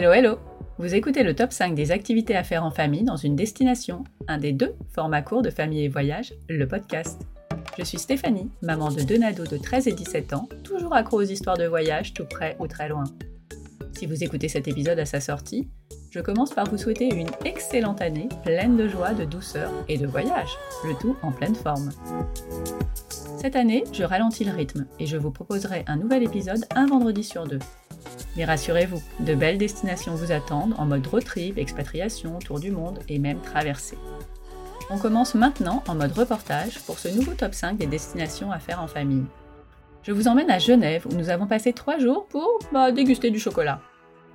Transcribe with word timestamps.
Hello, 0.00 0.12
hello 0.14 0.38
Vous 0.78 0.94
écoutez 0.94 1.22
le 1.22 1.34
top 1.34 1.52
5 1.52 1.74
des 1.74 1.92
activités 1.92 2.34
à 2.34 2.42
faire 2.42 2.64
en 2.64 2.70
famille 2.70 3.04
dans 3.04 3.18
une 3.18 3.36
destination, 3.36 4.02
un 4.28 4.38
des 4.38 4.52
deux 4.52 4.74
formats 4.94 5.20
courts 5.20 5.42
de 5.42 5.50
famille 5.50 5.84
et 5.84 5.88
voyage, 5.88 6.32
le 6.48 6.66
podcast. 6.66 7.20
Je 7.76 7.84
suis 7.84 7.98
Stéphanie, 7.98 8.50
maman 8.62 8.90
de 8.90 9.02
deux 9.02 9.18
nados 9.18 9.44
de 9.44 9.58
13 9.58 9.88
et 9.88 9.92
17 9.92 10.32
ans, 10.32 10.48
toujours 10.64 10.94
accro 10.94 11.18
aux 11.18 11.26
histoires 11.26 11.58
de 11.58 11.66
voyage 11.66 12.14
tout 12.14 12.24
près 12.24 12.56
ou 12.60 12.66
très 12.66 12.88
loin. 12.88 13.04
Si 13.92 14.06
vous 14.06 14.24
écoutez 14.24 14.48
cet 14.48 14.68
épisode 14.68 14.98
à 14.98 15.04
sa 15.04 15.20
sortie, 15.20 15.68
je 16.10 16.20
commence 16.20 16.54
par 16.54 16.64
vous 16.70 16.78
souhaiter 16.78 17.14
une 17.14 17.28
excellente 17.44 18.00
année 18.00 18.30
pleine 18.42 18.78
de 18.78 18.88
joie, 18.88 19.12
de 19.12 19.26
douceur 19.26 19.70
et 19.86 19.98
de 19.98 20.06
voyage, 20.06 20.56
le 20.82 20.94
tout 20.94 21.14
en 21.20 21.30
pleine 21.30 21.54
forme. 21.54 21.90
Cette 23.36 23.54
année, 23.54 23.84
je 23.92 24.04
ralentis 24.04 24.44
le 24.44 24.52
rythme 24.52 24.86
et 24.98 25.04
je 25.04 25.18
vous 25.18 25.30
proposerai 25.30 25.84
un 25.86 25.96
nouvel 25.96 26.22
épisode 26.22 26.64
un 26.74 26.86
vendredi 26.86 27.22
sur 27.22 27.46
deux. 27.46 27.58
Mais 28.36 28.44
rassurez-vous, 28.44 29.02
de 29.20 29.34
belles 29.34 29.58
destinations 29.58 30.14
vous 30.14 30.32
attendent 30.32 30.74
en 30.78 30.86
mode 30.86 31.06
road 31.06 31.24
trip, 31.24 31.58
expatriation, 31.58 32.38
tour 32.38 32.60
du 32.60 32.70
monde 32.70 33.00
et 33.08 33.18
même 33.18 33.40
traversée. 33.40 33.98
On 34.90 34.98
commence 34.98 35.34
maintenant 35.34 35.84
en 35.86 35.94
mode 35.94 36.12
reportage 36.12 36.80
pour 36.80 36.98
ce 36.98 37.08
nouveau 37.08 37.34
top 37.34 37.54
5 37.54 37.76
des 37.76 37.86
destinations 37.86 38.50
à 38.50 38.58
faire 38.58 38.82
en 38.82 38.88
famille. 38.88 39.24
Je 40.02 40.12
vous 40.12 40.28
emmène 40.28 40.50
à 40.50 40.58
Genève 40.58 41.06
où 41.06 41.14
nous 41.14 41.30
avons 41.30 41.46
passé 41.46 41.72
trois 41.72 41.98
jours 41.98 42.26
pour 42.26 42.58
bah, 42.72 42.90
déguster 42.90 43.30
du 43.30 43.38
chocolat. 43.38 43.80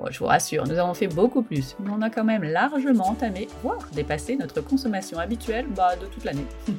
je 0.10 0.20
vous 0.20 0.26
rassure, 0.26 0.66
nous 0.66 0.78
avons 0.78 0.94
fait 0.94 1.08
beaucoup 1.08 1.42
plus, 1.42 1.76
mais 1.80 1.90
on 1.92 2.02
a 2.02 2.10
quand 2.10 2.24
même 2.24 2.44
largement 2.44 3.10
entamé, 3.10 3.48
voire 3.64 3.90
dépassé 3.94 4.36
notre 4.36 4.62
consommation 4.62 5.18
habituelle 5.18 5.66
bah, 5.76 5.96
de 5.96 6.06
toute 6.06 6.24
l'année. 6.24 6.46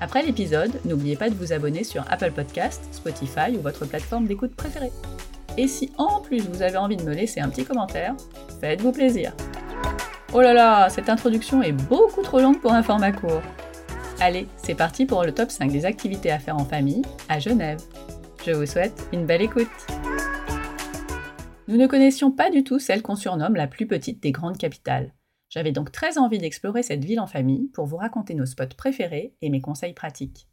Après 0.00 0.22
l'épisode, 0.22 0.70
n'oubliez 0.84 1.16
pas 1.16 1.28
de 1.28 1.34
vous 1.34 1.52
abonner 1.52 1.82
sur 1.82 2.04
Apple 2.08 2.30
Podcast, 2.30 2.82
Spotify 2.92 3.56
ou 3.56 3.60
votre 3.60 3.84
plateforme 3.84 4.26
d'écoute 4.26 4.54
préférée. 4.54 4.92
Et 5.58 5.66
si 5.66 5.90
en 5.98 6.20
plus 6.20 6.48
vous 6.48 6.62
avez 6.62 6.76
envie 6.76 6.96
de 6.96 7.02
me 7.02 7.12
laisser 7.12 7.40
un 7.40 7.48
petit 7.48 7.64
commentaire, 7.64 8.14
faites-vous 8.60 8.92
plaisir. 8.92 9.34
Oh 10.32 10.40
là 10.40 10.54
là, 10.54 10.88
cette 10.88 11.08
introduction 11.08 11.62
est 11.62 11.72
beaucoup 11.72 12.22
trop 12.22 12.38
longue 12.38 12.60
pour 12.60 12.72
un 12.72 12.84
format 12.84 13.10
court. 13.10 13.42
Allez, 14.20 14.46
c'est 14.56 14.76
parti 14.76 15.04
pour 15.04 15.24
le 15.24 15.34
top 15.34 15.50
5 15.50 15.72
des 15.72 15.84
activités 15.84 16.30
à 16.30 16.38
faire 16.38 16.54
en 16.54 16.64
famille 16.64 17.02
à 17.28 17.40
Genève. 17.40 17.80
Je 18.46 18.52
vous 18.52 18.66
souhaite 18.66 19.08
une 19.12 19.26
belle 19.26 19.42
écoute. 19.42 19.66
Nous 21.66 21.76
ne 21.76 21.88
connaissions 21.88 22.30
pas 22.30 22.50
du 22.50 22.62
tout 22.62 22.78
celle 22.78 23.02
qu'on 23.02 23.16
surnomme 23.16 23.56
la 23.56 23.66
plus 23.66 23.88
petite 23.88 24.22
des 24.22 24.30
grandes 24.30 24.58
capitales. 24.58 25.12
J'avais 25.50 25.72
donc 25.72 25.90
très 25.90 26.18
envie 26.18 26.38
d'explorer 26.38 26.84
cette 26.84 27.04
ville 27.04 27.18
en 27.18 27.26
famille 27.26 27.66
pour 27.74 27.86
vous 27.86 27.96
raconter 27.96 28.34
nos 28.34 28.46
spots 28.46 28.76
préférés 28.76 29.34
et 29.42 29.50
mes 29.50 29.60
conseils 29.60 29.92
pratiques. 29.92 30.47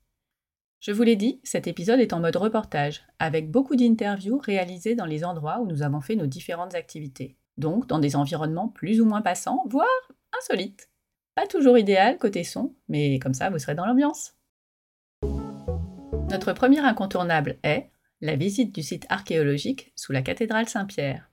Je 0.79 0.91
vous 0.91 1.03
l'ai 1.03 1.15
dit, 1.15 1.39
cet 1.43 1.67
épisode 1.67 1.99
est 1.99 2.13
en 2.13 2.19
mode 2.19 2.35
reportage, 2.35 3.01
avec 3.17 3.49
beaucoup 3.49 3.75
d'interviews 3.75 4.37
réalisées 4.37 4.95
dans 4.95 5.05
les 5.05 5.23
endroits 5.23 5.59
où 5.59 5.67
nous 5.67 5.81
avons 5.81 6.01
fait 6.01 6.15
nos 6.15 6.27
différentes 6.27 6.75
activités, 6.75 7.37
donc 7.57 7.87
dans 7.87 7.99
des 7.99 8.15
environnements 8.15 8.67
plus 8.67 9.01
ou 9.01 9.05
moins 9.05 9.21
passants, 9.21 9.63
voire 9.67 9.87
insolites. 10.37 10.89
Pas 11.33 11.47
toujours 11.47 11.77
idéal 11.77 12.17
côté 12.17 12.43
son, 12.43 12.75
mais 12.87 13.19
comme 13.19 13.33
ça 13.33 13.49
vous 13.49 13.59
serez 13.59 13.75
dans 13.75 13.85
l'ambiance. 13.85 14.35
Notre 16.29 16.53
premier 16.53 16.79
incontournable 16.79 17.57
est 17.63 17.89
la 18.21 18.35
visite 18.35 18.73
du 18.73 18.81
site 18.81 19.05
archéologique 19.09 19.91
sous 19.95 20.11
la 20.11 20.21
cathédrale 20.21 20.67
Saint-Pierre. 20.67 21.29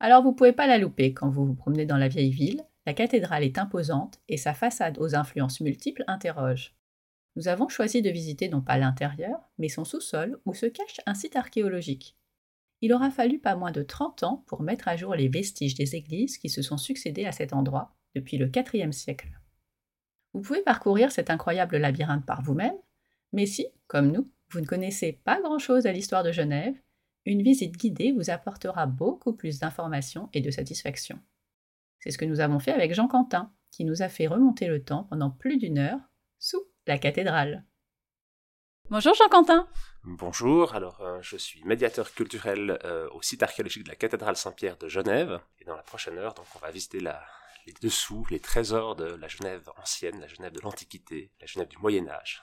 Alors 0.00 0.22
vous 0.22 0.30
ne 0.30 0.34
pouvez 0.34 0.52
pas 0.52 0.66
la 0.66 0.78
louper 0.78 1.14
quand 1.14 1.28
vous 1.28 1.46
vous 1.46 1.54
promenez 1.54 1.86
dans 1.86 1.96
la 1.96 2.08
vieille 2.08 2.32
ville, 2.32 2.62
la 2.86 2.94
cathédrale 2.94 3.44
est 3.44 3.58
imposante 3.58 4.20
et 4.28 4.36
sa 4.36 4.54
façade 4.54 4.98
aux 4.98 5.14
influences 5.14 5.60
multiples 5.60 6.04
interroge. 6.08 6.74
Nous 7.36 7.48
avons 7.48 7.68
choisi 7.68 8.02
de 8.02 8.10
visiter 8.10 8.48
non 8.48 8.60
pas 8.60 8.76
l'intérieur, 8.76 9.38
mais 9.58 9.68
son 9.68 9.84
sous-sol 9.84 10.38
où 10.44 10.54
se 10.54 10.66
cache 10.66 11.00
un 11.06 11.14
site 11.14 11.36
archéologique. 11.36 12.16
Il 12.82 12.92
aura 12.92 13.10
fallu 13.10 13.38
pas 13.38 13.56
moins 13.56 13.70
de 13.70 13.82
30 13.82 14.22
ans 14.24 14.44
pour 14.46 14.62
mettre 14.62 14.88
à 14.88 14.96
jour 14.96 15.14
les 15.14 15.28
vestiges 15.28 15.74
des 15.74 15.94
églises 15.94 16.36
qui 16.36 16.48
se 16.50 16.62
sont 16.62 16.76
succédées 16.76 17.26
à 17.26 17.32
cet 17.32 17.52
endroit 17.52 17.94
depuis 18.14 18.36
le 18.36 18.50
IVe 18.54 18.92
siècle. 18.92 19.28
Vous 20.34 20.40
pouvez 20.40 20.62
parcourir 20.62 21.12
cet 21.12 21.30
incroyable 21.30 21.76
labyrinthe 21.76 22.26
par 22.26 22.42
vous-même, 22.42 22.76
mais 23.32 23.46
si, 23.46 23.66
comme 23.86 24.10
nous, 24.10 24.30
vous 24.50 24.60
ne 24.60 24.66
connaissez 24.66 25.12
pas 25.24 25.40
grand-chose 25.40 25.86
à 25.86 25.92
l'histoire 25.92 26.24
de 26.24 26.32
Genève, 26.32 26.74
une 27.24 27.42
visite 27.42 27.76
guidée 27.76 28.12
vous 28.12 28.30
apportera 28.30 28.86
beaucoup 28.86 29.32
plus 29.32 29.60
d'informations 29.60 30.28
et 30.32 30.40
de 30.40 30.50
satisfaction. 30.50 31.20
C'est 32.00 32.10
ce 32.10 32.18
que 32.18 32.24
nous 32.24 32.40
avons 32.40 32.58
fait 32.58 32.72
avec 32.72 32.94
Jean 32.94 33.06
Quentin, 33.06 33.52
qui 33.70 33.84
nous 33.84 34.02
a 34.02 34.08
fait 34.08 34.26
remonter 34.26 34.66
le 34.66 34.82
temps 34.82 35.04
pendant 35.04 35.30
plus 35.30 35.56
d'une 35.56 35.78
heure 35.78 36.00
sous 36.38 36.62
la 36.86 36.98
cathédrale. 36.98 37.64
Bonjour 38.90 39.14
Jean-Quentin. 39.14 39.68
Bonjour, 40.04 40.74
alors 40.74 41.00
euh, 41.00 41.18
je 41.22 41.36
suis 41.36 41.62
médiateur 41.64 42.12
culturel 42.12 42.78
euh, 42.84 43.08
au 43.10 43.22
site 43.22 43.42
archéologique 43.42 43.84
de 43.84 43.88
la 43.88 43.94
cathédrale 43.94 44.36
Saint-Pierre 44.36 44.76
de 44.76 44.88
Genève. 44.88 45.40
Et 45.60 45.64
dans 45.64 45.76
la 45.76 45.82
prochaine 45.82 46.18
heure, 46.18 46.34
donc, 46.34 46.46
on 46.56 46.58
va 46.58 46.70
visiter 46.70 46.98
les 46.98 47.72
dessous, 47.80 48.26
les 48.30 48.40
trésors 48.40 48.96
de 48.96 49.04
la 49.04 49.28
Genève 49.28 49.70
ancienne, 49.80 50.20
la 50.20 50.26
Genève 50.26 50.52
de 50.52 50.60
l'Antiquité, 50.60 51.32
la 51.40 51.46
Genève 51.46 51.68
du 51.68 51.78
Moyen 51.78 52.08
Âge. 52.08 52.42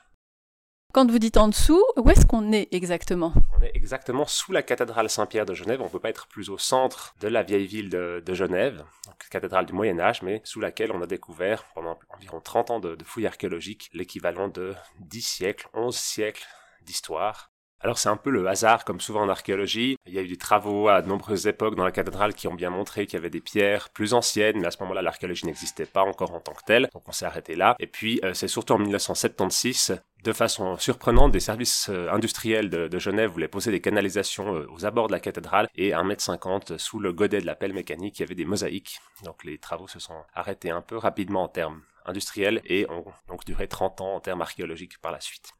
Quand 0.92 1.12
vous 1.12 1.20
dites 1.20 1.38
en 1.38 1.50
dessous, 1.50 1.86
où 1.98 2.10
est-ce 2.10 2.26
qu'on 2.26 2.52
est 2.52 2.68
exactement? 2.72 3.32
On 3.56 3.62
est 3.62 3.72
exactement 3.76 4.26
sous 4.26 4.52
la 4.52 4.64
cathédrale 4.64 5.08
Saint-Pierre 5.08 5.46
de 5.46 5.54
Genève. 5.54 5.82
On 5.82 5.84
ne 5.84 5.90
peut 5.90 6.00
pas 6.00 6.10
être 6.10 6.26
plus 6.26 6.50
au 6.50 6.58
centre 6.58 7.14
de 7.22 7.28
la 7.28 7.44
vieille 7.44 7.68
ville 7.68 7.90
de, 7.92 8.34
Genève, 8.34 8.84
cathédrale 9.30 9.68
du 9.68 9.74
Moyen 9.74 10.00
Âge, 10.00 10.24
mais 10.24 10.42
sous 10.46 10.60
laquelle 10.60 10.92
on 10.92 11.00
a 11.04 11.06
découvert 11.06 11.66
pendant 11.76 12.00
environ 12.10 12.42
30 12.42 12.72
ans 12.72 12.80
de, 12.80 12.96
de 12.96 13.04
fouilles 13.04 13.28
archéologiques 13.28 13.92
l'équivalent 13.94 14.48
de 14.48 14.74
10 15.02 15.22
siècles, 15.22 15.68
11 15.76 15.96
siècles 15.96 16.48
d'histoire 16.82 17.49
alors 17.82 17.98
c'est 17.98 18.10
un 18.10 18.18
peu 18.18 18.30
le 18.30 18.46
hasard, 18.48 18.84
comme 18.84 19.00
souvent 19.00 19.22
en 19.22 19.30
archéologie. 19.30 19.98
Il 20.06 20.14
y 20.14 20.20
a 20.20 20.22
eu 20.22 20.28
des 20.28 20.38
travaux 20.38 20.90
à 20.90 21.02
de 21.02 21.08
nombreuses 21.08 21.48
époques 21.48 21.76
dans 21.76 21.86
la 21.86 21.92
cathédrale 21.92 22.34
qui 22.34 22.48
ont 22.48 22.54
bien 22.54 22.70
montré 22.70 23.06
qu'il 23.06 23.14
y 23.14 23.20
avait 23.20 23.30
des 23.30 23.40
pierres 23.40 23.90
plus 23.90 24.14
anciennes, 24.14 24.60
mais 24.60 24.68
à 24.68 24.72
ce 24.72 24.80
moment-là 24.82 25.02
l'archéologie 25.02 25.46
n'existait 25.46 25.86
pas 25.86 26.02
encore 26.04 26.34
en 26.34 26.42
tant 26.42 26.54
que 26.54 26.64
telle, 26.66 26.90
donc 26.94 27.08
on 27.08 27.12
s'est 27.14 27.26
arrêté 27.26 27.56
là. 27.56 27.76
Et 27.80 27.88
puis 27.88 28.20
euh, 28.24 28.34
c'est 28.34 28.50
surtout 28.50 28.74
en 28.74 28.80
1976, 28.80 30.02
de 30.24 30.34
façon 30.34 30.78
surprenante, 30.78 31.32
des 31.32 31.40
services 31.40 31.88
euh, 31.90 32.12
industriels 32.12 32.70
de, 32.70 33.00
Genève 33.00 33.32
voulaient 33.32 33.48
poser 33.48 33.72
des 33.72 33.80
canalisations 33.80 34.56
euh, 34.56 34.68
aux 34.72 34.86
abords 34.86 35.08
de 35.08 35.14
la 35.14 35.22
cathédrale 35.22 35.70
et 35.76 35.94
à 35.94 36.04
1m50 36.04 36.78
sous 36.78 37.00
le 37.00 37.14
godet 37.14 37.40
de 37.40 37.46
la 37.46 37.56
pelle 37.56 37.74
mécanique, 37.74 38.20
il 38.20 38.24
y 38.24 38.26
avait 38.26 38.36
des 38.36 38.46
mosaïques. 38.46 39.00
Donc 39.24 39.46
les 39.46 39.58
travaux 39.58 39.88
se 39.88 40.00
sont 40.00 40.22
arrêtés 40.34 40.70
un 40.70 40.82
peu 40.82 40.98
rapidement 40.98 41.44
en 41.44 41.48
termes 41.48 41.82
industriels 42.06 42.62
et 42.66 42.90
ont 42.90 43.06
donc 43.30 43.46
duré 43.46 43.68
30 43.70 44.02
ans 44.02 44.16
en 44.16 44.20
termes 44.20 44.42
archéologiques 44.42 45.00
par 45.00 45.14
la 45.14 45.22
suite. 45.22 45.54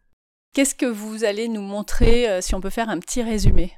Qu'est-ce 0.54 0.74
que 0.74 0.88
vous 0.88 1.26
allez 1.26 1.48
nous 1.48 1.62
montrer 1.62 2.28
euh, 2.28 2.42
si 2.42 2.56
on 2.56 2.62
peut 2.62 2.72
faire 2.72 2.90
un 2.90 3.00
petit 3.00 3.22
résumé? 3.22 3.72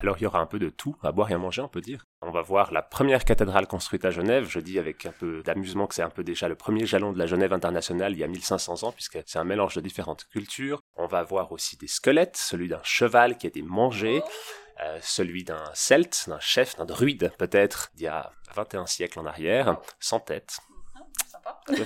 Alors 0.00 0.16
il 0.18 0.22
y 0.22 0.26
aura 0.26 0.38
un 0.38 0.46
peu 0.46 0.60
de 0.60 0.68
tout, 0.68 0.94
à 1.02 1.10
boire 1.10 1.30
et 1.32 1.34
à 1.34 1.38
manger 1.38 1.62
on 1.62 1.68
peut 1.68 1.80
dire. 1.80 2.04
On 2.22 2.30
va 2.30 2.42
voir 2.42 2.72
la 2.72 2.82
première 2.82 3.24
cathédrale 3.24 3.66
construite 3.66 4.04
à 4.04 4.10
Genève, 4.10 4.46
je 4.48 4.60
dis 4.60 4.78
avec 4.78 5.04
un 5.04 5.10
peu 5.10 5.42
d'amusement 5.42 5.88
que 5.88 5.96
c'est 5.96 6.02
un 6.02 6.10
peu 6.10 6.22
déjà 6.22 6.48
le 6.48 6.54
premier 6.54 6.86
jalon 6.86 7.12
de 7.12 7.18
la 7.18 7.26
Genève 7.26 7.52
internationale 7.52 8.12
il 8.12 8.18
y 8.18 8.24
a 8.24 8.28
1500 8.28 8.84
ans 8.84 8.92
puisque 8.92 9.18
c'est 9.26 9.38
un 9.38 9.44
mélange 9.44 9.74
de 9.74 9.80
différentes 9.80 10.26
cultures. 10.28 10.80
On 10.94 11.06
va 11.06 11.24
voir 11.24 11.50
aussi 11.50 11.76
des 11.76 11.88
squelettes, 11.88 12.36
celui 12.36 12.68
d'un 12.68 12.82
cheval 12.84 13.36
qui 13.36 13.46
a 13.46 13.48
été 13.48 13.62
mangé, 13.62 14.22
euh, 14.84 14.98
celui 15.02 15.42
d'un 15.42 15.64
celte, 15.74 16.26
d'un 16.28 16.40
chef, 16.40 16.76
d'un 16.76 16.84
druide 16.84 17.32
peut-être 17.36 17.90
d'il 17.94 18.04
y 18.04 18.08
a 18.08 18.30
21 18.54 18.86
siècles 18.86 19.18
en 19.18 19.26
arrière, 19.26 19.80
sans 19.98 20.20
tête, 20.20 20.58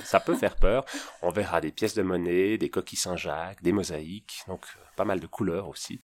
ça 0.04 0.20
peut 0.20 0.34
faire 0.34 0.56
peur. 0.56 0.84
On 1.22 1.30
verra 1.30 1.60
des 1.60 1.72
pièces 1.72 1.94
de 1.94 2.02
monnaie, 2.02 2.58
des 2.58 2.70
coquilles 2.70 2.98
Saint-Jacques, 2.98 3.62
des 3.62 3.72
mosaïques, 3.72 4.42
donc 4.48 4.64
euh, 4.76 4.80
pas 4.96 5.04
mal 5.04 5.20
de 5.20 5.26
couleurs 5.26 5.68
aussi. 5.68 6.00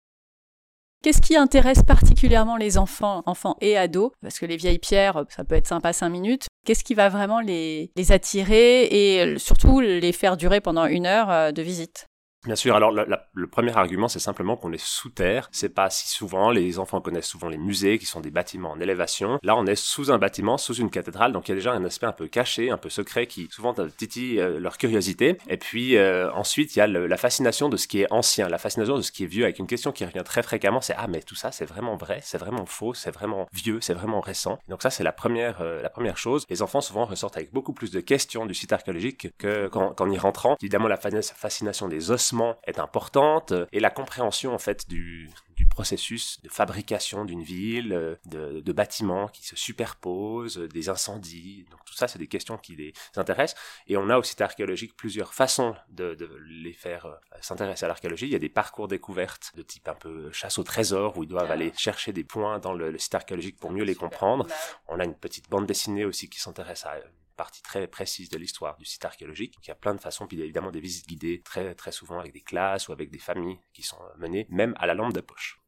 Qu'est-ce 1.03 1.21
qui 1.21 1.35
intéresse 1.35 1.81
particulièrement 1.81 2.57
les 2.57 2.77
enfants, 2.77 3.23
enfants 3.25 3.57
et 3.59 3.75
ados? 3.75 4.11
Parce 4.21 4.37
que 4.37 4.45
les 4.45 4.57
vieilles 4.57 4.77
pierres, 4.77 5.25
ça 5.29 5.43
peut 5.43 5.55
être 5.55 5.67
sympa 5.67 5.93
cinq 5.93 6.09
minutes. 6.09 6.45
Qu'est-ce 6.63 6.83
qui 6.83 6.93
va 6.93 7.09
vraiment 7.09 7.39
les, 7.39 7.91
attirer 8.11 8.83
et 8.83 9.21
euh, 9.23 9.37
surtout 9.39 9.79
les 9.79 10.11
faire 10.11 10.37
durer 10.37 10.61
pendant 10.61 10.85
une 10.85 11.07
heure 11.07 11.31
euh, 11.31 11.51
de 11.51 11.63
visite? 11.63 12.05
Bien 12.43 12.55
sûr, 12.55 12.75
alors 12.75 12.91
le 12.91 13.47
premier 13.47 13.77
argument, 13.77 14.07
c'est 14.07 14.17
simplement 14.17 14.57
qu'on 14.57 14.73
est 14.73 14.83
sous 14.83 15.11
terre. 15.11 15.47
C'est 15.51 15.69
pas 15.69 15.91
si 15.91 16.07
souvent, 16.07 16.49
les 16.49 16.79
enfants 16.79 16.99
connaissent 16.99 17.27
souvent 17.27 17.49
les 17.49 17.59
musées, 17.59 17.99
qui 17.99 18.07
sont 18.07 18.19
des 18.19 18.31
bâtiments 18.31 18.71
en 18.71 18.79
élévation. 18.79 19.37
Là, 19.43 19.55
on 19.55 19.67
est 19.67 19.75
sous 19.75 20.11
un 20.11 20.17
bâtiment, 20.17 20.57
sous 20.57 20.73
une 20.73 20.89
cathédrale, 20.89 21.33
donc 21.33 21.47
il 21.47 21.51
y 21.51 21.53
a 21.53 21.55
déjà 21.55 21.71
un 21.71 21.85
aspect 21.85 22.07
un 22.07 22.11
peu 22.13 22.27
caché, 22.27 22.71
un 22.71 22.77
peu 22.77 22.89
secret, 22.89 23.27
qui 23.27 23.47
souvent 23.51 23.75
titille 23.95 24.39
euh, 24.39 24.59
leur 24.59 24.79
curiosité. 24.79 25.37
Et 25.49 25.57
puis 25.57 25.97
euh, 25.97 26.31
ensuite, 26.33 26.75
il 26.75 26.79
y 26.79 26.81
a 26.81 26.87
la 26.87 27.17
fascination 27.17 27.69
de 27.69 27.77
ce 27.77 27.87
qui 27.87 28.01
est 28.01 28.11
ancien, 28.11 28.49
la 28.49 28.57
fascination 28.57 28.97
de 28.97 29.03
ce 29.03 29.11
qui 29.11 29.25
est 29.25 29.27
vieux, 29.27 29.43
avec 29.43 29.59
une 29.59 29.67
question 29.67 29.91
qui 29.91 30.03
revient 30.03 30.23
très 30.25 30.41
fréquemment, 30.41 30.81
c'est 30.81 30.95
ah 30.97 31.05
mais 31.07 31.21
tout 31.21 31.35
ça, 31.35 31.51
c'est 31.51 31.65
vraiment 31.65 31.95
vrai, 31.95 32.21
c'est 32.23 32.39
vraiment 32.39 32.65
faux, 32.65 32.95
c'est 32.95 33.11
vraiment 33.11 33.47
vieux, 33.53 33.77
c'est 33.81 33.93
vraiment 33.93 34.19
récent. 34.19 34.57
Donc 34.67 34.81
ça, 34.81 34.89
c'est 34.89 35.03
la 35.03 35.11
première, 35.11 35.61
euh, 35.61 35.79
la 35.83 35.91
première 35.91 36.17
chose. 36.17 36.47
Les 36.49 36.63
enfants 36.63 36.81
souvent 36.81 37.05
ressortent 37.05 37.37
avec 37.37 37.53
beaucoup 37.53 37.73
plus 37.73 37.91
de 37.91 37.99
questions 37.99 38.47
du 38.47 38.55
site 38.55 38.73
archéologique 38.73 39.29
que 39.37 39.67
qu'en 39.67 40.09
y 40.09 40.17
rentrant. 40.17 40.55
Évidemment, 40.59 40.87
la 40.87 40.97
fascination 40.97 41.87
des 41.87 42.09
ossements 42.09 42.30
est 42.63 42.79
importante 42.79 43.53
et 43.71 43.79
la 43.79 43.89
compréhension 43.89 44.53
en 44.53 44.57
fait 44.57 44.87
du, 44.87 45.29
du 45.55 45.65
processus 45.67 46.41
de 46.41 46.49
fabrication 46.49 47.23
d'une 47.23 47.43
ville, 47.43 47.93
euh, 47.93 48.15
de, 48.25 48.61
de, 48.61 48.73
bâtiments 48.73 49.27
qui 49.27 49.45
se 49.45 49.55
superposent, 49.55 50.57
des 50.57 50.89
incendies. 50.89 51.65
Donc 51.69 51.83
tout 51.85 51.93
ça, 51.93 52.07
c'est 52.07 52.19
des 52.19 52.27
questions 52.27 52.57
qui 52.57 52.75
les 52.75 52.93
intéressent. 53.15 53.59
Et 53.87 53.95
on 53.95 54.09
a 54.09 54.17
au 54.17 54.23
site 54.23 54.41
archéologique 54.41 54.95
plusieurs 54.95 55.33
façons 55.33 55.75
de, 55.89 56.15
de 56.15 56.29
les 56.47 56.73
faire 56.73 57.05
euh, 57.05 57.15
s'intéresser 57.41 57.85
à 57.85 57.87
l'archéologie. 57.87 58.25
Il 58.25 58.31
y 58.31 58.35
a 58.35 58.39
des 58.39 58.49
parcours 58.49 58.87
découvertes 58.87 59.51
de 59.55 59.61
type 59.61 59.87
un 59.87 59.95
peu 59.95 60.31
chasse 60.31 60.57
au 60.57 60.63
trésor 60.63 61.17
où 61.17 61.23
ils 61.23 61.29
doivent 61.29 61.49
ah. 61.49 61.53
aller 61.53 61.71
chercher 61.77 62.11
des 62.11 62.23
points 62.23 62.59
dans 62.59 62.73
le, 62.73 62.97
site 62.97 63.15
archéologique 63.15 63.57
pour 63.57 63.71
mieux 63.71 63.83
les 63.83 63.95
comprendre. 63.95 64.45
Bah 64.47 64.55
on 64.87 64.99
a 64.99 65.05
une 65.05 65.15
petite 65.15 65.49
bande 65.49 65.65
dessinée 65.65 66.05
aussi 66.05 66.29
qui 66.29 66.39
s'intéresse 66.39 66.85
à 66.85 66.95
partie 67.35 67.61
très 67.61 67.87
précise 67.87 68.29
de 68.29 68.37
l'histoire 68.37 68.77
du 68.77 68.85
site 68.85 69.03
archéologique. 69.05 69.55
Il 69.63 69.67
y 69.67 69.71
a 69.71 69.75
plein 69.75 69.95
de 69.95 69.99
façons, 69.99 70.27
puis 70.27 70.37
il 70.37 70.39
y 70.39 70.43
a 70.43 70.45
évidemment 70.45 70.71
des 70.71 70.79
visites 70.79 71.07
guidées, 71.07 71.41
très, 71.43 71.75
très 71.75 71.91
souvent 71.91 72.19
avec 72.19 72.33
des 72.33 72.41
classes 72.41 72.87
ou 72.87 72.91
avec 72.91 73.11
des 73.11 73.19
familles 73.19 73.59
qui 73.73 73.83
sont 73.83 73.97
menées, 74.17 74.47
même 74.49 74.73
à 74.77 74.85
la 74.85 74.93
lampe 74.93 75.13
de 75.13 75.21
poche. 75.21 75.59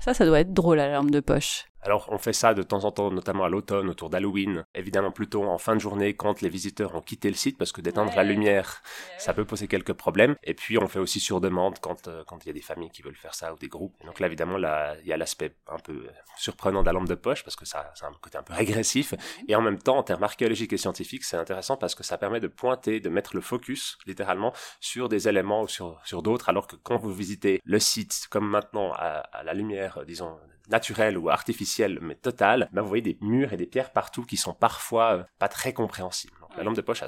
Ça, 0.00 0.14
ça 0.14 0.24
doit 0.24 0.40
être 0.40 0.52
drôle 0.52 0.80
à 0.80 0.88
la 0.88 0.94
lampe 0.94 1.10
de 1.10 1.20
poche. 1.20 1.66
Alors 1.84 2.06
on 2.10 2.18
fait 2.18 2.32
ça 2.32 2.54
de 2.54 2.62
temps 2.62 2.84
en 2.84 2.92
temps, 2.92 3.10
notamment 3.10 3.44
à 3.44 3.48
l'automne, 3.48 3.88
autour 3.88 4.08
d'Halloween, 4.08 4.64
évidemment 4.74 5.10
plutôt 5.10 5.44
en 5.44 5.58
fin 5.58 5.74
de 5.74 5.80
journée 5.80 6.14
quand 6.14 6.40
les 6.40 6.48
visiteurs 6.48 6.94
ont 6.94 7.00
quitté 7.00 7.28
le 7.28 7.34
site, 7.34 7.58
parce 7.58 7.72
que 7.72 7.80
d'éteindre 7.80 8.12
la 8.14 8.22
lumière, 8.22 8.82
ça 9.18 9.34
peut 9.34 9.44
poser 9.44 9.66
quelques 9.66 9.92
problèmes. 9.92 10.36
Et 10.44 10.54
puis 10.54 10.78
on 10.78 10.86
fait 10.86 11.00
aussi 11.00 11.18
sur 11.18 11.40
demande 11.40 11.80
quand 11.80 12.06
euh, 12.06 12.22
quand 12.24 12.44
il 12.44 12.48
y 12.48 12.50
a 12.50 12.52
des 12.52 12.60
familles 12.60 12.90
qui 12.90 13.02
veulent 13.02 13.16
faire 13.16 13.34
ça 13.34 13.52
ou 13.52 13.58
des 13.58 13.68
groupes. 13.68 13.94
donc 14.04 14.20
là 14.20 14.28
évidemment 14.28 14.58
là 14.58 14.94
il 15.02 15.08
y 15.08 15.12
a 15.12 15.16
l'aspect 15.16 15.56
un 15.68 15.78
peu 15.78 16.06
surprenant 16.36 16.82
de 16.82 16.86
la 16.86 16.92
lampe 16.92 17.08
de 17.08 17.16
poche 17.16 17.42
parce 17.42 17.56
que 17.56 17.64
ça, 17.64 17.90
ça 17.96 18.06
a 18.06 18.10
un 18.10 18.12
côté 18.20 18.38
un 18.38 18.42
peu 18.44 18.54
régressif. 18.54 19.12
Mhm. 19.12 19.18
Et 19.48 19.56
en 19.56 19.62
même 19.62 19.78
temps 19.78 19.98
en 19.98 20.04
termes 20.04 20.22
archéologiques 20.22 20.72
et 20.72 20.76
scientifiques, 20.76 21.24
c'est 21.24 21.36
intéressant 21.36 21.76
parce 21.76 21.96
que 21.96 22.04
ça 22.04 22.16
permet 22.16 22.38
de 22.38 22.48
pointer, 22.48 23.00
de 23.00 23.08
mettre 23.08 23.34
le 23.34 23.40
focus 23.40 23.98
littéralement 24.06 24.52
sur 24.80 25.08
des 25.08 25.28
éléments 25.28 25.62
ou 25.62 25.68
sur 25.68 26.00
sur 26.04 26.22
d'autres, 26.22 26.48
alors 26.48 26.68
que 26.68 26.76
quand 26.76 26.96
vous 26.96 27.12
visitez 27.12 27.60
le 27.64 27.78
site 27.80 28.28
comme 28.30 28.48
maintenant 28.48 28.92
à, 28.92 29.24
à 29.32 29.42
la 29.42 29.52
lumière, 29.52 30.04
disons 30.06 30.38
naturel 30.68 31.18
ou 31.18 31.28
artificiel, 31.28 31.98
mais 32.00 32.14
total, 32.14 32.68
ben 32.72 32.82
vous 32.82 32.88
voyez 32.88 33.02
des 33.02 33.18
murs 33.20 33.52
et 33.52 33.56
des 33.56 33.66
pierres 33.66 33.92
partout 33.92 34.24
qui 34.24 34.36
sont 34.36 34.54
parfois 34.54 35.18
euh, 35.18 35.24
pas 35.38 35.48
très 35.48 35.72
compréhensibles. 35.72 36.34
la 36.56 36.62
lampe 36.62 36.76
de 36.76 36.80
poche 36.80 37.02
a 37.02 37.06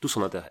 tout 0.00 0.08
son 0.08 0.22
intérêt. 0.22 0.50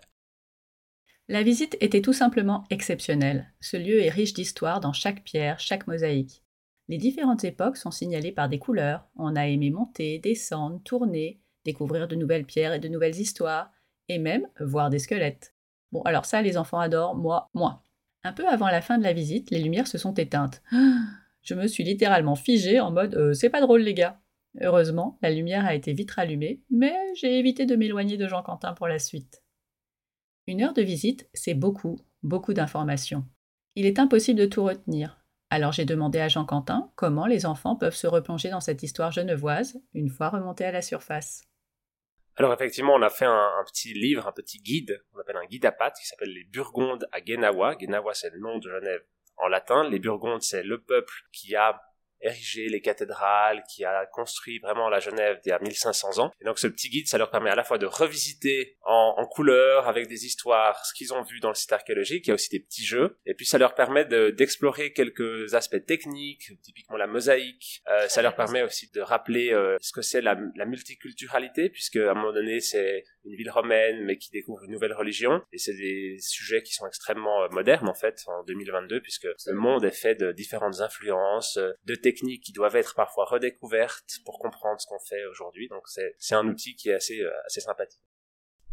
La 1.28 1.42
visite 1.42 1.76
était 1.80 2.02
tout 2.02 2.12
simplement 2.12 2.64
exceptionnelle. 2.70 3.52
Ce 3.60 3.76
lieu 3.76 4.00
est 4.00 4.10
riche 4.10 4.34
d'histoire 4.34 4.80
dans 4.80 4.92
chaque 4.92 5.24
pierre, 5.24 5.58
chaque 5.58 5.88
mosaïque. 5.88 6.44
Les 6.88 6.98
différentes 6.98 7.42
époques 7.42 7.76
sont 7.76 7.90
signalées 7.90 8.30
par 8.30 8.48
des 8.48 8.60
couleurs. 8.60 9.08
On 9.16 9.34
a 9.34 9.48
aimé 9.48 9.70
monter, 9.70 10.20
descendre, 10.20 10.80
tourner, 10.84 11.40
découvrir 11.64 12.06
de 12.06 12.14
nouvelles 12.14 12.46
pierres 12.46 12.74
et 12.74 12.78
de 12.78 12.88
nouvelles 12.88 13.18
histoires, 13.18 13.72
et 14.08 14.18
même 14.18 14.46
voir 14.60 14.88
des 14.88 15.00
squelettes. 15.00 15.52
Bon, 15.90 16.02
alors 16.02 16.26
ça, 16.26 16.42
les 16.42 16.56
enfants 16.56 16.78
adorent, 16.78 17.16
moi, 17.16 17.50
moins. 17.54 17.82
Un 18.22 18.32
peu 18.32 18.46
avant 18.48 18.68
la 18.68 18.82
fin 18.82 18.98
de 18.98 19.02
la 19.02 19.12
visite, 19.12 19.50
les 19.50 19.60
lumières 19.60 19.88
se 19.88 19.98
sont 19.98 20.14
éteintes. 20.14 20.62
Je 21.46 21.54
me 21.54 21.68
suis 21.68 21.84
littéralement 21.84 22.34
figée 22.34 22.80
en 22.80 22.90
mode 22.90 23.14
euh, 23.14 23.32
c'est 23.32 23.50
pas 23.50 23.60
drôle 23.60 23.82
les 23.82 23.94
gars. 23.94 24.20
Heureusement, 24.60 25.16
la 25.22 25.30
lumière 25.30 25.64
a 25.64 25.76
été 25.76 25.92
vite 25.92 26.10
rallumée, 26.10 26.60
mais 26.70 26.96
j'ai 27.14 27.38
évité 27.38 27.66
de 27.66 27.76
m'éloigner 27.76 28.16
de 28.16 28.26
Jean 28.26 28.42
Quentin 28.42 28.74
pour 28.74 28.88
la 28.88 28.98
suite. 28.98 29.44
Une 30.48 30.62
heure 30.62 30.72
de 30.72 30.82
visite, 30.82 31.28
c'est 31.34 31.54
beaucoup, 31.54 32.00
beaucoup 32.24 32.52
d'informations. 32.52 33.24
Il 33.76 33.86
est 33.86 34.00
impossible 34.00 34.40
de 34.40 34.46
tout 34.46 34.64
retenir. 34.64 35.24
Alors 35.48 35.70
j'ai 35.70 35.84
demandé 35.84 36.18
à 36.18 36.26
Jean 36.26 36.44
Quentin 36.44 36.90
comment 36.96 37.26
les 37.26 37.46
enfants 37.46 37.76
peuvent 37.76 37.94
se 37.94 38.08
replonger 38.08 38.50
dans 38.50 38.60
cette 38.60 38.82
histoire 38.82 39.12
genevoise 39.12 39.80
une 39.94 40.10
fois 40.10 40.30
remontés 40.30 40.64
à 40.64 40.72
la 40.72 40.82
surface. 40.82 41.44
Alors 42.34 42.52
effectivement, 42.52 42.94
on 42.94 43.02
a 43.02 43.08
fait 43.08 43.24
un, 43.24 43.64
petit 43.66 43.94
livre, 43.94 44.26
un 44.26 44.32
petit 44.32 44.58
guide, 44.58 45.00
on 45.14 45.20
appelle 45.20 45.36
un 45.36 45.46
guide 45.46 45.64
à 45.64 45.72
pattes, 45.72 45.96
qui 46.00 46.06
s'appelle 46.06 46.32
Les 46.32 46.44
Burgondes 46.44 47.06
à 47.12 47.24
Genawa. 47.24 47.76
Genawa, 47.78 48.14
c'est 48.14 48.30
le 48.30 48.40
nom 48.40 48.58
de 48.58 48.68
Genève 48.68 49.04
en 49.38 49.48
latin. 49.48 49.88
Les 49.88 49.98
Burgondes, 49.98 50.42
c'est 50.42 50.62
le 50.62 50.82
peuple 50.82 51.12
qui 51.32 51.54
a 51.54 51.80
érigé 52.20 52.68
les 52.68 52.80
cathédrales, 52.80 53.62
qui 53.68 53.84
a 53.84 54.06
construit 54.06 54.58
vraiment 54.58 54.88
la 54.88 55.00
Genève 55.00 55.38
il 55.44 55.48
y 55.50 55.52
a 55.52 55.58
1500 55.58 56.18
ans. 56.18 56.32
Et 56.40 56.44
donc 56.44 56.58
ce 56.58 56.66
petit 56.66 56.88
guide, 56.88 57.08
ça 57.08 57.18
leur 57.18 57.30
permet 57.30 57.50
à 57.50 57.54
la 57.54 57.64
fois 57.64 57.78
de 57.78 57.86
revisiter 57.86 58.76
en, 58.84 59.14
en 59.16 59.26
couleur, 59.26 59.88
avec 59.88 60.08
des 60.08 60.24
histoires, 60.26 60.84
ce 60.84 60.94
qu'ils 60.94 61.12
ont 61.12 61.22
vu 61.22 61.40
dans 61.40 61.48
le 61.48 61.54
site 61.54 61.72
archéologique, 61.72 62.26
il 62.26 62.28
y 62.28 62.30
a 62.30 62.34
aussi 62.34 62.50
des 62.50 62.60
petits 62.60 62.84
jeux, 62.84 63.18
et 63.26 63.34
puis 63.34 63.46
ça 63.46 63.58
leur 63.58 63.74
permet 63.74 64.04
d'explorer 64.04 64.92
quelques 64.92 65.54
aspects 65.54 65.84
techniques, 65.84 66.50
typiquement 66.62 66.96
la 66.96 67.06
mosaïque, 67.06 67.82
euh, 67.88 68.08
ça 68.08 68.22
leur 68.22 68.34
permet 68.34 68.62
aussi 68.62 68.90
de 68.92 69.00
rappeler 69.00 69.52
euh, 69.52 69.76
ce 69.80 69.92
que 69.92 70.02
c'est 70.02 70.20
la, 70.20 70.36
la, 70.56 70.66
multiculturalité, 70.66 71.68
puisque 71.68 71.96
à 71.96 72.10
un 72.10 72.14
moment 72.14 72.32
donné 72.32 72.60
c'est 72.60 73.04
une 73.26 73.34
ville 73.34 73.50
romaine, 73.50 74.04
mais 74.04 74.16
qui 74.18 74.30
découvre 74.30 74.64
une 74.64 74.72
nouvelle 74.72 74.92
religion, 74.92 75.42
et 75.52 75.58
c'est 75.58 75.74
des 75.74 76.18
sujets 76.20 76.62
qui 76.62 76.72
sont 76.72 76.86
extrêmement 76.86 77.42
euh, 77.42 77.48
modernes 77.50 77.88
en 77.88 77.94
fait, 77.94 78.22
en 78.26 78.44
2022, 78.44 79.00
puisque 79.00 79.28
le 79.46 79.54
monde 79.54 79.84
est 79.84 79.90
fait 79.90 80.14
de 80.14 80.32
différentes 80.32 80.80
influences, 80.80 81.58
de 81.84 81.94
techniques 81.94 82.44
qui 82.44 82.52
doivent 82.52 82.76
être 82.76 82.94
parfois 82.94 83.24
redécouvertes 83.24 84.20
pour 84.24 84.38
comprendre 84.38 84.80
ce 84.80 84.86
qu'on 84.86 85.00
fait 85.00 85.24
aujourd'hui. 85.26 85.68
Donc 85.68 85.82
c'est 85.86 86.34
un 86.34 86.46
outil 86.46 86.76
qui 86.76 86.90
est 86.90 86.94
assez, 86.94 87.20
euh, 87.20 87.30
assez 87.46 87.60
sympathique. 87.60 88.00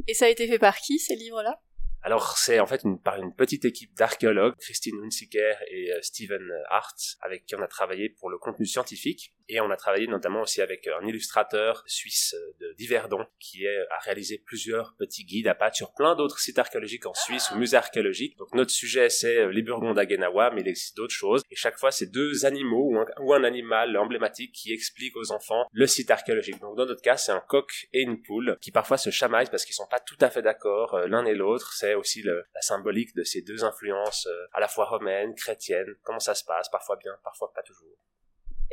Et 0.07 0.13
ça 0.13 0.25
a 0.25 0.29
été 0.29 0.47
fait 0.47 0.59
par 0.59 0.77
qui 0.77 0.99
ces 0.99 1.15
livres-là? 1.15 1.61
Alors 2.05 2.37
c'est 2.37 2.59
en 2.59 2.67
fait 2.67 2.83
une, 2.83 2.99
par 2.99 3.15
une 3.21 3.33
petite 3.33 3.63
équipe 3.63 3.93
d'archéologues, 3.95 4.55
Christine 4.57 4.99
Hunziker 5.01 5.55
et 5.71 5.93
euh, 5.93 6.01
Steven 6.01 6.41
Hart, 6.69 6.97
avec 7.21 7.45
qui 7.45 7.55
on 7.55 7.61
a 7.61 7.67
travaillé 7.67 8.09
pour 8.09 8.29
le 8.29 8.37
contenu 8.37 8.65
scientifique. 8.65 9.33
Et 9.49 9.59
on 9.59 9.69
a 9.69 9.75
travaillé 9.75 10.07
notamment 10.07 10.41
aussi 10.41 10.61
avec 10.61 10.87
un 10.87 11.05
illustrateur 11.05 11.83
suisse 11.85 12.33
euh, 12.33 12.53
de 12.59 12.73
Diverdon 12.73 13.25
qui 13.39 13.67
a 13.67 13.99
réalisé 13.99 14.37
plusieurs 14.37 14.95
petits 14.97 15.25
guides 15.25 15.47
à 15.47 15.55
pattes 15.55 15.75
sur 15.75 15.93
plein 15.93 16.15
d'autres 16.15 16.39
sites 16.39 16.59
archéologiques 16.59 17.05
en 17.05 17.13
Suisse 17.13 17.51
ou 17.51 17.57
musées 17.57 17.77
archéologiques. 17.77 18.37
Donc 18.37 18.53
notre 18.53 18.71
sujet 18.71 19.09
c'est 19.09 19.37
euh, 19.37 19.51
les 19.51 19.61
Burgondes 19.61 19.99
à 19.99 20.07
Genawa, 20.07 20.51
mais 20.51 20.61
il 20.61 20.67
existe 20.67 20.95
d'autres 20.95 21.13
choses. 21.13 21.41
Et 21.51 21.55
chaque 21.55 21.77
fois 21.77 21.91
c'est 21.91 22.07
deux 22.07 22.45
animaux 22.45 22.91
ou 23.19 23.33
un, 23.33 23.43
animal 23.43 23.97
emblématique 23.97 24.53
qui 24.53 24.71
explique 24.71 25.17
aux 25.17 25.31
enfants 25.31 25.65
le 25.71 25.85
site 25.87 26.09
archéologique. 26.11 26.59
Donc 26.59 26.77
dans 26.77 26.85
notre 26.85 27.01
cas 27.01 27.17
c'est 27.17 27.31
un 27.31 27.41
coq 27.41 27.87
et 27.91 28.01
une 28.01 28.21
poule 28.21 28.57
qui 28.61 28.71
parfois 28.71 28.97
se 28.97 29.09
chamaillent 29.09 29.49
parce 29.49 29.65
qu'ils 29.65 29.75
sont 29.75 29.87
pas 29.87 29.99
tout 29.99 30.17
à 30.21 30.29
fait 30.29 30.41
d'accord 30.41 30.97
l'un 31.07 31.25
et 31.25 31.35
l'autre. 31.35 31.73
C'est 31.73 31.95
aussi 31.95 32.23
la 32.23 32.61
symbolique 32.61 33.15
de 33.15 33.23
ces 33.23 33.41
deux 33.41 33.63
influences 33.63 34.27
euh, 34.27 34.47
à 34.53 34.59
la 34.59 34.67
fois 34.67 34.85
romaines, 34.85 35.33
chrétiennes, 35.35 35.95
comment 36.03 36.19
ça 36.19 36.35
se 36.35 36.43
passe, 36.45 36.69
parfois 36.69 36.97
bien, 36.97 37.15
parfois 37.23 37.51
pas 37.53 37.63
toujours. 37.63 37.97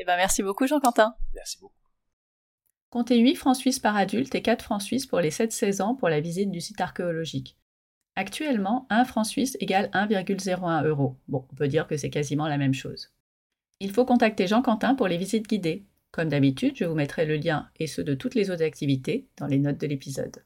Eh 0.00 0.04
ben 0.06 0.16
merci 0.16 0.42
beaucoup 0.42 0.66
Jean-Quentin. 0.66 1.14
Merci 1.34 1.58
beaucoup. 1.60 1.74
Comptez 2.88 3.18
8 3.18 3.34
francs 3.34 3.54
suisses 3.54 3.78
par 3.78 3.96
adulte 3.96 4.34
et 4.34 4.40
4 4.40 4.62
francs 4.64 4.80
suisses 4.80 5.04
pour 5.04 5.20
les 5.20 5.30
7-16 5.30 5.82
ans 5.82 5.94
pour 5.94 6.08
la 6.08 6.20
visite 6.20 6.50
du 6.50 6.62
site 6.62 6.80
archéologique. 6.80 7.58
Actuellement, 8.16 8.86
1 8.88 9.04
franc 9.04 9.24
suisse 9.24 9.58
égale 9.60 9.90
1,01 9.92 10.86
euros. 10.86 11.16
Bon, 11.28 11.46
on 11.52 11.54
peut 11.54 11.68
dire 11.68 11.86
que 11.86 11.98
c'est 11.98 12.08
quasiment 12.08 12.48
la 12.48 12.56
même 12.56 12.72
chose. 12.72 13.12
Il 13.78 13.92
faut 13.92 14.06
contacter 14.06 14.46
Jean-Quentin 14.46 14.94
pour 14.94 15.06
les 15.06 15.18
visites 15.18 15.46
guidées. 15.46 15.84
Comme 16.12 16.30
d'habitude, 16.30 16.76
je 16.76 16.86
vous 16.86 16.94
mettrai 16.94 17.26
le 17.26 17.36
lien 17.36 17.68
et 17.76 17.86
ceux 17.86 18.02
de 18.02 18.14
toutes 18.14 18.34
les 18.34 18.50
autres 18.50 18.64
activités 18.64 19.28
dans 19.36 19.46
les 19.46 19.58
notes 19.58 19.78
de 19.78 19.86
l'épisode. 19.86 20.44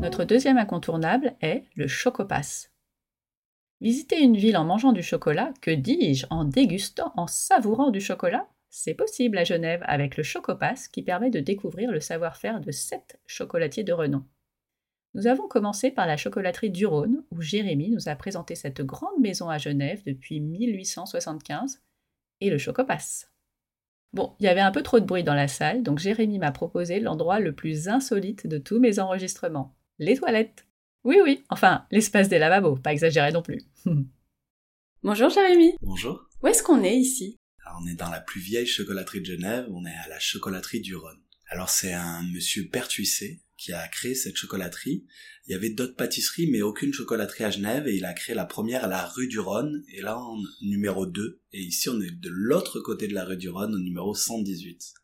Notre 0.00 0.24
deuxième 0.24 0.58
incontournable 0.58 1.34
est 1.40 1.64
le 1.74 1.88
chocopass. 1.88 2.70
Visiter 3.80 4.20
une 4.20 4.36
ville 4.36 4.56
en 4.56 4.64
mangeant 4.64 4.92
du 4.92 5.02
chocolat, 5.02 5.52
que 5.62 5.70
dis-je, 5.70 6.26
en 6.28 6.44
dégustant, 6.44 7.12
en 7.16 7.26
savourant 7.26 7.90
du 7.90 8.00
chocolat? 8.00 8.46
C'est 8.68 8.94
possible 8.94 9.38
à 9.38 9.44
Genève 9.44 9.82
avec 9.86 10.16
le 10.16 10.22
chocopass 10.22 10.86
qui 10.86 11.02
permet 11.02 11.30
de 11.30 11.40
découvrir 11.40 11.90
le 11.90 12.00
savoir-faire 12.00 12.60
de 12.60 12.70
sept 12.70 13.18
chocolatiers 13.26 13.82
de 13.82 13.92
renom. 13.92 14.24
Nous 15.14 15.26
avons 15.26 15.48
commencé 15.48 15.90
par 15.90 16.06
la 16.06 16.16
chocolaterie 16.16 16.70
du 16.70 16.86
Rhône, 16.86 17.24
où 17.30 17.40
Jérémy 17.40 17.90
nous 17.90 18.08
a 18.08 18.14
présenté 18.14 18.54
cette 18.54 18.82
grande 18.82 19.18
maison 19.18 19.48
à 19.48 19.58
Genève 19.58 20.02
depuis 20.06 20.40
1875, 20.40 21.82
et 22.40 22.50
le 22.50 22.58
chocopass. 22.58 23.32
Bon, 24.12 24.34
il 24.40 24.44
y 24.44 24.48
avait 24.48 24.60
un 24.60 24.72
peu 24.72 24.82
trop 24.82 25.00
de 25.00 25.06
bruit 25.06 25.24
dans 25.24 25.34
la 25.34 25.48
salle, 25.48 25.82
donc 25.82 25.98
Jérémy 25.98 26.38
m'a 26.38 26.52
proposé 26.52 27.00
l'endroit 27.00 27.40
le 27.40 27.54
plus 27.54 27.88
insolite 27.88 28.46
de 28.46 28.58
tous 28.58 28.78
mes 28.78 28.98
enregistrements 28.98 29.74
les 30.00 30.16
toilettes. 30.16 30.66
Oui, 31.02 31.16
oui, 31.24 31.44
enfin, 31.48 31.86
l'espace 31.90 32.28
des 32.28 32.38
lavabos, 32.38 32.76
pas 32.76 32.92
exagéré 32.92 33.32
non 33.32 33.40
plus. 33.40 33.62
Bonjour 35.02 35.30
Jérémy. 35.30 35.72
Bonjour. 35.80 36.28
Où 36.42 36.46
est-ce 36.46 36.62
qu'on 36.62 36.84
est 36.84 36.96
ici? 36.96 37.38
On 37.80 37.86
est 37.86 37.94
dans 37.94 38.10
la 38.10 38.20
plus 38.20 38.40
vieille 38.40 38.66
chocolaterie 38.66 39.20
de 39.20 39.26
Genève, 39.26 39.66
on 39.70 39.86
est 39.86 39.96
à 40.04 40.08
la 40.08 40.18
chocolaterie 40.18 40.82
du 40.82 40.94
Rhône. 40.94 41.22
Alors 41.48 41.70
c'est 41.70 41.94
un 41.94 42.22
monsieur 42.24 42.68
Pertuissé 42.68 43.40
qui 43.56 43.72
a 43.72 43.88
créé 43.88 44.14
cette 44.14 44.36
chocolaterie. 44.36 45.06
Il 45.46 45.52
y 45.52 45.54
avait 45.54 45.70
d'autres 45.70 45.96
pâtisseries, 45.96 46.50
mais 46.50 46.60
aucune 46.60 46.92
chocolaterie 46.92 47.44
à 47.44 47.50
Genève, 47.50 47.88
et 47.88 47.96
il 47.96 48.04
a 48.04 48.12
créé 48.12 48.34
la 48.34 48.44
première 48.44 48.84
à 48.84 48.88
la 48.88 49.06
rue 49.06 49.28
du 49.28 49.38
Rhône, 49.38 49.82
et 49.88 50.02
là 50.02 50.18
en 50.18 50.38
numéro 50.60 51.06
2, 51.06 51.40
et 51.52 51.62
ici 51.62 51.88
on 51.88 52.00
est 52.02 52.10
de 52.10 52.28
l'autre 52.30 52.80
côté 52.80 53.08
de 53.08 53.14
la 53.14 53.24
rue 53.24 53.38
du 53.38 53.48
Rhône, 53.48 53.74
au 53.74 53.78
numéro 53.78 54.14
118. 54.14 54.94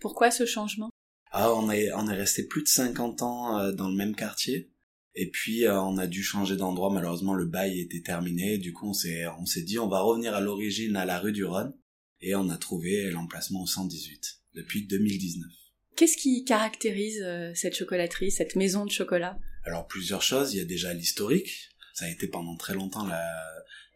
Pourquoi 0.00 0.30
ce 0.30 0.46
changement? 0.46 0.88
Ah, 1.32 1.52
on 1.54 1.70
est, 1.70 1.92
on 1.92 2.08
est 2.08 2.16
resté 2.16 2.44
plus 2.44 2.62
de 2.62 2.68
50 2.68 3.22
ans 3.22 3.58
euh, 3.58 3.72
dans 3.72 3.88
le 3.88 3.94
même 3.94 4.14
quartier. 4.14 4.71
Et 5.14 5.30
puis 5.30 5.66
euh, 5.66 5.80
on 5.80 5.98
a 5.98 6.06
dû 6.06 6.22
changer 6.22 6.56
d'endroit, 6.56 6.90
malheureusement 6.90 7.34
le 7.34 7.44
bail 7.44 7.80
était 7.80 8.00
terminé, 8.00 8.58
du 8.58 8.72
coup 8.72 8.88
on 8.88 8.92
s'est 8.94 9.26
on 9.38 9.44
s'est 9.44 9.62
dit 9.62 9.78
on 9.78 9.88
va 9.88 10.00
revenir 10.00 10.34
à 10.34 10.40
l'origine 10.40 10.96
à 10.96 11.04
la 11.04 11.18
rue 11.18 11.32
du 11.32 11.44
Rhône 11.44 11.74
et 12.20 12.34
on 12.34 12.48
a 12.48 12.56
trouvé 12.56 13.10
l'emplacement 13.10 13.62
au 13.62 13.66
118 13.66 14.40
depuis 14.54 14.86
2019. 14.86 15.50
Qu'est-ce 15.96 16.16
qui 16.16 16.44
caractérise 16.44 17.20
euh, 17.22 17.52
cette 17.54 17.76
chocolaterie, 17.76 18.30
cette 18.30 18.56
maison 18.56 18.86
de 18.86 18.90
chocolat? 18.90 19.38
Alors 19.64 19.86
plusieurs 19.86 20.22
choses, 20.22 20.54
il 20.54 20.58
y 20.58 20.62
a 20.62 20.64
déjà 20.64 20.94
l'historique. 20.94 21.68
Ça 21.92 22.06
a 22.06 22.08
été 22.08 22.26
pendant 22.26 22.56
très 22.56 22.72
longtemps 22.72 23.06
la, 23.06 23.22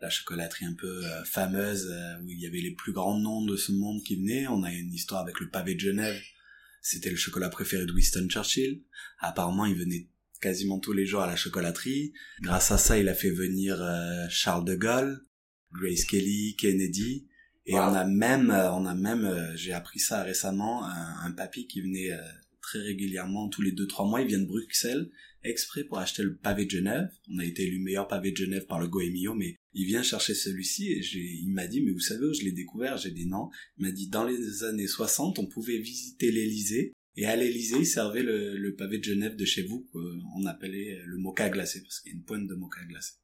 la 0.02 0.10
chocolaterie 0.10 0.66
un 0.66 0.74
peu 0.74 1.06
euh, 1.06 1.24
fameuse 1.24 1.90
où 2.22 2.28
il 2.28 2.38
y 2.38 2.46
avait 2.46 2.60
les 2.60 2.72
plus 2.72 2.92
grands 2.92 3.18
noms 3.18 3.42
de 3.46 3.56
ce 3.56 3.72
monde 3.72 4.02
qui 4.02 4.16
venaient. 4.16 4.46
On 4.48 4.64
a 4.64 4.72
une 4.72 4.92
histoire 4.92 5.22
avec 5.22 5.40
le 5.40 5.48
pavé 5.48 5.74
de 5.74 5.80
Genève. 5.80 6.20
C'était 6.82 7.10
le 7.10 7.16
chocolat 7.16 7.48
préféré 7.48 7.86
de 7.86 7.92
Winston 7.92 8.28
Churchill. 8.28 8.82
Apparemment, 9.18 9.64
il 9.64 9.76
venait 9.76 10.08
quasiment 10.46 10.78
tous 10.78 10.92
les 10.92 11.06
jours 11.06 11.22
à 11.22 11.26
la 11.26 11.34
chocolaterie. 11.34 12.12
Grâce 12.40 12.70
à 12.70 12.78
ça, 12.78 12.96
il 12.98 13.08
a 13.08 13.14
fait 13.14 13.30
venir 13.30 13.82
euh, 13.82 14.26
Charles 14.30 14.64
de 14.64 14.76
Gaulle, 14.76 15.20
Grace 15.72 16.04
Kelly, 16.04 16.54
Kennedy. 16.56 17.26
Et 17.66 17.74
on 17.74 17.78
a 17.78 18.04
même, 18.04 18.50
on 18.50 18.86
a 18.86 18.94
même, 18.94 19.52
j'ai 19.56 19.72
appris 19.72 19.98
ça 19.98 20.22
récemment, 20.22 20.84
un, 20.84 21.16
un 21.24 21.32
papy 21.32 21.66
qui 21.66 21.80
venait 21.80 22.12
très 22.60 22.78
régulièrement, 22.78 23.48
tous 23.48 23.62
les 23.62 23.72
deux 23.72 23.88
trois 23.88 24.06
mois, 24.06 24.20
il 24.20 24.28
vient 24.28 24.38
de 24.38 24.46
Bruxelles 24.46 25.10
exprès 25.42 25.84
pour 25.84 25.98
acheter 25.98 26.22
le 26.22 26.36
pavé 26.36 26.64
de 26.64 26.70
Genève. 26.70 27.08
On 27.32 27.38
a 27.38 27.44
été 27.44 27.64
élu 27.64 27.78
meilleur 27.78 28.08
pavé 28.08 28.32
de 28.32 28.36
Genève 28.36 28.66
par 28.66 28.80
le 28.80 28.88
Goemio, 28.88 29.34
mais 29.34 29.56
il 29.72 29.86
vient 29.86 30.02
chercher 30.02 30.34
celui-ci 30.34 30.92
et 30.92 31.00
il 31.42 31.52
m'a 31.52 31.66
dit, 31.66 31.80
mais 31.82 31.92
vous 31.92 32.00
savez 32.00 32.24
où 32.24 32.34
je 32.34 32.42
l'ai 32.42 32.52
découvert? 32.52 32.96
J'ai 32.96 33.10
dit 33.10 33.26
non. 33.26 33.50
Il 33.78 33.86
m'a 33.86 33.92
dit, 33.92 34.08
dans 34.08 34.24
les 34.24 34.64
années 34.64 34.86
60, 34.86 35.38
on 35.38 35.46
pouvait 35.46 35.78
visiter 35.78 36.30
l'Elysée 36.30 36.92
et 37.16 37.26
à 37.26 37.34
l'Elysée, 37.34 37.78
il 37.78 37.86
servait 37.86 38.22
le, 38.22 38.74
pavé 38.76 38.98
de 38.98 39.04
Genève 39.04 39.36
de 39.36 39.44
chez 39.44 39.62
vous, 39.62 39.88
qu'on 39.92 40.44
appelait 40.46 41.00
le 41.04 41.16
mocha 41.16 41.48
glacé, 41.48 41.82
parce 41.82 42.00
qu'il 42.00 42.12
y 42.12 42.14
a 42.14 42.18
une 42.18 42.24
pointe 42.24 42.46
de 42.46 42.54
mocha 42.54 42.84
glacé. 42.86 43.14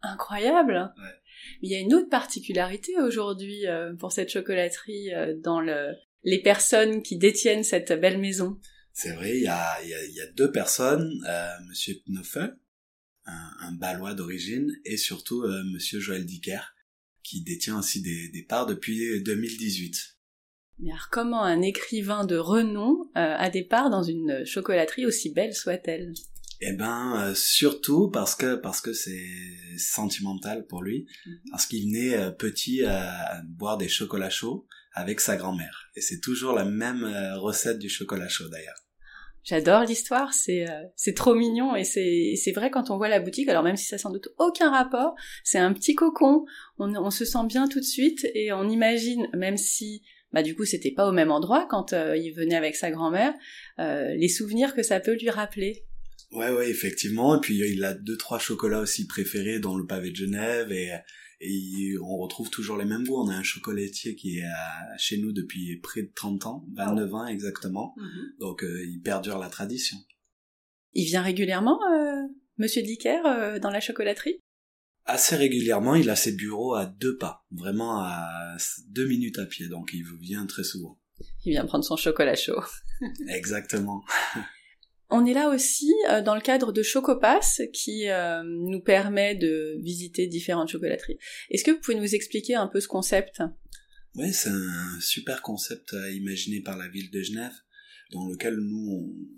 Incroyable. 0.00 0.92
Il 1.60 1.70
y 1.70 1.74
a 1.74 1.78
une 1.78 1.94
autre 1.94 2.08
particularité 2.08 2.92
aujourd'hui 3.00 3.66
euh, 3.66 3.94
pour 3.94 4.12
cette 4.12 4.30
chocolaterie 4.30 5.14
euh, 5.14 5.34
dans 5.38 5.60
le, 5.60 5.92
les 6.24 6.42
personnes 6.42 7.02
qui 7.02 7.18
détiennent 7.18 7.64
cette 7.64 7.92
belle 7.92 8.18
maison. 8.18 8.58
C'est 8.92 9.12
vrai, 9.12 9.36
il 9.36 9.42
y 9.42 9.46
a, 9.46 9.82
y 9.84 10.20
a, 10.20 10.26
deux 10.32 10.50
personnes, 10.50 11.22
euh, 11.28 11.48
Monsieur 11.68 11.94
Knuffel, 12.06 12.56
un, 13.26 13.50
un 13.60 13.72
Balois 13.72 14.14
d'origine, 14.14 14.70
et 14.84 14.96
surtout 14.96 15.42
euh, 15.42 15.62
Monsieur 15.72 16.00
Joël 16.00 16.26
Dicker, 16.26 16.74
qui 17.22 17.42
détient 17.42 17.78
aussi 17.78 18.02
des, 18.02 18.28
des 18.28 18.42
parts 18.42 18.66
depuis 18.66 19.22
2018. 19.22 20.11
Mais 20.82 20.90
alors 20.90 21.08
comment 21.10 21.44
un 21.44 21.62
écrivain 21.62 22.24
de 22.24 22.36
renom 22.36 23.08
euh, 23.16 23.36
a 23.36 23.50
des 23.50 23.62
parts 23.62 23.88
dans 23.88 24.02
une 24.02 24.44
chocolaterie 24.44 25.06
aussi 25.06 25.32
belle 25.32 25.54
soit-elle? 25.54 26.12
Eh 26.60 26.72
ben, 26.72 27.20
euh, 27.20 27.34
surtout 27.34 28.10
parce 28.10 28.34
que 28.34 28.56
parce 28.56 28.80
que 28.80 28.92
c'est 28.92 29.28
sentimental 29.78 30.66
pour 30.66 30.82
lui, 30.82 31.06
mhm. 31.24 31.40
parce 31.52 31.66
qu'il 31.66 31.84
venait 31.86 32.16
euh, 32.16 32.30
petit 32.32 32.84
à 32.84 33.42
boire 33.44 33.78
des 33.78 33.88
chocolats 33.88 34.30
chauds 34.30 34.66
avec 34.92 35.20
sa 35.20 35.36
grand-mère. 35.36 35.88
Et 35.94 36.00
c'est 36.00 36.20
toujours 36.20 36.52
la 36.52 36.64
même 36.64 37.04
recette 37.36 37.78
du 37.78 37.88
chocolat 37.88 38.28
chaud 38.28 38.48
d'ailleurs. 38.48 38.76
J'adore 39.44 39.84
l'histoire, 39.84 40.34
c'est 40.34 40.66
c'est 40.94 41.14
trop 41.14 41.34
mignon 41.34 41.74
et 41.74 41.82
c'est 41.82 42.34
c'est 42.36 42.52
vrai 42.52 42.70
quand 42.70 42.90
on 42.90 42.96
voit 42.96 43.08
la 43.08 43.18
boutique. 43.18 43.48
Alors 43.48 43.62
même 43.62 43.76
si 43.76 43.86
ça 43.86 43.98
sans 43.98 44.10
doute 44.10 44.28
aucun 44.38 44.70
rapport, 44.70 45.14
c'est 45.44 45.58
un 45.58 45.72
petit 45.72 45.94
cocon. 45.94 46.44
On, 46.78 46.94
on 46.94 47.10
se 47.10 47.24
sent 47.24 47.44
bien 47.46 47.66
tout 47.68 47.80
de 47.80 47.84
suite 47.84 48.26
et 48.34 48.52
on 48.52 48.68
imagine 48.68 49.28
même 49.34 49.56
si 49.56 50.02
bah 50.32 50.42
du 50.42 50.54
coup 50.54 50.64
c'était 50.64 50.90
pas 50.90 51.08
au 51.08 51.12
même 51.12 51.30
endroit 51.30 51.66
quand 51.68 51.92
il 51.92 52.32
venait 52.32 52.56
avec 52.56 52.76
sa 52.76 52.90
grand-mère, 52.90 53.34
les 53.78 54.28
souvenirs 54.28 54.74
que 54.74 54.82
ça 54.82 55.00
peut 55.00 55.16
lui 55.16 55.30
rappeler. 55.30 55.84
Ouais, 56.32 56.50
ouais, 56.50 56.70
effectivement. 56.70 57.36
Et 57.36 57.40
puis 57.40 57.58
il 57.58 57.84
a 57.84 57.92
deux, 57.92 58.16
trois 58.16 58.38
chocolats 58.38 58.80
aussi 58.80 59.06
préférés 59.06 59.58
dans 59.58 59.76
le 59.76 59.86
pavé 59.86 60.10
de 60.10 60.16
Genève 60.16 60.72
et, 60.72 60.90
et 61.42 61.94
on 62.00 62.16
retrouve 62.18 62.50
toujours 62.50 62.76
les 62.76 62.84
mêmes 62.84 63.04
goûts. 63.04 63.20
On 63.20 63.28
a 63.28 63.34
un 63.34 63.42
chocolatier 63.42 64.14
qui 64.14 64.38
est 64.38 64.48
chez 64.96 65.18
nous 65.18 65.32
depuis 65.32 65.76
près 65.78 66.02
de 66.02 66.12
30 66.14 66.46
ans, 66.46 66.64
29 66.74 67.14
ans 67.14 67.26
exactement. 67.26 67.94
Mhm. 67.96 68.32
Donc 68.38 68.62
euh, 68.62 68.84
il 68.86 69.00
perdure 69.00 69.38
la 69.38 69.48
tradition. 69.48 69.96
Il 70.94 71.04
vient 71.04 71.22
régulièrement, 71.22 71.80
euh, 71.92 72.28
Monsieur 72.58 72.82
Dicker, 72.82 73.26
euh, 73.26 73.58
dans 73.58 73.70
la 73.70 73.80
chocolaterie? 73.80 74.38
Assez 75.04 75.34
régulièrement, 75.34 75.96
il 75.96 76.08
a 76.10 76.16
ses 76.16 76.32
bureaux 76.32 76.74
à 76.74 76.86
deux 76.86 77.16
pas, 77.16 77.44
vraiment 77.50 78.00
à 78.00 78.56
deux 78.88 79.06
minutes 79.06 79.38
à 79.38 79.46
pied, 79.46 79.68
donc 79.68 79.90
il 79.92 80.04
vient 80.20 80.46
très 80.46 80.62
souvent. 80.62 80.98
Il 81.44 81.50
vient 81.50 81.66
prendre 81.66 81.84
son 81.84 81.96
chocolat 81.96 82.36
chaud. 82.36 82.62
Exactement. 83.28 84.02
On 85.10 85.26
est 85.26 85.34
là 85.34 85.48
aussi 85.48 85.92
euh, 86.08 86.22
dans 86.22 86.34
le 86.34 86.40
cadre 86.40 86.72
de 86.72 86.82
Chocopass 86.82 87.62
qui 87.74 88.08
euh, 88.08 88.42
nous 88.44 88.80
permet 88.80 89.34
de 89.34 89.76
visiter 89.82 90.26
différentes 90.26 90.70
chocolateries. 90.70 91.18
Est-ce 91.50 91.64
que 91.64 91.72
vous 91.72 91.80
pouvez 91.80 91.98
nous 91.98 92.14
expliquer 92.14 92.54
un 92.54 92.66
peu 92.66 92.80
ce 92.80 92.88
concept? 92.88 93.42
Oui, 94.14 94.32
c'est 94.32 94.50
un 94.50 95.00
super 95.00 95.42
concept 95.42 95.94
imaginé 96.12 96.60
par 96.60 96.78
la 96.78 96.88
ville 96.88 97.10
de 97.10 97.22
Genève 97.22 97.52
dans 98.12 98.28
lequel 98.28 98.56
nous 98.56 98.90
on, 98.90 99.32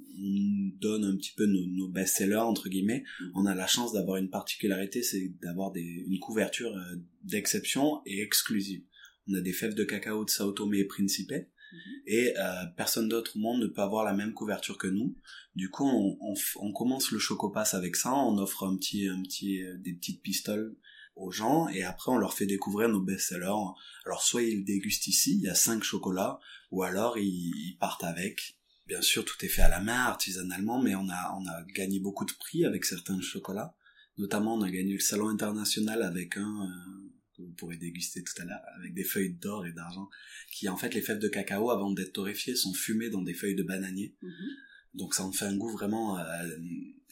donne 0.81 1.05
un 1.05 1.17
petit 1.17 1.33
peu 1.37 1.45
nos, 1.47 1.89
best-sellers 1.89 2.37
entre 2.37 2.69
guillemets. 2.69 3.05
Mm. 3.21 3.25
On 3.35 3.47
a 3.47 3.55
la 3.55 3.67
chance 3.67 3.93
d'avoir 3.93 4.17
une 4.17 4.31
particularité, 4.31 5.03
c'est 5.03 5.33
d'avoir 5.43 5.73
une 5.75 6.19
couverture 6.21 6.77
euh, 6.77 6.97
d'exception 7.23 8.01
et 8.07 8.23
exclusive. 8.23 8.85
On 9.29 9.35
a 9.35 9.41
des 9.41 9.53
fèves 9.53 9.75
de 9.75 9.85
cacao 9.85 10.25
de 10.25 10.31
Sao 10.31 10.53
Tomé 10.53 10.79
et 10.79 10.85
Principe 10.85 11.33
Mhm. 11.75 12.03
et 12.07 12.39
euh, 12.39 12.67
personne 12.77 13.09
d'autre 13.09 13.33
au 13.37 13.41
monde 13.41 13.61
ne 13.61 13.67
peut 13.67 13.83
avoir 13.83 14.05
la 14.05 14.15
même 14.15 14.33
couverture 14.33 14.79
que 14.79 14.87
nous. 14.87 15.17
Du 15.55 15.71
coup, 15.71 15.87
on, 15.89 16.17
on, 16.21 16.35
on 16.57 16.73
commence 16.73 17.11
le 17.11 17.19
chocopass 17.19 17.75
avec 17.75 17.97
ça, 17.97 18.13
on 18.15 18.39
offre 18.39 18.65
un 18.65 18.77
petit, 18.77 19.09
un 19.09 19.23
petit, 19.23 19.63
euh, 19.63 19.77
des 19.79 19.95
petites 19.95 20.23
pistoles 20.23 20.77
aux 21.17 21.31
gens 21.31 21.69
et 21.69 21.85
après 21.85 22.11
on 22.11 22.19
leur 22.19 22.35
fait 22.35 22.47
découvrir 22.47 22.89
nos 22.89 23.01
best-sellers. 23.01 23.73
Alors 24.05 24.23
soit 24.23 24.43
ils 24.43 24.65
dégustent 24.65 25.07
ici, 25.07 25.37
il 25.37 25.43
y 25.43 25.49
a 25.49 25.55
cinq 25.55 25.83
chocolats, 25.83 26.39
ou 26.71 26.83
alors 26.83 27.19
ils, 27.19 27.53
ils, 27.57 27.77
partent 27.79 28.05
avec. 28.05 28.59
Bien 28.87 29.01
sûr, 29.01 29.25
tout 29.25 29.43
est 29.45 29.49
fait 29.49 29.63
à 29.63 29.69
la 29.69 29.81
main, 29.81 30.05
artisanalement, 30.05 30.81
mais 30.81 30.95
on 30.95 31.09
a, 31.09 31.39
on 31.39 31.47
a 31.47 31.63
gagné 31.75 32.01
beaucoup 32.01 32.27
de 32.27 32.33
prix 32.33 32.65
avec 32.65 32.85
certains 32.85 33.21
chocolats. 33.21 33.75
Notamment, 34.19 34.55
on 34.55 34.63
a 34.63 34.71
gagné 34.71 34.93
le 34.93 35.01
salon 35.01 35.29
international 35.29 36.03
avec 36.03 36.37
un, 36.37 36.67
euh, 36.67 37.11
que 37.35 37.43
vous 37.43 37.53
pourrez 37.53 37.77
déguster 37.77 38.23
tout 38.23 38.41
à 38.43 38.45
l'heure, 38.45 38.61
avec 38.79 38.95
des 38.95 39.05
feuilles 39.05 39.35
d'or 39.35 39.67
et 39.67 39.73
d'argent, 39.73 40.09
qui 40.53 40.69
en 40.69 40.77
fait 40.77 40.95
les 40.95 41.01
fèves 41.01 41.19
de 41.19 41.29
cacao, 41.29 41.71
avant 41.71 41.91
d'être 41.91 42.13
torréfiées, 42.13 42.57
sont 42.57 42.75
fumées 42.75 43.11
dans 43.11 43.23
des 43.23 43.35
feuilles 43.35 43.57
de 43.57 43.63
bananier. 43.63 44.15
Mhm. 44.23 44.51
Donc 44.95 45.15
ça 45.15 45.25
en 45.25 45.33
fait 45.33 45.47
un 45.47 45.57
goût 45.57 45.71
vraiment 45.71 46.19
euh, 46.19 46.57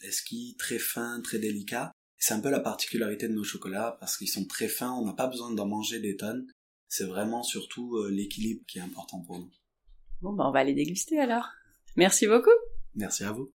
esquis, 0.03 0.55
très 0.57 0.79
fin, 0.79 1.21
très 1.21 1.39
délicat. 1.39 1.91
C'est 2.17 2.33
un 2.33 2.39
peu 2.39 2.49
la 2.49 2.61
particularité 2.61 3.27
de 3.27 3.33
nos 3.33 3.43
chocolats, 3.43 3.97
parce 3.99 4.17
qu'ils 4.17 4.29
sont 4.29 4.45
très 4.45 4.69
fins, 4.69 4.91
on 4.91 5.05
n'a 5.05 5.13
pas 5.13 5.27
besoin 5.27 5.51
d'en 5.53 5.67
manger 5.67 5.99
des 5.99 6.15
tonnes. 6.15 6.47
C'est 6.87 7.05
vraiment 7.05 7.43
surtout 7.43 7.97
euh, 7.97 8.09
l'équilibre 8.09 8.61
qui 8.67 8.77
est 8.77 8.81
important 8.81 9.21
pour 9.21 9.39
nous. 9.39 9.51
Bon, 10.21 10.33
ben 10.33 10.45
on 10.45 10.51
va 10.51 10.63
les 10.63 10.73
déguster 10.73 11.19
alors. 11.19 11.49
Merci 11.95 12.27
beaucoup. 12.27 12.49
Merci 12.95 13.23
à 13.23 13.31
vous. 13.31 13.51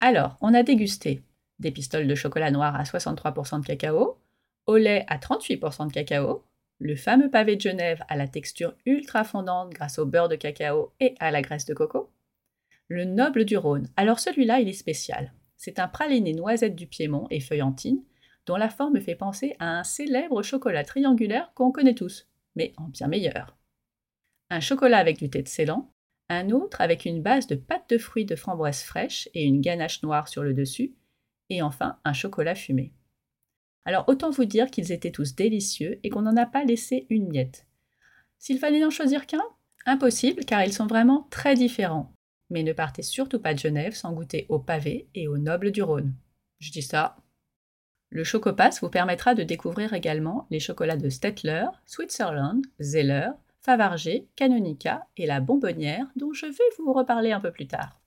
Alors, 0.00 0.36
on 0.40 0.54
a 0.54 0.62
dégusté 0.62 1.22
des 1.58 1.70
pistoles 1.70 2.06
de 2.06 2.14
chocolat 2.14 2.50
noir 2.50 2.74
à 2.76 2.82
63% 2.82 3.60
de 3.60 3.66
cacao, 3.66 4.18
au 4.66 4.76
lait 4.76 5.04
à 5.08 5.18
38% 5.18 5.88
de 5.88 5.92
cacao, 5.92 6.44
le 6.78 6.96
fameux 6.96 7.30
pavé 7.30 7.56
de 7.56 7.62
Genève 7.62 8.02
à 8.08 8.16
la 8.16 8.28
texture 8.28 8.74
ultra 8.84 9.24
fondante 9.24 9.70
grâce 9.70 9.98
au 9.98 10.04
beurre 10.04 10.28
de 10.28 10.36
cacao 10.36 10.92
et 11.00 11.14
à 11.18 11.30
la 11.30 11.40
graisse 11.40 11.64
de 11.64 11.72
coco, 11.72 12.10
le 12.88 13.04
noble 13.04 13.44
du 13.44 13.56
Rhône. 13.56 13.88
Alors 13.96 14.18
celui-là, 14.18 14.60
il 14.60 14.68
est 14.68 14.74
spécial. 14.74 15.32
C'est 15.56 15.78
un 15.78 15.88
praliné 15.88 16.34
noisette 16.34 16.76
du 16.76 16.86
Piémont 16.86 17.26
et 17.30 17.40
feuillantine, 17.40 18.02
dont 18.44 18.56
la 18.56 18.68
forme 18.68 19.00
fait 19.00 19.16
penser 19.16 19.56
à 19.58 19.78
un 19.78 19.84
célèbre 19.84 20.42
chocolat 20.42 20.84
triangulaire 20.84 21.50
qu'on 21.54 21.72
connaît 21.72 21.94
tous, 21.94 22.28
mais 22.54 22.74
en 22.76 22.88
bien 22.88 23.08
meilleur. 23.08 23.56
Un 24.50 24.60
chocolat 24.60 24.98
avec 24.98 25.18
du 25.18 25.30
thé 25.30 25.42
de 25.42 25.48
Ceylan, 25.48 25.90
un 26.28 26.50
autre 26.50 26.80
avec 26.80 27.04
une 27.04 27.22
base 27.22 27.46
de 27.46 27.54
pâte 27.54 27.88
de 27.90 27.98
fruits 27.98 28.24
de 28.24 28.36
framboise 28.36 28.82
fraîche 28.82 29.28
et 29.34 29.44
une 29.44 29.60
ganache 29.60 30.02
noire 30.02 30.28
sur 30.28 30.42
le 30.42 30.54
dessus, 30.54 30.94
et 31.50 31.62
enfin 31.62 31.98
un 32.04 32.12
chocolat 32.12 32.54
fumé. 32.54 32.92
Alors 33.84 34.04
autant 34.08 34.30
vous 34.30 34.44
dire 34.44 34.70
qu'ils 34.70 34.90
étaient 34.92 35.12
tous 35.12 35.36
délicieux 35.36 36.00
et 36.02 36.10
qu'on 36.10 36.22
n'en 36.22 36.36
a 36.36 36.46
pas 36.46 36.64
laissé 36.64 37.06
une 37.08 37.28
miette. 37.28 37.66
S'il 38.38 38.58
fallait 38.58 38.80
n'en 38.80 38.90
choisir 38.90 39.26
qu'un 39.26 39.42
Impossible 39.86 40.44
car 40.44 40.64
ils 40.64 40.72
sont 40.72 40.88
vraiment 40.88 41.28
très 41.30 41.54
différents. 41.54 42.12
Mais 42.50 42.64
ne 42.64 42.72
partez 42.72 43.02
surtout 43.02 43.40
pas 43.40 43.54
de 43.54 43.60
Genève 43.60 43.94
sans 43.94 44.12
goûter 44.12 44.46
au 44.48 44.58
pavé 44.58 45.08
et 45.14 45.28
au 45.28 45.38
noble 45.38 45.70
du 45.70 45.82
Rhône. 45.82 46.12
Je 46.58 46.72
dis 46.72 46.82
ça. 46.82 47.16
Le 48.10 48.24
Chocopass 48.24 48.80
vous 48.80 48.90
permettra 48.90 49.34
de 49.34 49.44
découvrir 49.44 49.92
également 49.92 50.46
les 50.50 50.60
chocolats 50.60 50.96
de 50.96 51.08
Stettler, 51.08 51.66
Switzerland, 51.86 52.64
Zeller, 52.80 53.30
Favarger, 53.66 54.28
Canonica 54.36 55.08
et 55.16 55.26
la 55.26 55.40
Bonbonnière 55.40 56.06
dont 56.14 56.32
je 56.32 56.46
vais 56.46 56.76
vous 56.78 56.92
reparler 56.92 57.32
un 57.32 57.40
peu 57.40 57.50
plus 57.50 57.66
tard. 57.66 58.00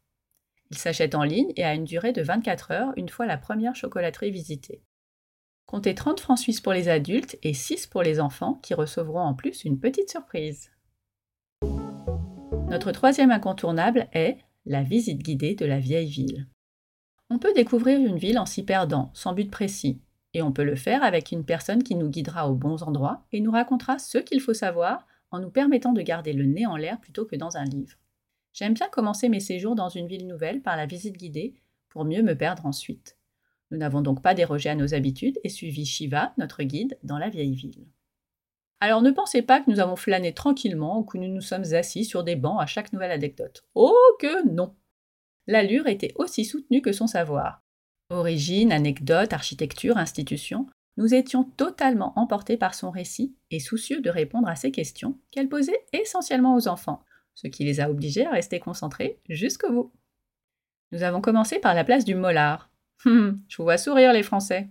Il 0.71 0.77
s'achète 0.77 1.15
en 1.15 1.23
ligne 1.23 1.51
et 1.57 1.65
a 1.65 1.73
une 1.73 1.83
durée 1.83 2.13
de 2.13 2.21
24 2.21 2.71
heures 2.71 2.93
une 2.95 3.09
fois 3.09 3.25
la 3.25 3.35
première 3.35 3.75
chocolaterie 3.75 4.31
visitée. 4.31 4.81
Comptez 5.65 5.95
30 5.95 6.21
francs 6.21 6.39
suisses 6.39 6.61
pour 6.61 6.71
les 6.71 6.87
adultes 6.87 7.37
et 7.43 7.53
6 7.53 7.87
pour 7.87 8.03
les 8.03 8.21
enfants 8.21 8.53
qui 8.63 8.73
recevront 8.73 9.19
en 9.19 9.33
plus 9.33 9.65
une 9.65 9.81
petite 9.81 10.09
surprise. 10.09 10.71
Notre 12.69 12.93
troisième 12.93 13.31
incontournable 13.31 14.07
est 14.13 14.37
la 14.65 14.83
visite 14.83 15.21
guidée 15.21 15.55
de 15.55 15.65
la 15.65 15.79
vieille 15.79 16.09
ville. 16.09 16.47
On 17.29 17.37
peut 17.37 17.53
découvrir 17.53 17.99
une 17.99 18.17
ville 18.17 18.39
en 18.39 18.45
s'y 18.45 18.63
perdant, 18.63 19.11
sans 19.13 19.33
but 19.33 19.51
précis, 19.51 19.99
et 20.33 20.41
on 20.41 20.53
peut 20.53 20.63
le 20.63 20.77
faire 20.77 21.03
avec 21.03 21.33
une 21.33 21.43
personne 21.43 21.83
qui 21.83 21.95
nous 21.95 22.07
guidera 22.07 22.49
aux 22.49 22.55
bons 22.55 22.81
endroits 22.83 23.25
et 23.33 23.41
nous 23.41 23.51
racontera 23.51 23.99
ce 23.99 24.19
qu'il 24.19 24.39
faut 24.39 24.53
savoir 24.53 25.05
en 25.31 25.39
nous 25.39 25.49
permettant 25.49 25.93
de 25.93 26.01
garder 26.01 26.33
le 26.33 26.45
nez 26.45 26.65
en 26.65 26.75
l'air 26.75 26.99
plutôt 26.99 27.25
que 27.25 27.35
dans 27.35 27.57
un 27.57 27.65
livre. 27.65 27.97
J'aime 28.53 28.73
bien 28.73 28.89
commencer 28.89 29.29
mes 29.29 29.39
séjours 29.39 29.75
dans 29.75 29.89
une 29.89 30.07
ville 30.07 30.27
nouvelle 30.27 30.61
par 30.61 30.75
la 30.75 30.85
visite 30.85 31.17
guidée 31.17 31.55
pour 31.89 32.05
mieux 32.05 32.23
me 32.23 32.35
perdre 32.35 32.65
ensuite. 32.65 33.17
Nous 33.71 33.77
n'avons 33.77 34.01
donc 34.01 34.21
pas 34.21 34.33
dérogé 34.33 34.69
à 34.69 34.75
nos 34.75 34.93
habitudes 34.93 35.39
et 35.43 35.49
suivi 35.49 35.85
Shiva, 35.85 36.33
notre 36.37 36.63
guide, 36.63 36.97
dans 37.03 37.19
la 37.19 37.29
vieille 37.29 37.53
ville. 37.53 37.85
Alors 38.81 39.01
ne 39.01 39.11
pensez 39.11 39.41
pas 39.41 39.59
que 39.59 39.69
nous 39.69 39.79
avons 39.79 39.95
flâné 39.95 40.33
tranquillement 40.33 40.99
ou 40.99 41.03
que 41.03 41.17
nous 41.17 41.27
nous 41.27 41.41
sommes 41.41 41.73
assis 41.73 42.05
sur 42.05 42.23
des 42.23 42.35
bancs 42.35 42.61
à 42.61 42.65
chaque 42.65 42.93
nouvelle 42.93 43.11
anecdote. 43.11 43.65
Oh 43.75 44.15
que 44.19 44.47
non 44.49 44.75
L'allure 45.47 45.87
était 45.87 46.13
aussi 46.15 46.45
soutenue 46.45 46.81
que 46.81 46.91
son 46.91 47.07
savoir. 47.07 47.61
Origine, 48.09 48.71
anecdote, 48.71 49.33
architecture, 49.33 49.97
institution, 49.97 50.67
nous 50.99 51.15
étions 51.15 51.45
totalement 51.45 52.11
emportés 52.17 52.57
par 52.57 52.73
son 52.73 52.91
récit 52.91 53.33
et 53.51 53.61
soucieux 53.61 54.01
de 54.01 54.09
répondre 54.09 54.49
à 54.49 54.57
ces 54.57 54.69
questions 54.69 55.17
qu'elle 55.31 55.47
posait 55.47 55.85
essentiellement 55.93 56.55
aux 56.55 56.67
enfants, 56.67 57.05
ce 57.35 57.47
qui 57.47 57.63
les 57.63 57.79
a 57.79 57.89
obligés 57.89 58.25
à 58.25 58.31
rester 58.31 58.59
concentrés 58.59 59.17
jusqu'au 59.29 59.71
bout. 59.71 59.93
Nous 60.91 61.03
avons 61.03 61.21
commencé 61.21 61.57
par 61.57 61.73
la 61.73 61.85
place 61.85 62.05
du 62.05 62.13
Mollard. 62.15 62.69
Hum, 63.05 63.39
je 63.47 63.55
vous 63.55 63.63
vois 63.63 63.77
sourire 63.77 64.11
les 64.11 64.23
Français. 64.23 64.67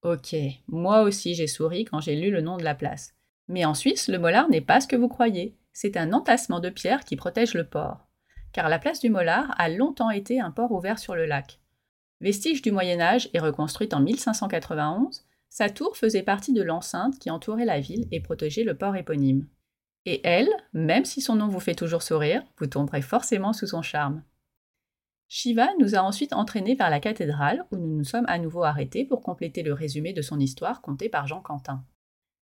Ok, 0.00 0.34
moi 0.66 1.02
aussi 1.02 1.34
j'ai 1.34 1.46
souri 1.46 1.84
quand 1.84 2.00
j'ai 2.00 2.16
lu 2.16 2.30
le 2.30 2.40
nom 2.40 2.56
de 2.56 2.64
la 2.64 2.74
place. 2.74 3.14
Mais 3.48 3.66
en 3.66 3.74
Suisse, 3.74 4.08
le 4.08 4.18
Mollard 4.18 4.48
n'est 4.48 4.62
pas 4.62 4.80
ce 4.80 4.88
que 4.88 4.96
vous 4.96 5.08
croyez. 5.08 5.58
C'est 5.74 5.98
un 5.98 6.14
entassement 6.14 6.60
de 6.60 6.70
pierres 6.70 7.04
qui 7.04 7.16
protège 7.16 7.52
le 7.52 7.68
port. 7.68 8.08
Car 8.54 8.70
la 8.70 8.78
place 8.78 9.00
du 9.00 9.10
Mollard 9.10 9.54
a 9.58 9.68
longtemps 9.68 10.08
été 10.08 10.40
un 10.40 10.52
port 10.52 10.72
ouvert 10.72 10.98
sur 10.98 11.14
le 11.14 11.26
lac. 11.26 11.60
Vestige 12.22 12.62
du 12.62 12.72
Moyen 12.72 12.98
Âge 12.98 13.28
et 13.34 13.40
reconstruite 13.40 13.92
en 13.92 14.00
1591, 14.00 15.26
sa 15.48 15.70
tour 15.70 15.96
faisait 15.96 16.22
partie 16.22 16.52
de 16.52 16.62
l'enceinte 16.62 17.18
qui 17.18 17.30
entourait 17.30 17.64
la 17.64 17.80
ville 17.80 18.06
et 18.10 18.20
protégeait 18.20 18.64
le 18.64 18.76
port 18.76 18.96
éponyme. 18.96 19.46
Et 20.04 20.20
elle, 20.24 20.50
même 20.72 21.04
si 21.04 21.20
son 21.20 21.34
nom 21.34 21.48
vous 21.48 21.60
fait 21.60 21.74
toujours 21.74 22.02
sourire, 22.02 22.42
vous 22.58 22.66
tomberez 22.66 23.02
forcément 23.02 23.52
sous 23.52 23.66
son 23.66 23.82
charme. 23.82 24.22
Shiva 25.28 25.68
nous 25.80 25.96
a 25.96 25.98
ensuite 25.98 26.32
entraînés 26.32 26.76
vers 26.76 26.90
la 26.90 27.00
cathédrale 27.00 27.64
où 27.72 27.76
nous 27.76 27.96
nous 27.96 28.04
sommes 28.04 28.26
à 28.28 28.38
nouveau 28.38 28.62
arrêtés 28.62 29.04
pour 29.04 29.22
compléter 29.22 29.64
le 29.64 29.72
résumé 29.72 30.12
de 30.12 30.22
son 30.22 30.38
histoire 30.38 30.80
conté 30.80 31.08
par 31.08 31.26
Jean 31.26 31.40
Quentin. 31.40 31.84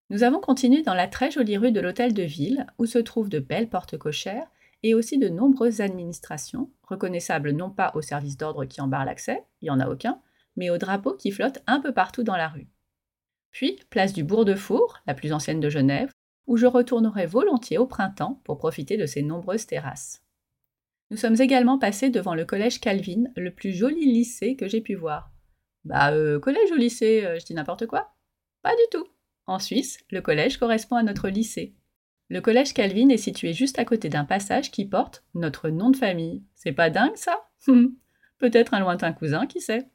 Nous 0.09 0.23
avons 0.23 0.41
continué 0.41 0.81
dans 0.81 0.93
la 0.93 1.07
très 1.07 1.31
jolie 1.31 1.57
rue 1.57 1.71
de 1.71 1.79
l'Hôtel 1.79 2.13
de 2.13 2.23
Ville, 2.23 2.67
où 2.77 2.85
se 2.85 2.99
trouvent 2.99 3.29
de 3.29 3.39
belles 3.39 3.69
portes 3.69 3.97
cochères 3.97 4.47
et 4.83 4.93
aussi 4.93 5.17
de 5.17 5.29
nombreuses 5.29 5.79
administrations, 5.79 6.69
reconnaissables 6.83 7.51
non 7.51 7.69
pas 7.69 7.91
au 7.95 8.01
service 8.01 8.35
d'ordre 8.35 8.65
qui 8.65 8.81
en 8.81 8.87
barre 8.87 9.05
l'accès, 9.05 9.45
il 9.61 9.65
n'y 9.65 9.69
en 9.69 9.79
a 9.79 9.87
aucun, 9.87 10.19
mais 10.57 10.69
aux 10.69 10.77
drapeaux 10.77 11.15
qui 11.15 11.31
flottent 11.31 11.63
un 11.67 11.79
peu 11.79 11.93
partout 11.93 12.23
dans 12.23 12.35
la 12.35 12.49
rue. 12.49 12.67
Puis, 13.53 13.79
place 13.89 14.13
du 14.13 14.23
Bourg 14.23 14.45
de 14.45 14.55
Four, 14.55 14.99
la 15.07 15.13
plus 15.13 15.31
ancienne 15.31 15.59
de 15.59 15.69
Genève, 15.69 16.11
où 16.47 16.57
je 16.57 16.65
retournerai 16.65 17.27
volontiers 17.27 17.77
au 17.77 17.85
printemps 17.85 18.41
pour 18.43 18.57
profiter 18.57 18.97
de 18.97 19.05
ses 19.05 19.21
nombreuses 19.21 19.67
terrasses. 19.67 20.23
Nous 21.11 21.17
sommes 21.17 21.39
également 21.39 21.77
passés 21.77 22.09
devant 22.09 22.33
le 22.33 22.45
collège 22.45 22.81
Calvin, 22.81 23.25
le 23.35 23.53
plus 23.53 23.71
joli 23.71 24.11
lycée 24.11 24.55
que 24.55 24.67
j'ai 24.67 24.81
pu 24.81 24.95
voir. 24.95 25.31
Bah, 25.85 26.11
euh, 26.11 26.39
collège 26.39 26.71
ou 26.71 26.75
lycée, 26.75 27.23
euh, 27.23 27.39
je 27.39 27.45
dis 27.45 27.53
n'importe 27.53 27.85
quoi 27.85 28.15
Pas 28.63 28.71
du 28.71 28.83
tout. 28.91 29.07
En 29.45 29.59
Suisse, 29.59 29.99
le 30.09 30.21
collège 30.21 30.57
correspond 30.57 30.95
à 30.95 31.03
notre 31.03 31.29
lycée. 31.29 31.75
Le 32.29 32.41
collège 32.41 32.73
Calvin 32.73 33.09
est 33.09 33.17
situé 33.17 33.53
juste 33.53 33.77
à 33.77 33.85
côté 33.85 34.09
d'un 34.09 34.25
passage 34.25 34.71
qui 34.71 34.85
porte 34.85 35.23
notre 35.35 35.69
nom 35.69 35.91
de 35.91 35.97
famille. 35.97 36.43
C'est 36.55 36.71
pas 36.71 36.89
dingue 36.89 37.17
ça? 37.17 37.49
Peut-être 38.39 38.73
un 38.73 38.79
lointain 38.79 39.13
cousin, 39.13 39.45
qui 39.45 39.61
sait? 39.61 39.87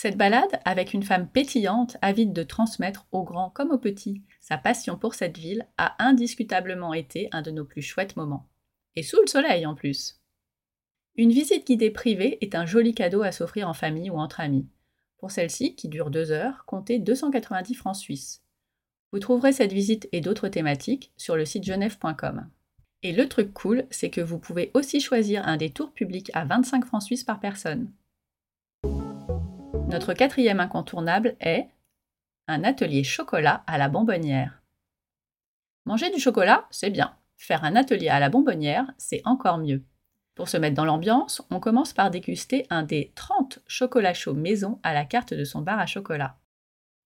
Cette 0.00 0.16
balade, 0.16 0.60
avec 0.64 0.94
une 0.94 1.02
femme 1.02 1.28
pétillante, 1.28 1.96
avide 2.02 2.32
de 2.32 2.44
transmettre 2.44 3.08
aux 3.10 3.24
grands 3.24 3.50
comme 3.50 3.72
aux 3.72 3.78
petits 3.78 4.22
sa 4.40 4.56
passion 4.56 4.96
pour 4.96 5.16
cette 5.16 5.36
ville, 5.36 5.66
a 5.76 6.00
indiscutablement 6.00 6.94
été 6.94 7.28
un 7.32 7.42
de 7.42 7.50
nos 7.50 7.64
plus 7.64 7.82
chouettes 7.82 8.14
moments. 8.14 8.48
Et 8.94 9.02
sous 9.02 9.20
le 9.20 9.26
soleil 9.26 9.66
en 9.66 9.74
plus. 9.74 10.20
Une 11.16 11.32
visite 11.32 11.66
guidée 11.66 11.90
privée 11.90 12.38
est 12.42 12.54
un 12.54 12.64
joli 12.64 12.94
cadeau 12.94 13.22
à 13.22 13.32
s'offrir 13.32 13.68
en 13.68 13.74
famille 13.74 14.08
ou 14.08 14.18
entre 14.18 14.38
amis. 14.38 14.68
Pour 15.16 15.32
celle-ci, 15.32 15.74
qui 15.74 15.88
dure 15.88 16.10
deux 16.10 16.30
heures, 16.30 16.64
comptez 16.64 17.00
290 17.00 17.74
francs 17.74 17.96
suisses. 17.96 18.44
Vous 19.10 19.18
trouverez 19.18 19.52
cette 19.52 19.72
visite 19.72 20.08
et 20.12 20.20
d'autres 20.20 20.46
thématiques 20.46 21.12
sur 21.16 21.34
le 21.34 21.44
site 21.44 21.64
genève.com. 21.64 22.48
Et 23.02 23.10
le 23.10 23.28
truc 23.28 23.52
cool, 23.52 23.84
c'est 23.90 24.10
que 24.10 24.20
vous 24.20 24.38
pouvez 24.38 24.70
aussi 24.74 25.00
choisir 25.00 25.44
un 25.48 25.56
des 25.56 25.70
tours 25.70 25.90
publics 25.90 26.30
à 26.34 26.44
25 26.44 26.84
francs 26.84 27.02
suisses 27.02 27.24
par 27.24 27.40
personne. 27.40 27.90
Notre 29.90 30.12
quatrième 30.12 30.60
incontournable 30.60 31.34
est 31.40 31.66
un 32.46 32.62
atelier 32.62 33.04
chocolat 33.04 33.64
à 33.66 33.78
la 33.78 33.88
bonbonnière. 33.88 34.62
Manger 35.86 36.10
du 36.10 36.20
chocolat, 36.20 36.66
c'est 36.70 36.90
bien. 36.90 37.16
Faire 37.38 37.64
un 37.64 37.74
atelier 37.74 38.08
à 38.08 38.20
la 38.20 38.28
bonbonnière, 38.28 38.92
c'est 38.98 39.22
encore 39.24 39.56
mieux. 39.56 39.82
Pour 40.34 40.50
se 40.50 40.58
mettre 40.58 40.76
dans 40.76 40.84
l'ambiance, 40.84 41.40
on 41.50 41.58
commence 41.58 41.94
par 41.94 42.10
déguster 42.10 42.66
un 42.68 42.82
des 42.82 43.12
30 43.14 43.60
chocolats 43.66 44.12
chauds 44.12 44.34
maison 44.34 44.78
à 44.82 44.92
la 44.92 45.06
carte 45.06 45.32
de 45.32 45.44
son 45.44 45.62
bar 45.62 45.78
à 45.78 45.86
chocolat. 45.86 46.36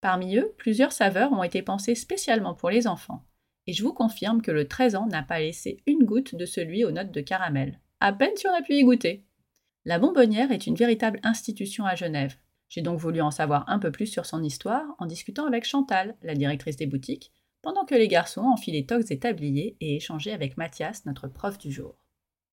Parmi 0.00 0.37
eux, 0.37 0.52
plusieurs 0.59 0.92
saveurs 0.92 1.33
ont 1.33 1.44
été 1.44 1.62
pensées 1.62 1.94
spécialement 1.94 2.54
pour 2.54 2.68
les 2.68 2.88
enfants. 2.88 3.24
Et 3.68 3.72
je 3.74 3.85
vous 3.85 3.94
confirme 3.94 4.42
que 4.42 4.50
le 4.50 4.66
13 4.66 4.96
ans 4.96 5.06
n'a 5.06 5.22
pas 5.22 5.38
laissé 5.38 5.85
une 5.87 6.04
goutte 6.04 6.35
de 6.35 6.46
celui 6.46 6.85
aux 6.85 6.90
notes 6.90 7.12
de 7.12 7.20
caramel. 7.20 7.78
À 8.00 8.12
peine 8.12 8.37
si 8.37 8.48
on 8.48 8.54
a 8.54 8.62
pu 8.62 8.74
y 8.74 8.83
goûter. 8.83 9.24
La 9.85 10.00
bonbonnière 10.00 10.50
est 10.50 10.66
une 10.66 10.74
véritable 10.74 11.20
institution 11.22 11.87
à 11.87 11.94
Genève. 11.94 12.37
J'ai 12.74 12.80
donc 12.80 12.98
voulu 12.98 13.20
en 13.20 13.30
savoir 13.30 13.68
un 13.68 13.78
peu 13.78 13.92
plus 13.92 14.06
sur 14.06 14.24
son 14.24 14.42
histoire 14.42 14.87
en 14.98 15.04
discutant 15.04 15.44
avec 15.44 15.66
Chantal, 15.66 16.16
la 16.22 16.35
directrice 16.35 16.76
des 16.76 16.87
boutiques, 16.87 17.30
pendant 17.61 17.85
que 17.85 17.94
les 17.94 18.08
garçons 18.08 18.40
enfilaient 18.40 18.87
toques 18.87 19.11
et 19.11 19.18
tabliers 19.18 19.76
et 19.82 19.96
échangeaient 19.96 20.32
avec 20.32 20.56
Mathias, 20.56 21.04
notre 21.04 21.28
prof 21.28 21.58
du 21.58 21.70
jour. 21.70 21.98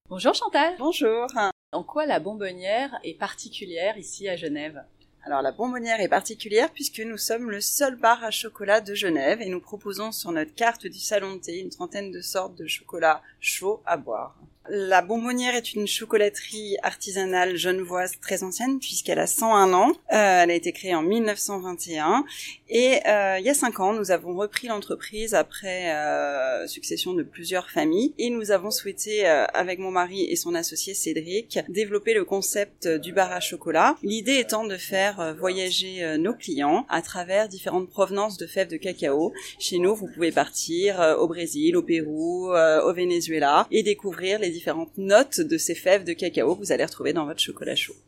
Bonjour 0.09 0.33
Chantal. 0.33 0.75
Bonjour. 0.77 1.25
En 1.71 1.83
quoi 1.83 2.05
la 2.05 2.19
bonbonnière 2.19 2.99
est 3.05 3.17
particulière 3.17 3.97
ici 3.97 4.27
à 4.27 4.35
Genève? 4.35 4.83
Alors 5.23 5.41
la 5.41 5.53
bonbonnière 5.53 6.01
est 6.01 6.09
particulière 6.09 6.73
puisque 6.73 6.99
nous 6.99 7.17
sommes 7.17 7.49
le 7.49 7.61
seul 7.61 7.95
bar 7.95 8.21
à 8.21 8.29
chocolat 8.29 8.81
de 8.81 8.95
Genève 8.95 9.41
et 9.41 9.47
nous 9.47 9.61
proposons 9.61 10.11
sur 10.11 10.33
notre 10.33 10.53
carte 10.53 10.85
du 10.85 10.99
salon 10.99 11.35
de 11.35 11.39
thé 11.39 11.59
une 11.61 11.69
trentaine 11.69 12.11
de 12.11 12.19
sortes 12.19 12.57
de 12.57 12.67
chocolat 12.67 13.21
chaud 13.39 13.81
à 13.85 13.95
boire. 13.95 14.35
La 14.71 15.01
Bonbonnière 15.01 15.55
est 15.55 15.73
une 15.73 15.87
chocolaterie 15.87 16.77
artisanale 16.83 17.55
genevoise 17.55 18.19
très 18.21 18.43
ancienne 18.43 18.77
puisqu'elle 18.77 19.17
a 19.17 19.25
101 19.25 19.73
ans. 19.73 19.89
Euh, 19.89 20.43
elle 20.43 20.51
a 20.51 20.53
été 20.53 20.71
créée 20.73 20.93
en 20.93 21.01
1921 21.01 22.23
et 22.69 22.99
euh, 23.07 23.39
il 23.39 23.45
y 23.45 23.49
a 23.49 23.55
5 23.55 23.79
ans, 23.79 23.93
nous 23.93 24.11
avons 24.11 24.35
repris 24.35 24.67
l'entreprise 24.67 25.33
après 25.33 25.91
euh, 25.95 26.67
succession 26.67 27.13
de 27.13 27.23
plusieurs 27.23 27.71
familles 27.71 28.13
et 28.19 28.29
nous 28.29 28.51
avons 28.51 28.69
souhaité, 28.69 29.25
avec 29.25 29.79
mon 29.79 29.89
mari 29.89 30.25
et 30.25 30.35
son 30.35 30.53
associé 30.53 30.93
Cédric, 30.93 31.57
développer 31.69 32.13
le 32.13 32.23
concept 32.23 32.87
du 32.87 33.11
bar 33.11 33.31
à 33.31 33.39
chocolat. 33.39 33.95
L'idée 34.03 34.35
étant 34.35 34.65
de 34.65 34.77
faire 34.77 35.35
voyager 35.39 36.17
nos 36.19 36.35
clients 36.35 36.85
à 36.89 37.01
travers 37.01 37.47
différentes 37.47 37.89
provenances 37.89 38.37
de 38.37 38.45
fèves 38.45 38.69
de 38.69 38.77
cacao. 38.77 39.33
Chez 39.57 39.79
nous, 39.79 39.95
vous 39.95 40.07
pouvez 40.13 40.31
partir 40.31 40.99
au 41.19 41.27
Brésil, 41.27 41.75
au 41.75 41.81
Pérou, 41.81 42.51
au 42.51 42.93
Venezuela 42.93 43.67
et 43.71 43.81
découvrir 43.81 44.37
les 44.37 44.58
différentes 44.59 44.97
notes 44.97 45.39
de 45.39 45.57
ces 45.57 45.73
fèves 45.73 46.03
de 46.03 46.13
cacao 46.13 46.55
que 46.55 46.59
vous 46.59 46.71
allez 46.73 46.83
retrouver 46.83 47.13
dans 47.13 47.25
votre 47.25 47.39
chocolat 47.39 47.75
chaud. 47.75 47.95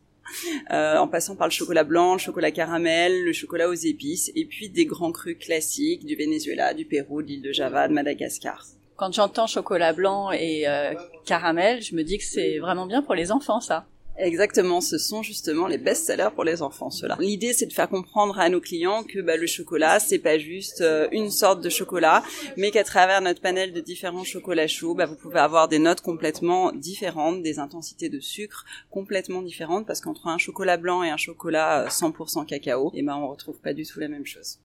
Euh, 0.71 0.95
en 0.97 1.09
passant 1.09 1.35
par 1.35 1.47
le 1.47 1.51
chocolat 1.51 1.83
blanc, 1.83 2.13
le 2.13 2.19
chocolat 2.19 2.51
caramel, 2.51 3.25
le 3.25 3.33
chocolat 3.33 3.67
aux 3.67 3.73
épices, 3.73 4.31
et 4.33 4.45
puis 4.45 4.69
des 4.69 4.85
grands 4.85 5.11
crus 5.11 5.37
classiques 5.37 6.05
du 6.05 6.15
Venezuela, 6.15 6.73
du 6.73 6.85
Pérou, 6.85 7.21
de 7.21 7.27
l'île 7.27 7.41
de 7.41 7.51
Java, 7.51 7.89
de 7.89 7.93
Madagascar. 7.93 8.65
Quand 8.95 9.11
j'entends 9.11 9.47
chocolat 9.47 9.91
blanc 9.91 10.31
et 10.31 10.69
euh, 10.69 10.93
caramel, 11.25 11.81
je 11.81 11.95
me 11.95 12.03
dis 12.03 12.17
que 12.17 12.23
c'est 12.23 12.59
vraiment 12.59 12.85
bien 12.85 13.01
pour 13.01 13.13
les 13.13 13.33
enfants, 13.33 13.59
ça. 13.59 13.85
Exactement, 14.17 14.81
ce 14.81 14.97
sont 14.97 15.23
justement 15.23 15.67
les 15.67 15.77
best-sellers 15.77 16.29
pour 16.35 16.43
les 16.43 16.61
enfants, 16.61 16.89
ceux-là. 16.89 17.17
L'idée, 17.19 17.53
c'est 17.53 17.65
de 17.65 17.73
faire 17.73 17.89
comprendre 17.89 18.39
à 18.39 18.49
nos 18.49 18.61
clients 18.61 19.03
que 19.03 19.19
bah, 19.19 19.37
le 19.37 19.47
chocolat, 19.47 19.99
c'est 19.99 20.19
pas 20.19 20.37
juste 20.37 20.81
euh, 20.81 21.07
une 21.11 21.31
sorte 21.31 21.61
de 21.61 21.69
chocolat, 21.69 22.23
mais 22.57 22.71
qu'à 22.71 22.83
travers 22.83 23.21
notre 23.21 23.41
panel 23.41 23.73
de 23.73 23.79
différents 23.79 24.23
chocolats 24.23 24.67
chauds, 24.67 24.93
bah, 24.93 25.05
vous 25.05 25.15
pouvez 25.15 25.39
avoir 25.39 25.67
des 25.67 25.79
notes 25.79 26.01
complètement 26.01 26.71
différentes, 26.71 27.41
des 27.41 27.59
intensités 27.59 28.09
de 28.09 28.19
sucre 28.19 28.65
complètement 28.89 29.41
différentes, 29.41 29.87
parce 29.87 30.01
qu'entre 30.01 30.27
un 30.27 30.37
chocolat 30.37 30.77
blanc 30.77 31.03
et 31.03 31.09
un 31.09 31.17
chocolat 31.17 31.87
100% 31.87 32.41
euh, 32.41 32.45
cacao, 32.45 32.91
et 32.93 33.01
ben 33.01 33.15
on 33.15 33.27
retrouve 33.27 33.59
pas 33.59 33.73
du 33.73 33.85
tout 33.85 33.99
la 33.99 34.07
même 34.07 34.25
chose. 34.25 34.59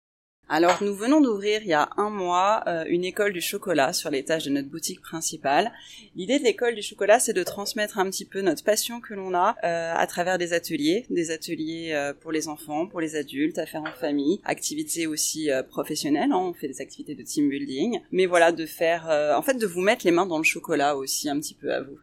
Alors 0.49 0.81
nous 0.81 0.95
venons 0.95 1.21
d'ouvrir 1.21 1.63
il 1.63 1.69
y 1.69 1.73
a 1.73 1.89
un 1.97 2.09
mois 2.09 2.63
euh, 2.69 2.85
une 2.87 3.05
école 3.05 3.33
du 3.33 3.41
chocolat 3.41 3.93
sur 3.93 4.11
l'étage 4.11 4.45
de 4.45 4.51
notre 4.51 4.69
boutique 4.69 5.01
principale. 5.01 5.73
L'idée 6.15 6.39
de 6.39 6.45
l'école 6.45 6.77
du 6.77 6.83
chocolat 6.83 7.19
c'est 7.19 7.33
de 7.33 7.43
transmettre 7.43 7.99
un 7.99 8.09
petit 8.09 8.25
peu 8.25 8.43
notre 8.43 8.63
passion 8.63 9.01
que 9.01 9.13
l'on 9.13 9.35
a 9.35 9.57
euh, 9.65 9.93
à 9.97 10.07
travers 10.07 10.39
des 10.39 10.53
ateliers, 10.53 11.05
des 11.11 11.33
ateliers 11.33 11.91
euh, 11.95 12.13
pour 12.13 12.31
les 12.31 12.47
enfants, 12.47 12.87
pour 12.87 13.01
les 13.01 13.17
adultes, 13.17 13.59
à 13.59 13.67
faire 13.67 13.83
en 13.83 13.87
famille, 13.87 14.41
activités 14.45 15.09
aussi 15.09 15.51
professionnelles, 15.69 16.31
hein. 16.31 16.39
on 16.39 16.55
fait 16.55 16.69
des 16.69 16.81
activités 16.81 17.17
de 17.17 17.23
team 17.23 17.49
building, 17.49 18.01
mais 18.13 18.27
voilà 18.27 18.53
de 18.53 18.67
faire 18.67 19.07
en 19.37 19.43
fait 19.43 19.55
de 19.55 19.67
vous 19.67 19.81
mettre 19.81 20.07
les 20.07 20.13
mains 20.13 20.27
dans 20.27 20.39
le 20.39 20.45
chocolat 20.45 20.97
aussi 20.97 21.29
un 21.29 21.41
petit 21.41 21.55
peu 21.55 21.73
à 21.75 21.81
vous. 21.81 21.99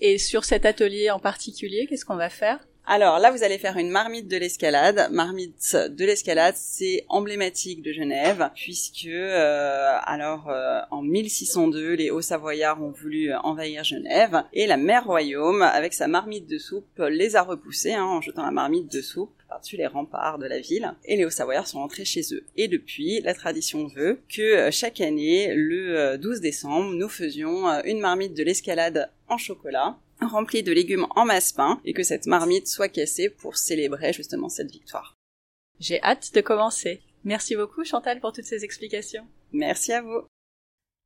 Et 0.00 0.18
sur 0.18 0.44
cet 0.44 0.66
atelier 0.66 1.10
en 1.10 1.20
particulier, 1.20 1.86
qu'est-ce 1.88 2.04
qu'on 2.04 2.16
va 2.16 2.30
faire? 2.30 2.58
Alors 2.86 3.18
là, 3.18 3.30
vous 3.30 3.44
allez 3.44 3.58
faire 3.58 3.76
une 3.76 3.90
marmite 3.90 4.26
de 4.26 4.36
l'escalade. 4.36 5.08
Marmite 5.12 5.76
de 5.76 6.04
l'escalade, 6.04 6.54
c'est 6.56 7.04
emblématique 7.08 7.82
de 7.82 7.92
Genève, 7.92 8.50
puisque 8.54 9.06
euh, 9.06 9.96
alors 10.02 10.48
euh, 10.48 10.80
en 10.90 11.02
1602, 11.02 11.94
les 11.94 12.10
Hauts-Savoyards 12.10 12.82
ont 12.82 12.90
voulu 12.90 13.32
envahir 13.34 13.84
Genève, 13.84 14.42
et 14.52 14.66
la 14.66 14.76
mère 14.76 15.04
royaume, 15.04 15.62
avec 15.62 15.92
sa 15.92 16.08
marmite 16.08 16.48
de 16.48 16.58
soupe, 16.58 17.00
les 17.08 17.36
a 17.36 17.42
repoussés 17.42 17.92
hein, 17.92 18.04
en 18.04 18.20
jetant 18.20 18.44
la 18.44 18.50
marmite 18.50 18.90
de 18.90 19.02
soupe 19.02 19.32
par-dessus 19.48 19.76
les 19.76 19.86
remparts 19.86 20.38
de 20.38 20.46
la 20.46 20.58
ville, 20.58 20.92
et 21.04 21.16
les 21.16 21.24
Hauts-Savoyards 21.24 21.66
sont 21.66 21.80
rentrés 21.80 22.04
chez 22.04 22.22
eux. 22.32 22.44
Et 22.56 22.66
depuis, 22.66 23.20
la 23.20 23.34
tradition 23.34 23.86
veut 23.86 24.20
que 24.28 24.42
euh, 24.42 24.70
chaque 24.70 25.00
année, 25.00 25.52
le 25.54 26.16
12 26.16 26.40
décembre, 26.40 26.92
nous 26.92 27.08
faisions 27.08 27.66
une 27.84 28.00
marmite 28.00 28.34
de 28.34 28.42
l'escalade 28.42 29.10
en 29.28 29.38
chocolat 29.38 29.96
rempli 30.26 30.62
de 30.62 30.72
légumes 30.72 31.06
en 31.16 31.24
masse 31.24 31.52
pain 31.52 31.80
et 31.84 31.92
que 31.92 32.02
cette 32.02 32.26
marmite 32.26 32.68
soit 32.68 32.88
cassée 32.88 33.30
pour 33.30 33.56
célébrer 33.56 34.12
justement 34.12 34.48
cette 34.48 34.70
victoire. 34.70 35.16
J'ai 35.78 36.02
hâte 36.02 36.34
de 36.34 36.40
commencer. 36.40 37.02
Merci 37.24 37.56
beaucoup 37.56 37.84
Chantal 37.84 38.20
pour 38.20 38.32
toutes 38.32 38.44
ces 38.44 38.64
explications. 38.64 39.26
Merci 39.52 39.92
à 39.92 40.02
vous. 40.02 40.26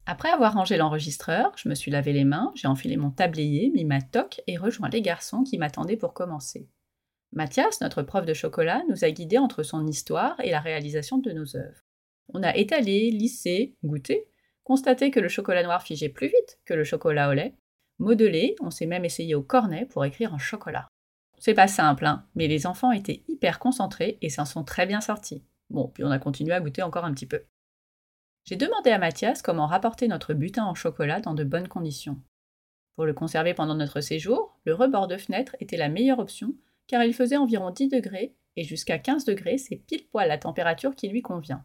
Après 0.07 0.29
avoir 0.29 0.53
rangé 0.53 0.77
l'enregistreur, 0.77 1.53
je 1.57 1.69
me 1.69 1.75
suis 1.75 1.91
lavé 1.91 2.13
les 2.13 2.25
mains, 2.25 2.53
j'ai 2.55 2.69
enfilé 2.69 2.97
mon 2.97 3.11
tablier, 3.11 3.71
mis 3.71 3.85
ma 3.85 4.03
toque 4.03 4.43
et 4.47 4.59
rejoint 4.59 4.91
les 4.91 5.01
garçons 5.01 5.45
qui 5.45 5.57
m'attendaient 5.57 5.97
pour 5.97 6.13
commencer. 6.13 6.69
Mathias, 7.33 7.81
notre 7.81 8.03
prof 8.03 8.27
de 8.27 8.35
chocolat, 8.35 8.83
nous 8.89 9.05
a 9.05 9.11
guidés 9.11 9.39
entre 9.39 9.63
son 9.63 9.87
histoire 9.87 10.39
et 10.41 10.51
la 10.51 10.61
réalisation 10.61 11.19
de 11.19 11.33
nos 11.33 11.57
œuvres. 11.57 11.85
On 12.29 12.43
a 12.43 12.55
étalé, 12.55 13.11
lissé, 13.11 13.77
goûté, 13.83 14.29
constaté 14.63 15.11
que 15.11 15.21
le 15.21 15.29
chocolat 15.29 15.63
noir 15.63 15.83
figeait 15.83 16.09
plus 16.11 16.29
vite 16.29 16.59
que 16.65 16.75
le 16.75 16.85
chocolat 16.85 17.31
au 17.31 17.33
lait, 17.33 17.55
Modelé, 17.99 18.57
on 18.61 18.71
s'est 18.71 18.87
même 18.87 19.05
essayé 19.05 19.35
au 19.35 19.43
cornet 19.43 19.87
pour 19.87 20.05
écrire 20.05 20.35
en 20.35 20.39
chocolat. 20.39 20.89
C'est 21.39 21.55
pas 21.55 21.69
simple, 21.69 22.07
hein, 22.07 22.27
mais 22.35 22.49
les 22.49 22.67
enfants 22.67 22.91
étaient 22.91 23.23
hyper 23.29 23.59
concentrés 23.59 24.19
et 24.23 24.31
s'en 24.31 24.45
sont 24.45 24.65
très 24.65 24.87
bien 24.87 25.01
sortis. 25.01 25.45
Bon, 25.71 25.89
puis 25.89 26.05
on 26.05 26.11
a 26.11 26.19
continué 26.19 26.55
à 26.55 26.61
goûter 26.61 26.83
encore 26.83 27.05
un 27.05 27.13
petit 27.13 27.27
peu. 27.27 27.45
J'ai 28.45 28.57
demandé 28.57 28.91
à 28.91 28.99
Mathias 28.99 29.43
comment 29.43 29.67
rapporter 29.67 30.09
notre 30.09 30.35
butin 30.35 30.65
en 30.65 30.75
chocolat 30.75 31.21
dans 31.21 31.35
de 31.35 31.45
bonnes 31.45 31.69
conditions. 31.69 32.21
Pour 32.97 33.07
le 33.07 33.15
conserver 33.15 33.55
pendant 33.55 33.75
notre 33.75 34.01
séjour, 34.01 34.59
le 34.65 34.75
rebord 34.75 35.09
de 35.09 35.17
fenêtre 35.17 35.57
était 35.61 35.77
la 35.77 35.89
meilleure 35.89 36.19
option 36.19 36.55
car 36.87 37.05
il 37.05 37.15
faisait 37.15 37.37
environ 37.37 37.71
10 37.71 37.89
degrés 37.89 38.35
et 38.57 38.65
jusqu'à 38.65 38.99
15 38.99 39.25
degrés, 39.25 39.59
c'est 39.59 39.77
pile 39.77 40.07
poil 40.07 40.29
la 40.29 40.39
température 40.39 40.95
qui 40.95 41.09
lui 41.09 41.23
convient. 41.23 41.65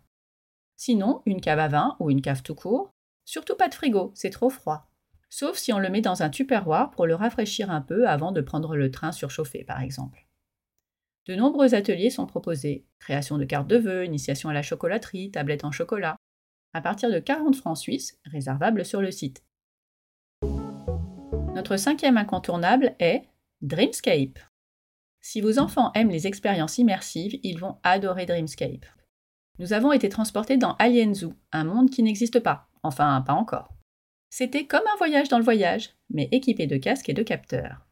Sinon, 0.75 1.21
une 1.25 1.41
cave 1.41 1.59
à 1.59 1.67
vin 1.67 1.97
ou 1.99 2.09
une 2.09 2.21
cave 2.21 2.41
tout 2.41 2.55
court. 2.55 2.91
Surtout 3.25 3.55
pas 3.55 3.67
de 3.67 3.75
frigo, 3.75 4.11
c'est 4.15 4.29
trop 4.29 4.49
froid 4.49 4.88
sauf 5.29 5.57
si 5.57 5.71
on 5.71 5.79
le 5.79 5.89
met 5.89 6.01
dans 6.01 6.23
un 6.23 6.29
tupperware 6.29 6.91
pour 6.91 7.05
le 7.05 7.15
rafraîchir 7.15 7.71
un 7.71 7.81
peu 7.81 8.07
avant 8.07 8.31
de 8.31 8.41
prendre 8.41 8.75
le 8.75 8.91
train 8.91 9.11
surchauffé, 9.11 9.63
par 9.63 9.81
exemple. 9.81 10.27
De 11.27 11.35
nombreux 11.35 11.75
ateliers 11.75 12.09
sont 12.09 12.25
proposés 12.25 12.85
création 12.99 13.37
de 13.37 13.45
cartes 13.45 13.67
de 13.67 13.77
vœux, 13.77 14.05
initiation 14.05 14.49
à 14.49 14.53
la 14.53 14.61
chocolaterie, 14.61 15.31
tablette 15.31 15.63
en 15.63 15.71
chocolat, 15.71 16.15
à 16.73 16.81
partir 16.81 17.11
de 17.11 17.19
40 17.19 17.55
francs 17.55 17.77
suisses, 17.77 18.19
réservables 18.25 18.85
sur 18.85 19.01
le 19.01 19.11
site. 19.11 19.43
Notre 21.53 21.77
cinquième 21.77 22.17
incontournable 22.17 22.95
est 22.99 23.23
Dreamscape. 23.61 24.39
Si 25.21 25.41
vos 25.41 25.59
enfants 25.59 25.91
aiment 25.93 26.11
les 26.11 26.27
expériences 26.27 26.77
immersives, 26.77 27.39
ils 27.43 27.59
vont 27.59 27.77
adorer 27.83 28.25
Dreamscape. 28.25 28.85
Nous 29.57 29.73
avons 29.73 29.91
été 29.91 30.07
transportés 30.07 30.57
dans 30.57 30.75
Alien 30.75 31.13
Zoo, 31.13 31.33
un 31.51 31.65
monde 31.65 31.89
qui 31.89 32.01
n'existe 32.01 32.39
pas, 32.39 32.69
enfin 32.83 33.21
pas 33.21 33.33
encore. 33.33 33.73
C'était 34.29 34.65
comme 34.65 34.83
un 34.93 34.97
voyage 34.97 35.29
dans 35.29 35.39
le 35.39 35.43
voyage, 35.43 35.89
mais 36.11 36.29
équipé 36.31 36.67
de 36.67 36.77
casques 36.77 37.09
et 37.09 37.13
de 37.13 37.23
capteurs. 37.23 37.87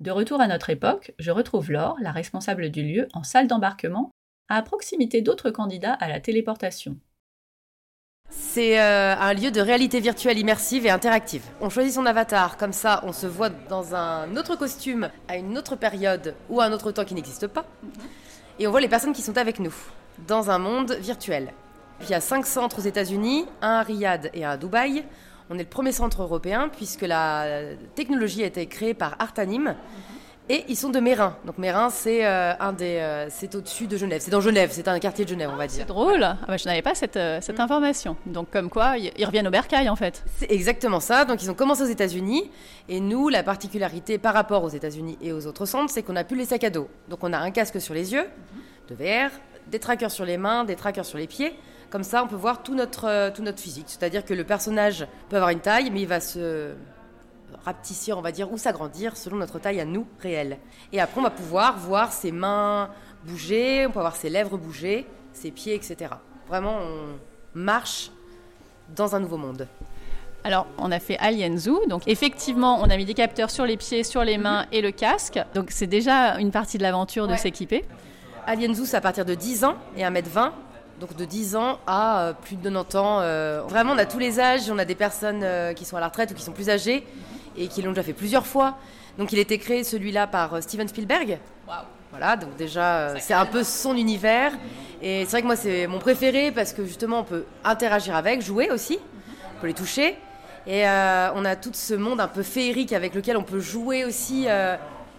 De 0.00 0.10
retour 0.10 0.40
à 0.40 0.46
notre 0.46 0.70
époque, 0.70 1.12
je 1.18 1.30
retrouve 1.30 1.70
Laure, 1.70 1.96
la 2.00 2.12
responsable 2.12 2.70
du 2.70 2.82
lieu, 2.82 3.08
en 3.14 3.22
salle 3.22 3.46
d'embarquement, 3.46 4.10
à 4.48 4.60
proximité 4.60 5.22
d'autres 5.22 5.50
candidats 5.50 5.94
à 5.94 6.08
la 6.08 6.20
téléportation. 6.20 6.98
C'est 8.28 8.80
euh, 8.80 9.14
un 9.16 9.32
lieu 9.32 9.50
de 9.50 9.60
réalité 9.60 10.00
virtuelle 10.00 10.38
immersive 10.38 10.86
et 10.86 10.90
interactive. 10.90 11.44
On 11.60 11.70
choisit 11.70 11.94
son 11.94 12.06
avatar, 12.06 12.56
comme 12.56 12.72
ça 12.72 13.00
on 13.04 13.12
se 13.12 13.26
voit 13.26 13.50
dans 13.50 13.94
un 13.94 14.36
autre 14.36 14.56
costume, 14.56 15.10
à 15.28 15.36
une 15.36 15.56
autre 15.56 15.76
période 15.76 16.34
ou 16.50 16.60
à 16.60 16.66
un 16.66 16.72
autre 16.72 16.92
temps 16.92 17.04
qui 17.04 17.14
n'existe 17.14 17.46
pas. 17.46 17.64
Et 18.58 18.66
on 18.66 18.70
voit 18.70 18.80
les 18.80 18.88
personnes 18.88 19.12
qui 19.12 19.22
sont 19.22 19.38
avec 19.38 19.60
nous, 19.60 19.74
dans 20.26 20.50
un 20.50 20.58
monde 20.58 20.92
virtuel. 20.92 21.52
Il 22.02 22.10
y 22.10 22.14
a 22.14 22.20
cinq 22.20 22.44
centres 22.44 22.80
aux 22.80 22.82
États-Unis, 22.82 23.46
un 23.62 23.76
à 23.76 23.82
Riyad 23.82 24.30
et 24.34 24.44
un 24.44 24.50
à 24.50 24.56
Dubaï. 24.56 25.04
On 25.50 25.56
est 25.56 25.62
le 25.62 25.68
premier 25.68 25.92
centre 25.92 26.22
européen 26.22 26.70
puisque 26.74 27.02
la 27.02 27.46
technologie 27.94 28.42
a 28.42 28.46
été 28.46 28.66
créée 28.66 28.94
par 28.94 29.16
Artanim. 29.18 29.74
Et 30.50 30.62
ils 30.68 30.76
sont 30.76 30.90
de 30.90 31.00
Mérin. 31.00 31.36
Donc 31.46 31.56
Mérin, 31.56 31.88
c'est 31.88 32.26
euh, 32.26 32.52
un 32.60 32.74
des, 32.74 32.98
euh, 32.98 33.28
c'est 33.30 33.54
au-dessus 33.54 33.86
de 33.86 33.96
Genève. 33.96 34.20
C'est 34.22 34.30
dans 34.30 34.42
Genève. 34.42 34.68
C'est 34.72 34.88
un 34.88 34.98
quartier 34.98 35.24
de 35.24 35.30
Genève, 35.30 35.48
on 35.50 35.56
va 35.56 35.66
dire. 35.66 35.78
C'est 35.78 35.88
drôle. 35.88 36.22
Ah 36.22 36.36
bah, 36.46 36.58
je 36.58 36.66
n'avais 36.66 36.82
pas 36.82 36.94
cette, 36.94 37.16
euh, 37.16 37.38
cette 37.40 37.60
information. 37.60 38.18
Donc 38.26 38.50
comme 38.50 38.68
quoi, 38.68 38.98
ils 38.98 39.24
reviennent 39.24 39.48
au 39.48 39.50
bercail 39.50 39.88
en 39.88 39.96
fait. 39.96 40.22
C'est 40.36 40.50
exactement 40.50 41.00
ça. 41.00 41.24
Donc 41.24 41.42
ils 41.42 41.50
ont 41.50 41.54
commencé 41.54 41.82
aux 41.82 41.86
États-Unis. 41.86 42.50
Et 42.90 43.00
nous, 43.00 43.30
la 43.30 43.42
particularité 43.42 44.18
par 44.18 44.34
rapport 44.34 44.64
aux 44.64 44.68
États-Unis 44.68 45.16
et 45.22 45.32
aux 45.32 45.46
autres 45.46 45.64
centres, 45.64 45.90
c'est 45.90 46.02
qu'on 46.02 46.16
a 46.16 46.24
plus 46.24 46.36
les 46.36 46.44
sacs 46.44 46.64
à 46.64 46.70
dos. 46.70 46.88
Donc 47.08 47.24
on 47.24 47.32
a 47.32 47.38
un 47.38 47.50
casque 47.50 47.80
sur 47.80 47.94
les 47.94 48.12
yeux, 48.12 48.26
de 48.90 48.94
VR, 48.94 49.30
des 49.68 49.78
trackers 49.78 50.10
sur 50.10 50.26
les 50.26 50.36
mains, 50.36 50.64
des 50.64 50.76
trackers 50.76 51.06
sur 51.06 51.16
les 51.16 51.26
pieds. 51.26 51.54
Comme 51.94 52.02
ça, 52.02 52.24
on 52.24 52.26
peut 52.26 52.34
voir 52.34 52.64
tout 52.64 52.74
notre, 52.74 53.06
euh, 53.06 53.30
tout 53.30 53.42
notre 53.42 53.60
physique. 53.60 53.84
C'est-à-dire 53.86 54.24
que 54.24 54.34
le 54.34 54.42
personnage 54.42 55.06
peut 55.28 55.36
avoir 55.36 55.50
une 55.50 55.60
taille, 55.60 55.92
mais 55.92 56.00
il 56.00 56.08
va 56.08 56.18
se 56.18 56.72
rapetissir, 57.64 58.18
on 58.18 58.20
va 58.20 58.32
dire, 58.32 58.50
ou 58.52 58.58
s'agrandir 58.58 59.16
selon 59.16 59.36
notre 59.36 59.60
taille 59.60 59.78
à 59.78 59.84
nous 59.84 60.04
réelle. 60.18 60.58
Et 60.92 61.00
après, 61.00 61.20
on 61.20 61.22
va 61.22 61.30
pouvoir 61.30 61.78
voir 61.78 62.12
ses 62.12 62.32
mains 62.32 62.90
bouger, 63.24 63.86
on 63.86 63.92
peut 63.92 64.00
voir 64.00 64.16
ses 64.16 64.28
lèvres 64.28 64.58
bouger, 64.58 65.06
ses 65.32 65.52
pieds, 65.52 65.76
etc. 65.76 66.10
Vraiment, 66.48 66.78
on 66.80 67.16
marche 67.56 68.10
dans 68.96 69.14
un 69.14 69.20
nouveau 69.20 69.36
monde. 69.36 69.68
Alors, 70.42 70.66
on 70.78 70.90
a 70.90 70.98
fait 70.98 71.16
Alien 71.18 71.56
Zoo. 71.56 71.86
Donc, 71.86 72.02
effectivement, 72.08 72.80
on 72.82 72.90
a 72.90 72.96
mis 72.96 73.04
des 73.04 73.14
capteurs 73.14 73.52
sur 73.52 73.66
les 73.66 73.76
pieds, 73.76 74.02
sur 74.02 74.24
les 74.24 74.36
mains 74.36 74.66
et 74.72 74.82
le 74.82 74.90
casque. 74.90 75.38
Donc, 75.54 75.70
c'est 75.70 75.86
déjà 75.86 76.40
une 76.40 76.50
partie 76.50 76.76
de 76.76 76.82
l'aventure 76.82 77.28
de 77.28 77.36
s'équiper. 77.36 77.84
Alien 78.48 78.74
Zoo, 78.74 78.84
c'est 78.84 78.96
à 78.96 79.00
partir 79.00 79.24
de 79.24 79.36
10 79.36 79.62
ans 79.62 79.76
et 79.96 80.02
1m20 80.02 80.50
donc 81.00 81.16
de 81.16 81.24
10 81.24 81.56
ans 81.56 81.78
à 81.86 82.20
euh, 82.20 82.32
plus 82.32 82.56
de 82.56 82.70
90 82.70 82.96
ans. 82.96 83.20
Euh, 83.20 83.62
vraiment, 83.68 83.92
on 83.92 83.98
a 83.98 84.06
tous 84.06 84.18
les 84.18 84.40
âges, 84.40 84.70
on 84.70 84.78
a 84.78 84.84
des 84.84 84.94
personnes 84.94 85.42
euh, 85.42 85.72
qui 85.72 85.84
sont 85.84 85.96
à 85.96 86.00
la 86.00 86.08
retraite 86.08 86.30
ou 86.30 86.34
qui 86.34 86.42
sont 86.42 86.52
plus 86.52 86.70
âgées 86.70 87.06
et 87.56 87.68
qui 87.68 87.82
l'ont 87.82 87.90
déjà 87.90 88.02
fait 88.02 88.12
plusieurs 88.12 88.46
fois. 88.46 88.76
Donc 89.18 89.32
il 89.32 89.38
a 89.38 89.42
été 89.42 89.58
créé 89.58 89.84
celui-là 89.84 90.26
par 90.26 90.62
Steven 90.62 90.88
Spielberg. 90.88 91.38
Voilà, 92.10 92.36
donc 92.36 92.56
déjà, 92.56 93.18
c'est 93.18 93.34
un 93.34 93.46
peu 93.46 93.64
son 93.64 93.96
univers. 93.96 94.52
Et 95.02 95.24
c'est 95.24 95.32
vrai 95.32 95.42
que 95.42 95.46
moi, 95.46 95.56
c'est 95.56 95.86
mon 95.88 95.98
préféré 95.98 96.52
parce 96.52 96.72
que 96.72 96.84
justement, 96.84 97.20
on 97.20 97.24
peut 97.24 97.44
interagir 97.64 98.14
avec, 98.14 98.40
jouer 98.40 98.70
aussi, 98.70 98.98
on 99.56 99.60
peut 99.60 99.66
les 99.66 99.74
toucher. 99.74 100.16
Et 100.66 100.84
on 100.84 101.44
a 101.44 101.56
tout 101.56 101.72
ce 101.72 101.94
monde 101.94 102.20
un 102.20 102.28
peu 102.28 102.42
féerique 102.42 102.92
avec 102.92 103.14
lequel 103.14 103.36
on 103.36 103.42
peut 103.42 103.58
jouer 103.58 104.04
aussi 104.04 104.46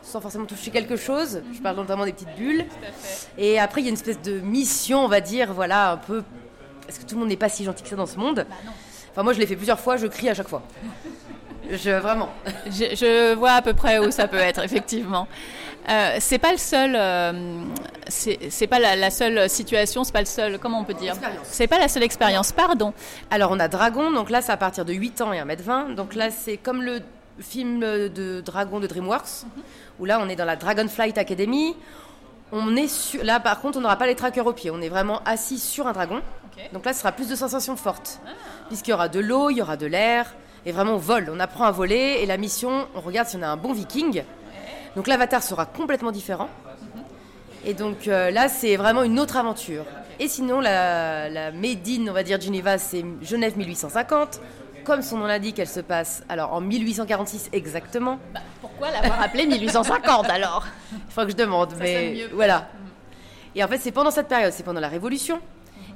sans 0.06 0.22
forcément 0.22 0.46
toucher 0.46 0.72
quelque 0.72 0.96
chose. 0.96 1.42
Je 1.52 1.60
parle 1.60 1.76
notamment 1.76 2.06
des 2.06 2.14
petites 2.14 2.36
bulles. 2.38 2.66
Et 3.38 3.60
après, 3.60 3.82
il 3.82 3.86
y 3.86 3.88
a 3.88 3.90
une 3.90 3.98
espèce 3.98 4.22
de 4.22 4.40
mission, 4.40 5.04
on 5.04 5.08
va 5.08 5.20
dire, 5.20 5.54
voilà, 5.54 5.92
un 5.92 5.98
peu. 5.98 6.24
Est-ce 6.88 7.00
que 7.00 7.06
tout 7.06 7.16
le 7.16 7.22
monde 7.22 7.30
n'est 7.30 7.38
pas 7.38 7.50
si 7.50 7.64
gentil 7.64 7.84
que 7.84 7.90
ça 7.90 7.96
dans 7.96 8.06
ce 8.06 8.18
monde? 8.18 8.46
Bah 8.48 8.56
Enfin, 9.12 9.24
moi, 9.24 9.34
je 9.34 9.40
l'ai 9.40 9.48
fait 9.48 9.56
plusieurs 9.56 9.80
fois, 9.80 9.98
je 9.98 10.08
crie 10.08 10.30
à 10.30 10.34
chaque 10.34 10.50
fois. 10.50 10.62
Je, 11.72 11.90
vraiment. 11.90 12.30
Je, 12.68 13.34
vois 13.34 13.54
à 13.54 13.62
peu 13.62 13.74
près 13.74 13.98
où 13.98 14.12
ça 14.12 14.28
peut 14.28 14.38
être, 14.38 14.64
effectivement. 14.64 15.28
Euh, 15.90 16.18
c'est 16.20 16.38
pas 16.38 16.52
le 16.52 16.58
seul, 16.58 16.96
euh, 16.96 17.64
c'est 18.10 18.68
pas 18.68 18.80
la, 18.80 19.10
seule 19.12 19.50
situation, 19.50 20.04
c'est 20.04 20.12
pas 20.12 20.20
le 20.20 20.26
seul, 20.26 20.60
comment 20.60 20.80
on 20.80 20.84
peut 20.84 20.96
dire? 20.96 21.16
C'est 21.44 21.68
pas 21.68 21.78
la 21.80 21.88
seule 21.88 22.04
expérience, 22.04 22.52
pardon. 22.52 22.94
Alors 23.30 23.52
on 23.52 23.60
a 23.60 23.68
Dragon, 23.68 24.12
donc 24.12 24.32
là 24.32 24.42
c'est 24.42 24.52
à 24.52 24.58
partir 24.58 24.84
de 24.84 24.94
8 24.94 25.22
ans 25.22 25.32
et 25.32 25.38
1m20, 25.38 25.94
donc 25.94 26.16
là 26.16 26.32
c'est 26.32 26.58
comme 26.58 26.82
le 26.82 27.02
film 27.40 27.80
de 27.82 28.42
Dragon 28.42 28.80
de 28.80 28.88
DreamWorks, 28.88 29.46
où 30.00 30.06
là 30.06 30.20
on 30.22 30.30
est 30.30 30.36
dans 30.36 30.46
la 30.46 30.56
Dragonflight 30.56 31.18
Academy. 31.18 31.76
On 32.52 32.76
est 32.76 32.88
sur... 32.88 33.24
Là 33.24 33.40
par 33.40 33.60
contre 33.60 33.78
on 33.78 33.82
n'aura 33.82 33.98
pas 33.98 34.08
les 34.08 34.16
trackers 34.16 34.46
au 34.46 34.54
pied, 34.54 34.72
on 34.72 34.82
est 34.82 34.90
vraiment 34.90 35.22
assis 35.26 35.60
sur 35.60 35.88
un 35.88 35.94
dragon. 35.94 36.22
Donc 36.74 36.86
là 36.86 36.94
ce 36.94 37.00
sera 37.00 37.12
plus 37.12 37.28
de 37.28 37.36
sensations 37.36 37.76
fortes. 37.76 38.20
Ah. 38.26 38.30
Puisqu'il 38.68 38.92
y 38.92 38.94
aura 38.94 39.10
de 39.10 39.20
l'eau, 39.20 39.50
il 39.50 39.58
y 39.58 39.62
aura 39.62 39.78
de 39.78 39.86
l'air, 39.86 40.34
et 40.66 40.72
vraiment 40.72 40.94
on 40.94 40.98
vole, 40.98 41.30
on 41.32 41.40
apprend 41.40 41.66
à 41.66 41.72
voler, 41.72 42.20
et 42.22 42.26
la 42.26 42.38
mission, 42.38 42.88
on 42.96 43.02
regarde 43.02 43.28
si 43.28 43.36
on 43.36 43.42
a 43.42 43.48
un 43.48 43.58
bon 43.58 43.74
viking. 43.74 44.24
Donc 44.96 45.08
l'avatar 45.08 45.44
sera 45.44 45.66
complètement 45.66 46.12
différent. 46.12 46.50
Et 47.66 47.74
donc 47.74 48.08
euh, 48.08 48.32
là 48.32 48.48
c'est 48.48 48.76
vraiment 48.78 49.04
une 49.04 49.20
autre 49.20 49.38
aventure. 49.38 49.86
Et 50.20 50.28
sinon 50.30 50.62
la, 50.62 51.30
la 51.30 51.52
Made 51.52 51.88
in, 51.88 52.08
on 52.08 52.14
va 52.14 52.24
dire 52.24 52.40
Geneva, 52.40 52.78
c'est 52.78 53.04
Genève 53.22 53.58
1850 53.58 54.40
comme 54.86 55.02
son 55.02 55.18
nom 55.18 55.26
l'indique, 55.26 55.60
elle 55.60 55.68
se 55.68 55.82
passe 55.82 56.24
alors 56.30 56.54
en 56.54 56.62
1846 56.62 57.50
exactement. 57.52 58.20
Bah, 58.34 58.40
pourquoi 58.62 58.92
l'avoir 58.92 59.22
appelée 59.22 59.46
1850 59.46 60.30
alors? 60.30 60.66
Il 60.94 61.00
faut 61.10 61.24
que 61.24 61.32
je 61.32 61.36
demande, 61.36 61.74
mais 61.80 62.28
voilà. 62.34 62.70
Et 63.56 63.64
en 63.64 63.68
fait, 63.68 63.80
c'est 63.80 63.92
pendant 63.92 64.12
cette 64.12 64.28
période, 64.28 64.54
c'est 64.54 64.64
pendant 64.64 64.80
la 64.80 64.88
Révolution. 64.88 65.40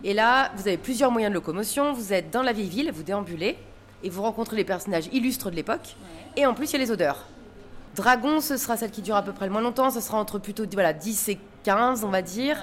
Et 0.04 0.14
là, 0.14 0.52
vous 0.56 0.68
avez 0.68 0.78
plusieurs 0.78 1.12
moyens 1.12 1.32
de 1.32 1.36
locomotion. 1.36 1.94
Vous 1.94 2.14
êtes 2.14 2.32
dans 2.32 2.42
la 2.42 2.52
vieille 2.54 2.70
ville, 2.70 2.92
vous 2.92 3.04
déambulez 3.04 3.58
et 4.04 4.10
vous 4.10 4.22
rencontrez 4.22 4.56
les 4.56 4.64
personnages 4.64 5.08
illustres 5.12 5.52
de 5.52 5.56
l'époque. 5.56 5.96
Et 6.36 6.46
en 6.46 6.54
plus, 6.54 6.72
il 6.72 6.74
y 6.74 6.76
a 6.78 6.80
les 6.80 6.92
odeurs. 6.92 7.26
Dragon, 7.96 8.40
ce 8.40 8.56
sera 8.58 8.78
celle 8.78 8.92
qui 8.92 9.02
dure 9.02 9.16
à 9.16 9.24
peu 9.24 9.34
près 9.34 9.46
le 9.46 9.52
moins 9.52 9.62
longtemps. 9.62 9.90
Ce 9.92 10.00
sera 10.00 10.18
entre 10.18 10.40
plutôt 10.40 10.64
voilà, 10.72 10.94
10 10.94 11.30
et 11.30 11.40
15, 11.64 12.04
on 12.04 12.10
va 12.10 12.22
dire. 12.22 12.58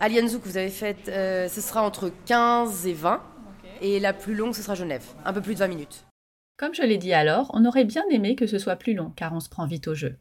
Alien 0.00 0.28
Zoo 0.28 0.40
que 0.40 0.48
vous 0.48 0.56
avez 0.56 0.70
faite, 0.70 1.08
euh, 1.08 1.48
ce 1.48 1.60
sera 1.60 1.82
entre 1.82 2.10
15 2.26 2.86
et 2.86 2.92
20. 2.92 3.20
Et 3.80 4.00
la 4.00 4.12
plus 4.12 4.34
longue, 4.34 4.54
ce 4.54 4.62
sera 4.62 4.74
Genève, 4.74 5.04
un 5.24 5.32
peu 5.32 5.40
plus 5.40 5.54
de 5.54 5.58
20 5.58 5.68
minutes. 5.68 6.04
Comme 6.56 6.74
je 6.74 6.82
l'ai 6.82 6.98
dit 6.98 7.12
alors, 7.12 7.50
on 7.52 7.64
aurait 7.64 7.84
bien 7.84 8.04
aimé 8.10 8.34
que 8.34 8.46
ce 8.46 8.58
soit 8.58 8.76
plus 8.76 8.94
long, 8.94 9.12
car 9.14 9.34
on 9.34 9.40
se 9.40 9.48
prend 9.48 9.66
vite 9.66 9.88
au 9.88 9.94
jeu. 9.94 10.16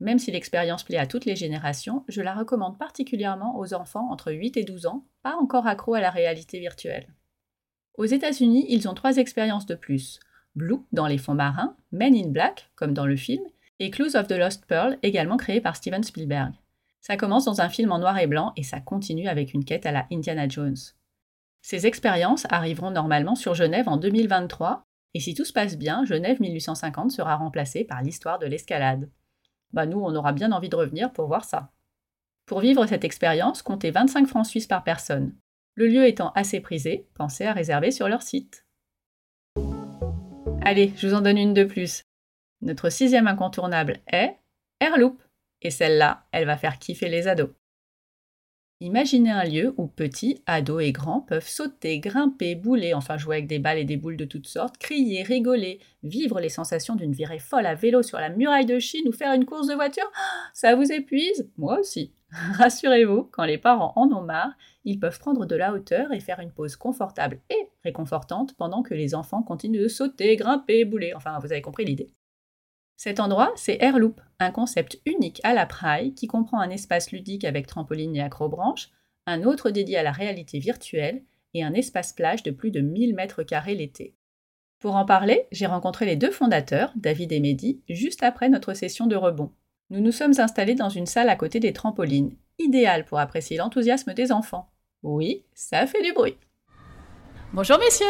Même 0.00 0.18
si 0.18 0.30
l'expérience 0.30 0.84
plaît 0.84 0.98
à 0.98 1.06
toutes 1.06 1.24
les 1.24 1.36
générations, 1.36 2.04
je 2.08 2.20
la 2.20 2.34
recommande 2.34 2.78
particulièrement 2.78 3.58
aux 3.58 3.74
enfants 3.74 4.10
entre 4.10 4.32
8 4.32 4.56
et 4.56 4.64
12 4.64 4.86
ans, 4.86 5.04
pas 5.22 5.36
encore 5.36 5.66
accros 5.66 5.94
à 5.94 6.00
la 6.00 6.10
réalité 6.10 6.60
virtuelle. 6.60 7.08
Aux 7.96 8.04
États-Unis, 8.04 8.66
ils 8.68 8.88
ont 8.88 8.94
trois 8.94 9.16
expériences 9.16 9.66
de 9.66 9.74
plus 9.74 10.20
Blue 10.54 10.78
dans 10.92 11.08
les 11.08 11.18
fonds 11.18 11.34
marins, 11.34 11.76
Men 11.90 12.14
in 12.14 12.28
Black, 12.28 12.70
comme 12.76 12.94
dans 12.94 13.06
le 13.06 13.16
film, 13.16 13.42
et 13.80 13.90
Clues 13.90 14.14
of 14.14 14.28
the 14.28 14.38
Lost 14.38 14.66
Pearl, 14.66 14.98
également 15.02 15.36
créé 15.36 15.60
par 15.60 15.74
Steven 15.74 16.04
Spielberg. 16.04 16.52
Ça 17.00 17.16
commence 17.16 17.44
dans 17.44 17.60
un 17.60 17.68
film 17.68 17.90
en 17.90 17.98
noir 17.98 18.18
et 18.18 18.26
blanc 18.26 18.52
et 18.56 18.62
ça 18.62 18.80
continue 18.80 19.28
avec 19.28 19.52
une 19.52 19.64
quête 19.64 19.84
à 19.84 19.92
la 19.92 20.06
Indiana 20.12 20.48
Jones. 20.48 20.76
Ces 21.64 21.86
expériences 21.86 22.46
arriveront 22.50 22.90
normalement 22.90 23.34
sur 23.34 23.54
Genève 23.54 23.88
en 23.88 23.96
2023, 23.96 24.84
et 25.14 25.18
si 25.18 25.32
tout 25.32 25.46
se 25.46 25.52
passe 25.54 25.78
bien, 25.78 26.04
Genève 26.04 26.38
1850 26.38 27.10
sera 27.10 27.36
remplacée 27.36 27.84
par 27.84 28.02
l'histoire 28.02 28.38
de 28.38 28.44
l'escalade. 28.44 29.08
Bah 29.72 29.86
nous, 29.86 29.98
on 29.98 30.14
aura 30.14 30.32
bien 30.32 30.52
envie 30.52 30.68
de 30.68 30.76
revenir 30.76 31.10
pour 31.10 31.26
voir 31.26 31.46
ça. 31.46 31.72
Pour 32.44 32.60
vivre 32.60 32.84
cette 32.84 33.04
expérience, 33.04 33.62
comptez 33.62 33.90
25 33.90 34.26
francs 34.26 34.44
suisses 34.44 34.66
par 34.66 34.84
personne. 34.84 35.34
Le 35.74 35.86
lieu 35.86 36.06
étant 36.06 36.32
assez 36.32 36.60
prisé, 36.60 37.08
pensez 37.14 37.46
à 37.46 37.54
réserver 37.54 37.92
sur 37.92 38.08
leur 38.08 38.20
site. 38.20 38.66
Allez, 40.66 40.92
je 40.98 41.08
vous 41.08 41.14
en 41.14 41.22
donne 41.22 41.38
une 41.38 41.54
de 41.54 41.64
plus. 41.64 42.04
Notre 42.60 42.90
sixième 42.90 43.26
incontournable 43.26 44.00
est 44.06 44.36
Airloop. 44.80 45.18
Et 45.62 45.70
celle-là, 45.70 46.26
elle 46.30 46.44
va 46.44 46.58
faire 46.58 46.78
kiffer 46.78 47.08
les 47.08 47.26
ados. 47.26 47.52
Imaginez 48.80 49.30
un 49.30 49.44
lieu 49.44 49.72
où 49.76 49.86
petits, 49.86 50.42
ados 50.46 50.82
et 50.82 50.92
grands 50.92 51.20
peuvent 51.20 51.48
sauter, 51.48 52.00
grimper, 52.00 52.54
bouler, 52.56 52.92
enfin 52.92 53.16
jouer 53.16 53.36
avec 53.36 53.46
des 53.46 53.60
balles 53.60 53.78
et 53.78 53.84
des 53.84 53.96
boules 53.96 54.16
de 54.16 54.24
toutes 54.24 54.48
sortes, 54.48 54.78
crier, 54.78 55.22
rigoler, 55.22 55.78
vivre 56.02 56.40
les 56.40 56.48
sensations 56.48 56.96
d'une 56.96 57.12
virée 57.12 57.38
folle 57.38 57.66
à 57.66 57.76
vélo 57.76 58.02
sur 58.02 58.18
la 58.18 58.30
muraille 58.30 58.66
de 58.66 58.80
Chine 58.80 59.08
ou 59.08 59.12
faire 59.12 59.32
une 59.32 59.44
course 59.44 59.68
de 59.68 59.74
voiture. 59.74 60.10
Ça 60.52 60.74
vous 60.74 60.90
épuise? 60.92 61.48
Moi 61.56 61.78
aussi. 61.78 62.12
Rassurez-vous, 62.30 63.28
quand 63.30 63.44
les 63.44 63.58
parents 63.58 63.92
en 63.94 64.10
ont 64.12 64.24
marre, 64.24 64.52
ils 64.84 64.98
peuvent 64.98 65.20
prendre 65.20 65.46
de 65.46 65.54
la 65.54 65.72
hauteur 65.72 66.12
et 66.12 66.20
faire 66.20 66.40
une 66.40 66.52
pause 66.52 66.74
confortable 66.74 67.40
et 67.50 67.68
réconfortante 67.84 68.54
pendant 68.56 68.82
que 68.82 68.94
les 68.94 69.14
enfants 69.14 69.42
continuent 69.42 69.82
de 69.82 69.88
sauter, 69.88 70.34
grimper, 70.34 70.84
bouler. 70.84 71.14
Enfin, 71.14 71.38
vous 71.38 71.52
avez 71.52 71.62
compris 71.62 71.84
l'idée. 71.84 72.12
Cet 72.96 73.20
endroit, 73.20 73.52
c'est 73.56 73.78
Airloop, 73.80 74.20
un 74.38 74.50
concept 74.50 75.00
unique 75.04 75.40
à 75.44 75.52
la 75.52 75.66
Praille 75.66 76.14
qui 76.14 76.26
comprend 76.26 76.60
un 76.60 76.70
espace 76.70 77.12
ludique 77.12 77.44
avec 77.44 77.66
trampoline 77.66 78.16
et 78.16 78.22
acrobranche, 78.22 78.90
un 79.26 79.42
autre 79.44 79.70
dédié 79.70 79.98
à 79.98 80.02
la 80.02 80.12
réalité 80.12 80.58
virtuelle 80.58 81.22
et 81.54 81.62
un 81.64 81.74
espace 81.74 82.12
plage 82.12 82.42
de 82.42 82.50
plus 82.50 82.70
de 82.70 82.80
1000 82.80 83.14
mètres 83.14 83.42
carrés 83.42 83.74
l'été. 83.74 84.14
Pour 84.80 84.96
en 84.96 85.04
parler, 85.04 85.46
j'ai 85.50 85.66
rencontré 85.66 86.04
les 86.04 86.16
deux 86.16 86.30
fondateurs, 86.30 86.92
David 86.96 87.32
et 87.32 87.40
Mehdi, 87.40 87.80
juste 87.88 88.22
après 88.22 88.48
notre 88.48 88.74
session 88.74 89.06
de 89.06 89.16
rebond. 89.16 89.50
Nous 89.90 90.00
nous 90.00 90.12
sommes 90.12 90.38
installés 90.38 90.74
dans 90.74 90.88
une 90.88 91.06
salle 91.06 91.28
à 91.28 91.36
côté 91.36 91.60
des 91.60 91.72
trampolines, 91.72 92.36
idéale 92.58 93.04
pour 93.04 93.18
apprécier 93.18 93.56
l'enthousiasme 93.56 94.14
des 94.14 94.32
enfants. 94.32 94.68
Oui, 95.02 95.44
ça 95.54 95.86
fait 95.86 96.02
du 96.02 96.12
bruit. 96.12 96.36
Bonjour 97.52 97.78
messieurs 97.78 98.06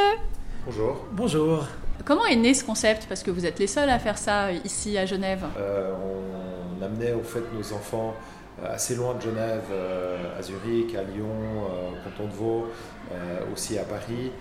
Bonjour. 0.65 1.05
Bonjour. 1.13 1.69
Comment 2.05 2.27
est 2.27 2.37
né 2.37 2.53
ce 2.53 2.65
concept? 2.65 3.07
Parce 3.09 3.23
que 3.23 3.31
vous 3.31 3.47
êtes 3.47 3.59
les 3.59 3.67
seuls 3.67 3.89
à 3.89 3.99
faire 3.99 4.19
ça 4.19 4.53
ici 4.53 4.99
à 4.99 5.07
Genève. 5.07 5.45
Euh, 5.59 5.91
on 6.79 6.83
amenait 6.85 7.13
nos 7.13 7.73
enfants 7.73 8.15
euh, 8.63 8.75
assez 8.75 8.95
loin 8.95 9.15
de 9.15 9.23
Genève, 9.23 9.65
euh, 9.73 10.39
à 10.39 10.43
Zurich, 10.43 10.95
à 10.95 11.03
Lyon, 11.03 11.65
au 11.65 12.05
canton 12.05 12.29
de 12.29 12.35
Vaud, 12.35 12.67
aussi 13.53 13.79
à 13.79 13.85
Paris, 13.85 14.33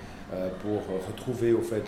pour 0.61 0.81
retrouver 1.07 1.53
au 1.53 1.61
fait 1.61 1.83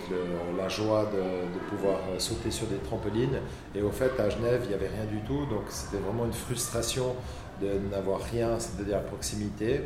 la 0.57 0.69
joie 0.69 1.11
de, 1.11 1.59
pouvoir 1.69 1.99
sauter 2.19 2.51
sur 2.51 2.67
des 2.67 2.77
trampolines. 2.77 3.39
Et 3.73 3.81
au 3.81 3.91
fait, 3.91 4.11
à 4.19 4.29
Genève, 4.29 4.61
il 4.63 4.69
n'y 4.69 4.75
avait 4.75 4.88
rien 4.88 5.05
du 5.05 5.19
tout, 5.25 5.45
donc 5.47 5.63
c'était 5.69 6.01
vraiment 6.01 6.25
une 6.25 6.33
frustration 6.33 7.15
de 7.61 7.69
n'avoir 7.91 8.21
rien, 8.21 8.59
c'est-à-dire 8.59 8.97
à 8.97 9.01
proximité. 9.01 9.81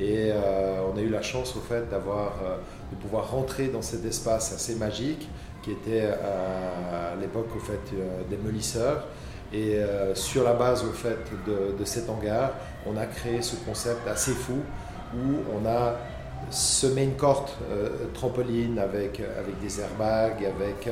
Et 0.00 0.32
on 0.32 0.98
a 0.98 1.00
eu 1.00 1.08
la 1.08 1.22
chance 1.22 1.54
au 1.56 1.60
fait 1.60 1.88
d'avoir 1.88 2.32
de 2.90 2.96
pouvoir 2.96 3.30
rentrer 3.30 3.68
dans 3.68 3.82
cet 3.82 4.04
espace 4.04 4.52
assez 4.52 4.74
magique 4.74 5.28
qui 5.64 5.72
était 5.72 6.02
euh, 6.02 7.12
à 7.12 7.20
l'époque 7.20 7.48
au 7.56 7.58
fait 7.58 7.80
euh, 7.94 8.22
des 8.28 8.36
molisseurs. 8.36 9.04
Et 9.52 9.76
euh, 9.76 10.14
sur 10.14 10.44
la 10.44 10.52
base 10.52 10.84
au 10.84 10.92
fait 10.92 11.18
de, 11.46 11.76
de, 11.78 11.84
cet 11.84 12.10
hangar, 12.10 12.52
on 12.86 12.96
a 12.96 13.06
créé 13.06 13.40
ce 13.40 13.56
concept 13.56 14.06
assez 14.06 14.32
fou 14.32 14.60
où 15.14 15.36
on 15.56 15.66
a 15.66 15.96
semé 16.50 17.04
une 17.04 17.16
corde 17.16 17.50
trampoline 18.12 18.78
avec, 18.78 19.20
avec 19.20 19.60
des 19.60 19.80
airbags, 19.80 20.44
avec 20.44 20.88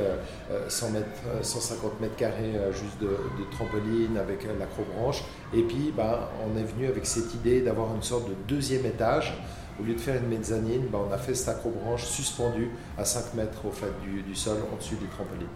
100 0.68 0.90
mètres, 0.90 1.06
150 1.42 2.00
mètres 2.00 2.16
carrés 2.16 2.54
juste 2.72 3.00
de, 3.00 3.16
trampoline, 3.50 4.16
avec 4.18 4.46
l'acrobranche. 4.58 5.22
Et 5.54 5.62
puis 5.62 5.92
ben, 5.96 6.18
on 6.46 6.58
est 6.58 6.64
venu 6.64 6.86
avec 6.86 7.06
cette 7.06 7.34
idée 7.34 7.60
d'avoir 7.60 7.94
une 7.94 8.02
sorte 8.02 8.28
de 8.28 8.34
deuxième 8.48 8.86
étage 8.86 9.34
au 9.80 9.84
lieu 9.84 9.94
de 9.94 10.00
faire 10.00 10.16
une 10.16 10.28
mezzanine, 10.28 10.86
ben, 10.90 10.98
on 11.08 11.12
a 11.12 11.18
fait 11.18 11.34
cette 11.34 11.48
acrobranche 11.48 12.04
suspendue 12.04 12.70
à 12.98 13.04
5 13.04 13.34
mètres 13.34 13.64
au 13.66 13.70
fait 13.70 13.92
du, 14.02 14.34
sol, 14.34 14.58
au-dessus 14.72 14.96
du 14.96 15.06
trampoline. 15.06 15.48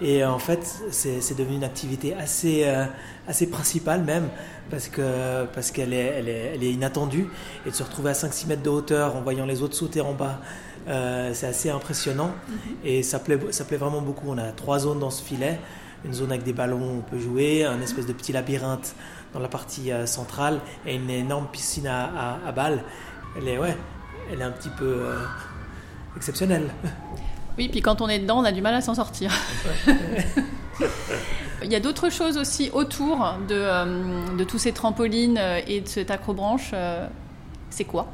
Et 0.00 0.24
en 0.24 0.38
fait, 0.38 0.64
c'est 0.90 1.36
devenu 1.36 1.56
une 1.56 1.64
activité 1.64 2.14
assez, 2.14 2.62
euh, 2.64 2.84
assez 3.28 3.46
principale 3.48 4.02
même, 4.02 4.28
parce 4.70 4.88
qu'elle 4.88 5.48
parce 5.54 5.70
qu'elle 5.70 5.92
est, 5.92 6.14
elle 6.16 6.28
est, 6.28 6.52
elle 6.54 6.64
est, 6.64 6.72
inattendue. 6.72 7.28
Et 7.66 7.70
de 7.70 7.74
se 7.74 7.82
retrouver 7.82 8.10
à 8.10 8.14
5-6 8.14 8.46
mètres 8.48 8.62
de 8.62 8.70
hauteur 8.70 9.16
en 9.16 9.20
voyant 9.20 9.46
les 9.46 9.62
autres 9.62 9.76
sauter 9.76 10.00
en 10.00 10.12
bas, 10.12 10.40
euh, 10.88 11.30
c'est 11.32 11.46
assez 11.46 11.70
impressionnant. 11.70 12.32
Mm-hmm. 12.48 12.86
Et 12.86 13.02
ça 13.02 13.18
plaît, 13.18 13.38
ça 13.50 13.64
plaît 13.64 13.76
vraiment 13.76 14.02
beaucoup. 14.02 14.26
On 14.28 14.38
a 14.38 14.52
trois 14.52 14.80
zones 14.80 14.98
dans 14.98 15.10
ce 15.10 15.22
filet. 15.22 15.58
Une 16.04 16.12
zone 16.12 16.32
avec 16.32 16.42
des 16.44 16.52
ballons 16.52 16.80
où 16.80 16.98
on 16.98 17.00
peut 17.00 17.18
jouer, 17.18 17.64
un 17.64 17.80
espèce 17.80 18.06
de 18.06 18.12
petit 18.12 18.32
labyrinthe 18.32 18.94
dans 19.32 19.40
la 19.40 19.48
partie 19.48 19.90
euh, 19.90 20.04
centrale 20.04 20.60
et 20.86 20.96
une 20.96 21.08
énorme 21.08 21.46
piscine 21.50 21.86
à, 21.86 22.04
à, 22.04 22.48
à 22.48 22.52
balles 22.52 22.84
elle 23.36 23.48
est, 23.48 23.58
ouais, 23.58 23.76
elle 24.32 24.40
est 24.40 24.44
un 24.44 24.52
petit 24.52 24.68
peu 24.70 24.84
euh, 24.84 25.18
exceptionnelle. 26.16 26.70
Oui, 27.58 27.68
puis 27.68 27.80
quand 27.82 28.00
on 28.00 28.08
est 28.08 28.18
dedans, 28.18 28.40
on 28.40 28.44
a 28.44 28.52
du 28.52 28.62
mal 28.62 28.74
à 28.74 28.80
s'en 28.80 28.94
sortir. 28.94 29.30
Il 31.62 31.70
y 31.72 31.76
a 31.76 31.80
d'autres 31.80 32.10
choses 32.10 32.36
aussi 32.36 32.70
autour 32.72 33.36
de, 33.48 33.54
euh, 33.54 34.36
de 34.36 34.44
tous 34.44 34.58
ces 34.58 34.72
trampolines 34.72 35.38
euh, 35.38 35.60
et 35.66 35.80
de 35.80 35.88
cette 35.88 36.10
acrobranche. 36.10 36.74
c'est 37.70 37.84
quoi? 37.84 38.08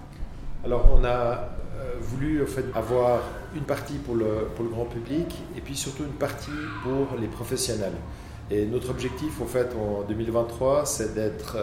Alors, 0.65 0.89
on 0.93 1.05
a 1.05 1.49
voulu 2.01 2.43
en 2.43 2.47
fait, 2.47 2.65
avoir 2.75 3.23
une 3.55 3.63
partie 3.63 3.95
pour 3.95 4.15
le, 4.15 4.49
pour 4.55 4.65
le 4.65 4.71
grand 4.71 4.85
public 4.85 5.27
et 5.57 5.61
puis 5.61 5.75
surtout 5.77 6.05
une 6.05 6.11
partie 6.11 6.51
pour 6.83 7.19
les 7.19 7.27
professionnels. 7.27 7.95
Et 8.51 8.67
notre 8.67 8.91
objectif, 8.91 9.41
en 9.41 9.47
fait, 9.47 9.75
en 9.75 10.03
2023, 10.03 10.85
c'est 10.85 11.15
d'être 11.15 11.57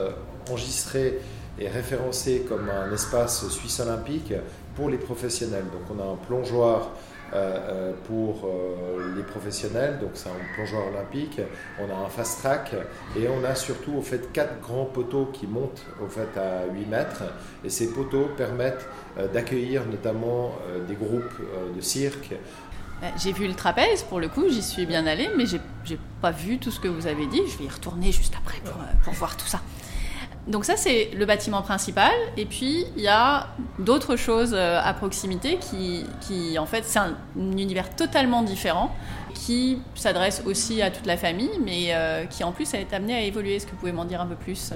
enregistré 0.50 1.20
est 1.60 1.70
référencé 1.70 2.46
comme 2.48 2.70
un 2.70 2.92
espace 2.94 3.48
suisse 3.50 3.80
olympique 3.80 4.34
pour 4.76 4.90
les 4.90 4.98
professionnels. 4.98 5.66
Donc 5.66 5.98
on 5.98 6.02
a 6.02 6.14
un 6.14 6.16
plongeoir 6.16 6.92
euh, 7.34 7.58
euh, 7.70 7.94
pour 8.06 8.46
euh, 8.46 9.14
les 9.16 9.24
professionnels, 9.24 10.00
donc 10.00 10.12
c'est 10.14 10.30
un 10.30 10.56
plongeoir 10.56 10.88
olympique, 10.88 11.42
on 11.80 11.92
a 11.92 12.06
un 12.06 12.08
fast 12.10 12.40
track 12.40 12.74
et 13.18 13.28
on 13.28 13.44
a 13.44 13.54
surtout 13.54 13.96
au 13.98 14.02
fait 14.02 14.32
quatre 14.32 14.62
grands 14.62 14.86
poteaux 14.86 15.26
qui 15.34 15.46
montent 15.46 15.86
au 16.02 16.08
fait 16.08 16.40
à 16.40 16.66
8 16.72 16.86
mètres 16.86 17.24
et 17.66 17.70
ces 17.70 17.92
poteaux 17.92 18.30
permettent 18.38 18.88
d'accueillir 19.34 19.86
notamment 19.88 20.54
des 20.88 20.96
groupes 20.96 21.42
de 21.76 21.82
cirque. 21.82 22.34
J'ai 23.18 23.34
vu 23.34 23.48
le 23.48 23.54
trapèze 23.54 24.04
pour 24.04 24.20
le 24.20 24.30
coup, 24.30 24.46
j'y 24.50 24.64
suis 24.64 24.86
bien 24.86 25.06
allée, 25.06 25.30
mais 25.36 25.46
j'ai 25.46 26.00
pas 26.22 26.32
vu 26.32 26.60
tout 26.60 26.72
ce 26.72 26.80
que 26.80 26.88
vous 26.88 27.08
avez 27.08 27.28
dit. 27.28 27.42
Je 27.48 27.58
vais 27.58 27.66
y 27.66 27.70
retourner 27.70 28.12
juste 28.12 28.36
après 28.38 28.60
pour, 28.60 28.78
pour 29.04 29.14
voir 29.14 29.36
tout 29.36 29.48
ça. 29.48 29.62
Donc 30.48 30.64
ça, 30.64 30.78
c'est 30.78 31.10
le 31.14 31.26
bâtiment 31.26 31.62
principal. 31.62 32.12
Et 32.38 32.46
puis, 32.46 32.86
il 32.96 33.04
y 33.04 33.10
a 33.10 33.48
d'autres 33.80 34.16
choses 34.16 34.54
euh, 34.54 34.80
à 34.82 34.94
proximité 34.94 35.58
qui, 35.58 36.06
qui 36.22 36.58
en 36.58 36.66
fait, 36.66 36.84
c'est 36.86 37.00
un, 37.00 37.18
univers 37.36 37.94
totalement 37.96 38.44
différent, 38.44 38.96
qui 39.34 39.82
s'adresse 39.96 40.42
aussi 40.46 40.82
à 40.82 40.90
toute 40.90 41.06
la 41.06 41.18
famille, 41.18 41.52
mais 41.64 41.90
euh, 41.90 42.26
qui 42.26 42.46
en 42.46 42.54
plus 42.54 42.74
est 42.74 42.94
amené 42.94 43.16
à 43.16 43.22
évoluer. 43.22 43.56
Est-ce 43.56 43.66
que 43.66 43.72
vous 43.72 43.78
pouvez 43.78 43.92
m'en 43.92 44.06
dire 44.06 44.22
un 44.22 44.26
peu 44.26 44.36
plus? 44.36 44.74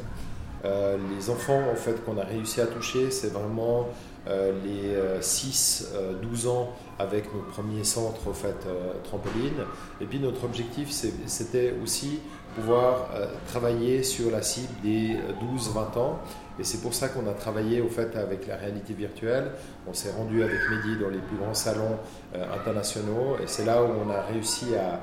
Euh, 0.66 0.98
Les 1.18 1.30
enfants, 1.30 1.62
en 1.72 1.76
fait, 1.76 2.04
qu'on 2.04 2.18
a 2.18 2.26
réussi 2.26 2.60
à 2.60 2.68
toucher, 2.68 3.10
c'est 3.10 3.32
vraiment 3.32 3.88
les 4.28 5.20
6-12 5.20 6.48
ans 6.48 6.70
avec 7.00 7.34
notre 7.34 7.48
premier 7.48 7.84
centre, 7.84 8.28
en 8.28 8.34
fait, 8.34 8.68
trampoline. 9.04 9.66
Et 10.00 10.06
puis, 10.06 10.20
notre 10.20 10.44
objectif, 10.44 10.92
c'était 11.26 11.74
aussi 11.82 12.20
pouvoir 12.56 13.10
euh, 13.16 13.28
travailler 13.48 14.04
sur 14.04 14.32
la 14.32 14.42
cible 14.42 14.74
des 14.84 15.18
12-20 15.42 15.98
ans. 15.98 16.20
Et 16.60 16.64
c'est 16.64 16.82
pour 16.82 16.94
ça 16.94 17.10
qu'on 17.10 17.28
a 17.28 17.34
travaillé 17.34 17.82
au 17.82 17.88
fait 17.88 18.16
avec 18.16 18.46
la 18.48 18.56
réalité 18.56 18.94
virtuelle. 18.94 19.52
On 19.88 19.94
s'est 19.94 20.12
rendu 20.12 20.44
avec 20.44 20.60
Mehdi 20.70 21.00
dans 21.02 21.10
les 21.10 21.20
plus 21.20 21.38
grands 21.38 21.54
salons 21.54 21.98
euh, 22.36 22.44
internationaux 22.54 23.38
et 23.42 23.48
c'est 23.48 23.66
là 23.66 23.82
où 23.84 23.88
on 24.06 24.10
a 24.12 24.22
réussi 24.22 24.76
à, 24.76 25.02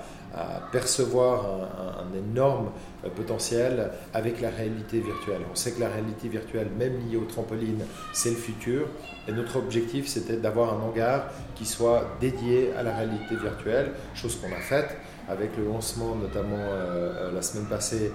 percevoir 0.70 1.46
un, 1.46 2.16
énorme 2.16 2.70
euh, 3.04 3.08
potentiel 3.08 3.90
avec 4.12 4.40
la 4.40 4.50
réalité 4.50 5.00
virtuelle. 5.00 5.40
On 5.50 5.54
sait 5.56 5.72
que 5.72 5.80
la 5.80 5.88
réalité 5.88 6.28
virtuelle, 6.28 6.68
même 6.78 6.92
liée 7.08 7.16
au 7.16 7.24
trampoline, 7.24 7.82
c'est 8.12 8.30
le 8.30 8.36
futur. 8.36 8.86
Et 9.26 9.32
notre 9.32 9.56
objectif, 9.56 10.06
c'était 10.06 10.36
d'avoir 10.36 10.74
un 10.74 10.82
hangar 10.82 11.30
qui 11.54 11.64
soit 11.64 12.04
dédié 12.20 12.72
à 12.78 12.82
la 12.82 12.94
réalité 12.94 13.36
virtuelle, 13.36 13.92
chose 14.14 14.36
qu'on 14.36 14.54
a 14.54 14.60
faite 14.60 14.96
avec 15.28 15.56
le 15.56 15.64
lancement 15.64 16.14
notamment 16.14 16.56
euh, 16.56 17.28
euh, 17.28 17.32
la 17.32 17.42
semaine 17.42 17.66
passée 17.66 18.12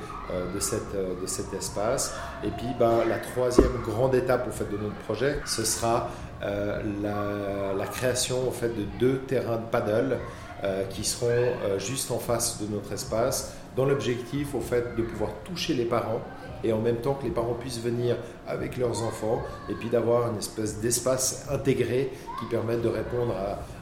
de, 0.53 0.59
cette, 0.59 0.93
de 0.93 1.25
cet 1.27 1.53
espace. 1.53 2.13
Et 2.43 2.49
puis 2.49 2.67
ben, 2.79 3.05
la 3.07 3.17
troisième 3.17 3.81
grande 3.85 4.15
étape 4.15 4.47
au 4.47 4.51
fait, 4.51 4.69
de 4.71 4.77
notre 4.77 4.95
projet, 5.05 5.39
ce 5.45 5.63
sera 5.63 6.09
la, 6.41 7.73
la, 7.77 7.85
création 7.87 8.47
au 8.47 8.51
fait, 8.51 8.69
de 8.69 8.83
deux 8.99 9.19
terrains 9.19 9.57
de 9.57 9.65
paddle 9.71 10.17
euh, 10.63 10.85
qui 10.85 11.03
seront 11.03 11.27
euh, 11.27 11.77
juste 11.77 12.09
en 12.09 12.19
face 12.19 12.61
de 12.61 12.73
notre 12.73 12.93
espace, 12.93 13.53
dans 13.75 13.83
l'objectif 13.83 14.55
au 14.55 14.61
fait 14.61 14.95
de 14.95 15.01
pouvoir 15.03 15.31
toucher 15.43 15.73
les 15.73 15.83
parents 15.83 16.21
et 16.63 16.71
en 16.71 16.79
même 16.79 17.01
temps 17.01 17.15
que 17.15 17.25
les 17.25 17.31
parents 17.31 17.55
puissent 17.55 17.81
venir 17.81 18.15
avec 18.47 18.77
leurs 18.77 19.03
enfants 19.03 19.41
et 19.67 19.73
puis 19.73 19.89
d'avoir 19.89 20.31
une 20.31 20.37
espèce 20.37 20.79
d'espace 20.79 21.49
intégré 21.51 22.13
qui 22.39 22.45
permette 22.45 22.81
de 22.81 22.87
répondre 22.87 23.35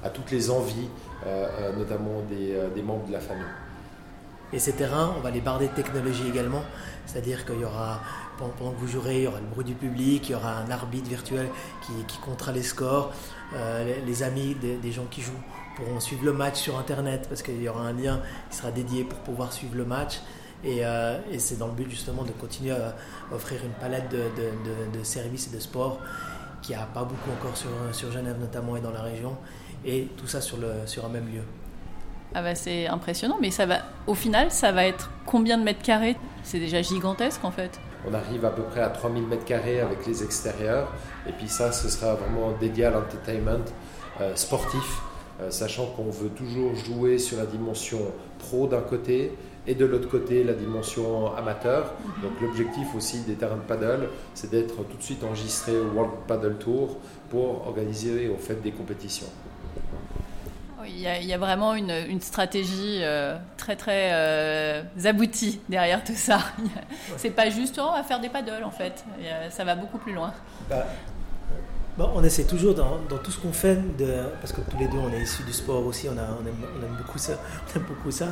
à, 0.04 0.10
toutes 0.10 0.32
les 0.32 0.50
envies, 0.50 0.88
euh, 0.88 1.11
notamment 1.78 2.22
des, 2.30 2.58
des, 2.74 2.82
membres 2.82 3.08
de 3.08 3.14
la 3.14 3.20
famille. 3.20 3.44
Et 4.54 4.60
ces 4.60 4.74
terrains, 4.74 5.14
on 5.18 5.22
va 5.22 5.32
les 5.32 5.40
barder 5.40 5.68
de 5.68 5.74
technologie 5.74 6.28
également, 6.28 6.64
c'est-à-dire 7.06 7.46
qu'il 7.46 7.60
y 7.60 7.66
aura, 7.66 8.02
pendant 8.38 8.72
que 8.72 8.80
vous 8.80 8.88
jouerez, 8.88 9.18
il 9.20 9.24
y 9.24 9.28
aura 9.28 9.40
le 9.40 9.46
bruit 9.46 9.64
du 9.64 9.76
public, 9.76 10.28
il 10.28 10.32
y 10.34 10.36
aura 10.36 10.58
un 10.58 10.70
arbitre 10.70 11.08
virtuel 11.08 11.48
qui, 11.86 11.94
qui 12.06 12.18
comptera 12.20 12.52
les 12.52 12.64
scores, 12.64 13.14
les, 14.06 14.24
amis 14.24 14.56
des 14.56 14.92
gens 14.92 15.06
qui 15.10 15.22
jouent 15.22 15.32
pourront 15.76 16.00
suivre 16.00 16.26
le 16.26 16.34
match 16.34 16.60
sur 16.60 16.78
Internet 16.78 17.28
parce 17.30 17.42
qu'il 17.42 17.62
y 17.62 17.70
aura 17.70 17.82
un 17.82 17.94
lien 17.94 18.22
qui 18.50 18.58
sera 18.58 18.72
dédié 18.72 19.04
pour 19.04 19.20
pouvoir 19.20 19.54
suivre 19.54 19.76
le 19.76 19.86
match. 19.86 20.22
Et, 20.64 20.86
euh, 20.86 21.18
c'est 21.38 21.58
dans 21.58 21.68
le 21.68 21.74
but 21.74 21.90
justement 21.90 22.24
de 22.24 22.32
continuer 22.32 22.72
à 22.72 22.96
offrir 23.34 23.62
une 23.64 23.72
palette 23.72 24.10
de, 24.10 25.04
services 25.04 25.48
et 25.52 25.56
de 25.56 25.60
sports 25.60 26.00
qui 26.62 26.76
a 26.76 26.84
pas 26.94 27.04
beaucoup 27.04 27.32
encore 27.32 27.58
sur 27.94 28.12
Genève 28.12 28.38
notamment 28.40 28.76
et 28.78 28.82
dans 28.82 28.92
la 28.92 29.02
région. 29.02 29.36
Et 29.86 30.08
tout 30.18 30.28
ça 30.28 30.42
sur, 30.42 30.58
le, 30.58 30.72
sur 30.86 31.06
un 31.06 31.10
même 31.10 31.28
lieu. 31.28 31.42
Ah 32.34 32.42
bah 32.42 32.56
c'est 32.56 32.88
impressionnant, 32.88 33.38
mais 33.42 33.52
ça 33.52 33.66
va, 33.66 33.80
au 34.08 34.14
final, 34.14 34.52
ça 34.52 34.72
va 34.72 34.86
être 34.86 35.12
combien 35.26 35.58
de 35.58 35.64
mètres 35.64 35.82
carrés? 35.82 36.16
C'est 36.44 36.60
déjà 36.60 36.82
gigantesque 36.82 37.44
en 37.44 37.52
fait. 37.52 37.80
On 38.10 38.14
arrive 38.14 38.46
à 38.46 38.50
peu 38.52 38.64
près 38.64 38.82
à 38.82 38.90
3000 38.90 39.28
mètres 39.28 39.46
carrés 39.46 39.82
avec 39.82 40.08
les 40.08 40.24
extérieurs. 40.24 40.92
Et 41.28 41.34
puis 41.34 41.48
ça, 41.48 41.72
ce 41.72 41.90
sera 41.90 42.16
vraiment 42.16 42.52
dédié 42.60 42.86
à 42.86 42.92
l'entertainment 42.92 43.66
euh, 44.22 44.36
sportif 44.36 45.02
euh, 45.42 45.50
sachant 45.50 45.88
qu'on 45.88 46.10
veut 46.10 46.30
toujours 46.30 46.76
jouer 46.76 47.18
sur 47.18 47.38
la 47.38 47.46
dimension 47.46 48.00
pro 48.40 48.68
d'un 48.68 48.82
côté 48.82 49.32
et 49.66 49.76
de 49.76 49.86
l'autre 49.86 50.10
côté 50.10 50.44
la 50.44 50.54
dimension 50.54 51.36
amateur. 51.36 51.94
Mhm. 52.06 52.24
Donc 52.24 52.42
l'objectif 52.42 52.88
aussi 52.96 53.22
des 53.22 53.34
terrains 53.34 53.58
de 53.58 53.62
paddle, 53.62 54.10
c'est 54.34 54.52
d'être 54.52 54.84
tout 54.88 54.98
de 54.98 55.04
suite 55.04 55.24
enregistré 55.24 55.78
au 55.78 55.96
World 55.96 56.12
Paddle 56.28 56.58
Tour 56.58 56.98
pour 57.30 57.68
organiser 57.68 58.30
au 58.30 58.38
fait 58.38 58.62
des 58.62 58.72
compétitions. 58.72 59.28
Il 60.88 61.00
y, 61.00 61.34
a, 61.34 61.38
vraiment 61.38 61.76
une, 61.76 62.22
stratégie 62.22 63.00
euh, 63.02 63.38
très 63.58 63.76
très 63.76 64.10
euh, 64.14 64.84
aboutie 65.06 65.60
derrière 65.70 66.04
tout 66.04 66.16
ça. 66.16 66.40
C'est 67.18 67.32
pas 67.32 67.50
juste 67.50 67.80
oh, 67.82 67.88
on 67.90 67.96
va 67.96 68.04
faire 68.04 68.20
des 68.20 68.30
paddles 68.30 68.64
en 68.64 68.72
fait. 68.72 69.04
Ça 69.50 69.64
va 69.64 69.76
beaucoup 69.76 69.98
plus 69.98 70.14
loin. 70.14 70.34
Bah, 71.98 72.10
on 72.16 72.24
essaie 72.24 72.46
toujours 72.46 72.74
dans, 72.74 72.98
tout 73.22 73.32
ce 73.32 73.40
qu'on 73.40 73.52
fait, 73.52 73.76
de, 73.98 74.24
parce 74.40 74.54
que 74.54 74.62
tous 74.62 74.78
les 74.78 74.88
deux 74.88 74.98
on 74.98 75.12
est 75.12 75.24
issus 75.24 75.44
du 75.44 75.52
sport 75.52 75.86
aussi, 75.86 76.08
on, 76.08 76.14
on, 76.14 76.48
aime, 76.48 76.96
beaucoup 76.98 77.18
ça, 77.18 77.34
on 77.76 77.78
aime 77.78 77.86
beaucoup 77.86 78.12
ça, 78.12 78.28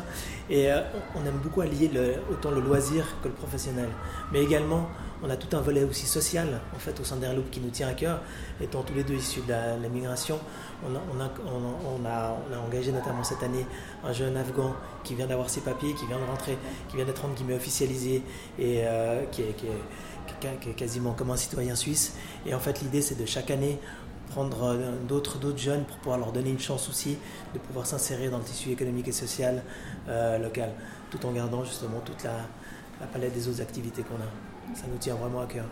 et 0.49 0.71
euh, 0.71 0.79
on 1.13 1.25
aime 1.25 1.39
beaucoup 1.43 1.59
allier 1.59 1.91
autant 2.31 2.51
le 2.51 2.61
loisir 2.61 3.05
que 3.21 3.27
le 3.27 3.33
professionnel. 3.33 3.89
Mais 4.31 4.41
également, 4.41 4.87
on 5.23 5.29
a 5.29 5.35
tout 5.35 5.55
un 5.55 5.61
volet 5.61 5.83
aussi 5.83 6.05
social 6.05 6.61
en 6.75 6.79
fait 6.79 6.99
au 6.99 7.03
sein 7.03 7.17
d'Airloop 7.17 7.49
qui 7.49 7.59
nous 7.59 7.69
tient 7.69 7.87
à 7.87 7.93
cœur, 7.93 8.21
étant 8.61 8.83
tous 8.83 8.93
les 8.93 9.03
deux 9.03 9.15
issus 9.15 9.41
de 9.41 9.49
la, 9.49 9.89
migration. 9.89 10.39
On 10.85 12.05
a, 12.05 12.37
engagé 12.65 12.91
notamment 12.91 13.23
cette 13.23 13.43
année 13.43 13.65
un 14.03 14.13
jeune 14.13 14.37
Afghan 14.37 14.73
qui 15.03 15.15
vient 15.15 15.27
d'avoir 15.27 15.49
ses 15.49 15.61
papiers, 15.61 15.93
qui 15.93 16.05
vient 16.05 16.19
de 16.19 16.25
rentrer, 16.25 16.57
qui 16.89 16.95
vient 16.95 17.05
d'être 17.05 17.25
entre 17.25 17.35
guillemets 17.35 17.55
officialisé 17.55 18.23
et 18.57 18.83
euh, 18.85 19.25
qui 19.31 19.41
est 19.41 20.75
quasiment 20.75 21.13
comme 21.13 21.31
un 21.31 21.37
citoyen 21.37 21.75
suisse. 21.75 22.15
Et 22.45 22.53
en 22.53 22.59
fait, 22.59 22.81
l'idée, 22.81 23.01
c'est 23.01 23.19
de 23.19 23.25
chaque 23.25 23.51
année 23.51 23.79
prendre 24.29 24.63
euh, 24.63 24.91
d'autres 25.07 25.39
d'autres 25.39 25.57
jeunes 25.57 25.83
pour 25.83 25.97
pouvoir 25.97 26.19
leur 26.19 26.31
donner 26.31 26.51
une 26.51 26.59
chance 26.59 26.87
aussi 26.87 27.17
de 27.53 27.59
pouvoir 27.59 27.85
s'insérer 27.85 28.29
dans 28.29 28.37
le 28.37 28.43
tissu 28.43 28.71
économique 28.71 29.07
et 29.07 29.11
social 29.11 29.63
euh, 30.07 30.37
local, 30.37 30.71
tout 31.09 31.25
en 31.25 31.31
gardant 31.31 31.63
justement 31.63 31.99
toute 32.05 32.23
la, 32.23 32.45
palette 33.05 33.33
des 33.33 33.47
autres 33.47 33.61
activités 33.61 34.03
qu'on 34.03 34.15
a. 34.15 34.75
Ça 34.75 34.85
nous 34.91 34.97
tient 34.97 35.15
vraiment 35.15 35.41
à 35.41 35.45
cœur. 35.45 35.65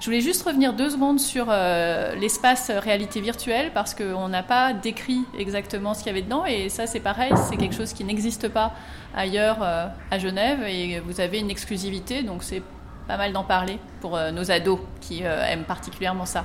Je 0.00 0.04
voulais 0.04 0.20
juste 0.20 0.42
revenir 0.42 0.74
deux 0.74 0.90
secondes 0.90 1.18
sur 1.18 1.46
euh, 1.48 2.14
l'espace 2.16 2.70
réalité 2.70 3.20
virtuelle 3.22 3.70
parce 3.72 3.94
qu'on 3.94 4.28
n'a 4.28 4.42
pas 4.42 4.74
décrit 4.74 5.24
exactement 5.38 5.94
ce 5.94 6.00
qu'il 6.00 6.08
y 6.08 6.10
avait 6.10 6.22
dedans 6.22 6.44
et 6.44 6.68
ça 6.68 6.86
c'est 6.86 7.00
pareil, 7.00 7.32
c'est 7.48 7.56
quelque 7.56 7.74
chose 7.74 7.94
qui 7.94 8.04
n'existe 8.04 8.48
pas 8.48 8.74
ailleurs 9.16 9.62
à 9.62 10.18
Genève 10.18 10.62
et 10.62 11.00
vous 11.00 11.20
avez 11.20 11.38
une 11.38 11.50
exclusivité 11.50 12.22
donc 12.22 12.42
c'est 12.42 12.62
pas 13.08 13.16
mal 13.16 13.32
d'en 13.32 13.42
parler 13.42 13.78
pour 14.00 14.16
euh, 14.16 14.30
nos 14.30 14.50
ados 14.50 14.78
qui 15.00 15.24
euh, 15.24 15.42
aiment 15.46 15.64
particulièrement 15.64 16.26
ça. 16.26 16.44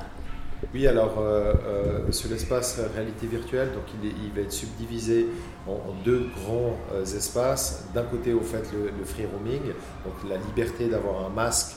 Oui, 0.74 0.88
alors 0.88 1.16
euh, 1.20 2.12
sur 2.12 2.30
l'espace 2.30 2.80
réalité 2.96 3.28
virtuelle, 3.28 3.72
donc 3.74 3.84
il, 4.04 4.32
va 4.34 4.42
être 4.42 4.52
subdivisé 4.52 5.28
en, 5.68 5.80
deux 6.04 6.28
grands 6.36 6.78
espaces. 7.02 7.86
D'un 7.94 8.04
côté, 8.04 8.34
au 8.34 8.42
fait, 8.42 8.64
le, 8.72 8.92
le, 8.98 9.04
free 9.04 9.26
roaming, 9.26 9.62
donc 10.06 10.30
la 10.30 10.38
liberté 10.38 10.88
d'avoir 10.88 11.26
un 11.26 11.30
masque 11.30 11.76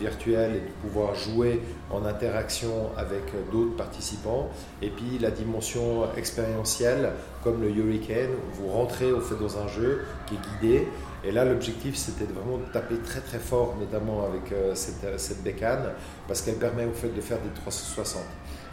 virtuel 0.00 0.56
et 0.56 0.60
de 0.60 0.88
pouvoir 0.88 1.14
jouer 1.14 1.62
en 1.92 2.04
interaction 2.04 2.90
avec 2.96 3.22
d'autres 3.52 3.76
participants. 3.76 4.50
Et 4.82 4.90
puis 4.90 5.18
la 5.20 5.30
dimension 5.30 6.12
expérientielle, 6.16 7.12
comme 7.42 7.62
le 7.62 7.70
Hurricane, 7.70 8.30
vous 8.54 8.68
rentrez 8.68 9.12
au 9.12 9.20
fait 9.20 9.36
dans 9.36 9.58
un 9.58 9.68
jeu 9.68 10.02
qui 10.26 10.34
est 10.34 10.38
guidé 10.38 10.88
et 11.22 11.32
là, 11.32 11.44
l'objectif, 11.44 11.96
c'était 11.96 12.24
vraiment 12.24 12.56
de 12.56 12.72
taper 12.72 12.96
très 12.98 13.20
très 13.20 13.38
fort, 13.38 13.76
notamment 13.78 14.24
avec 14.24 14.52
euh, 14.52 14.74
cette, 14.74 15.04
euh, 15.04 15.18
cette, 15.18 15.42
bécane, 15.42 15.92
parce 16.26 16.40
qu'elle 16.40 16.56
permet 16.56 16.86
au 16.86 16.92
fait 16.92 17.14
de 17.14 17.20
faire 17.20 17.38
des 17.40 17.50
360. 17.50 18.22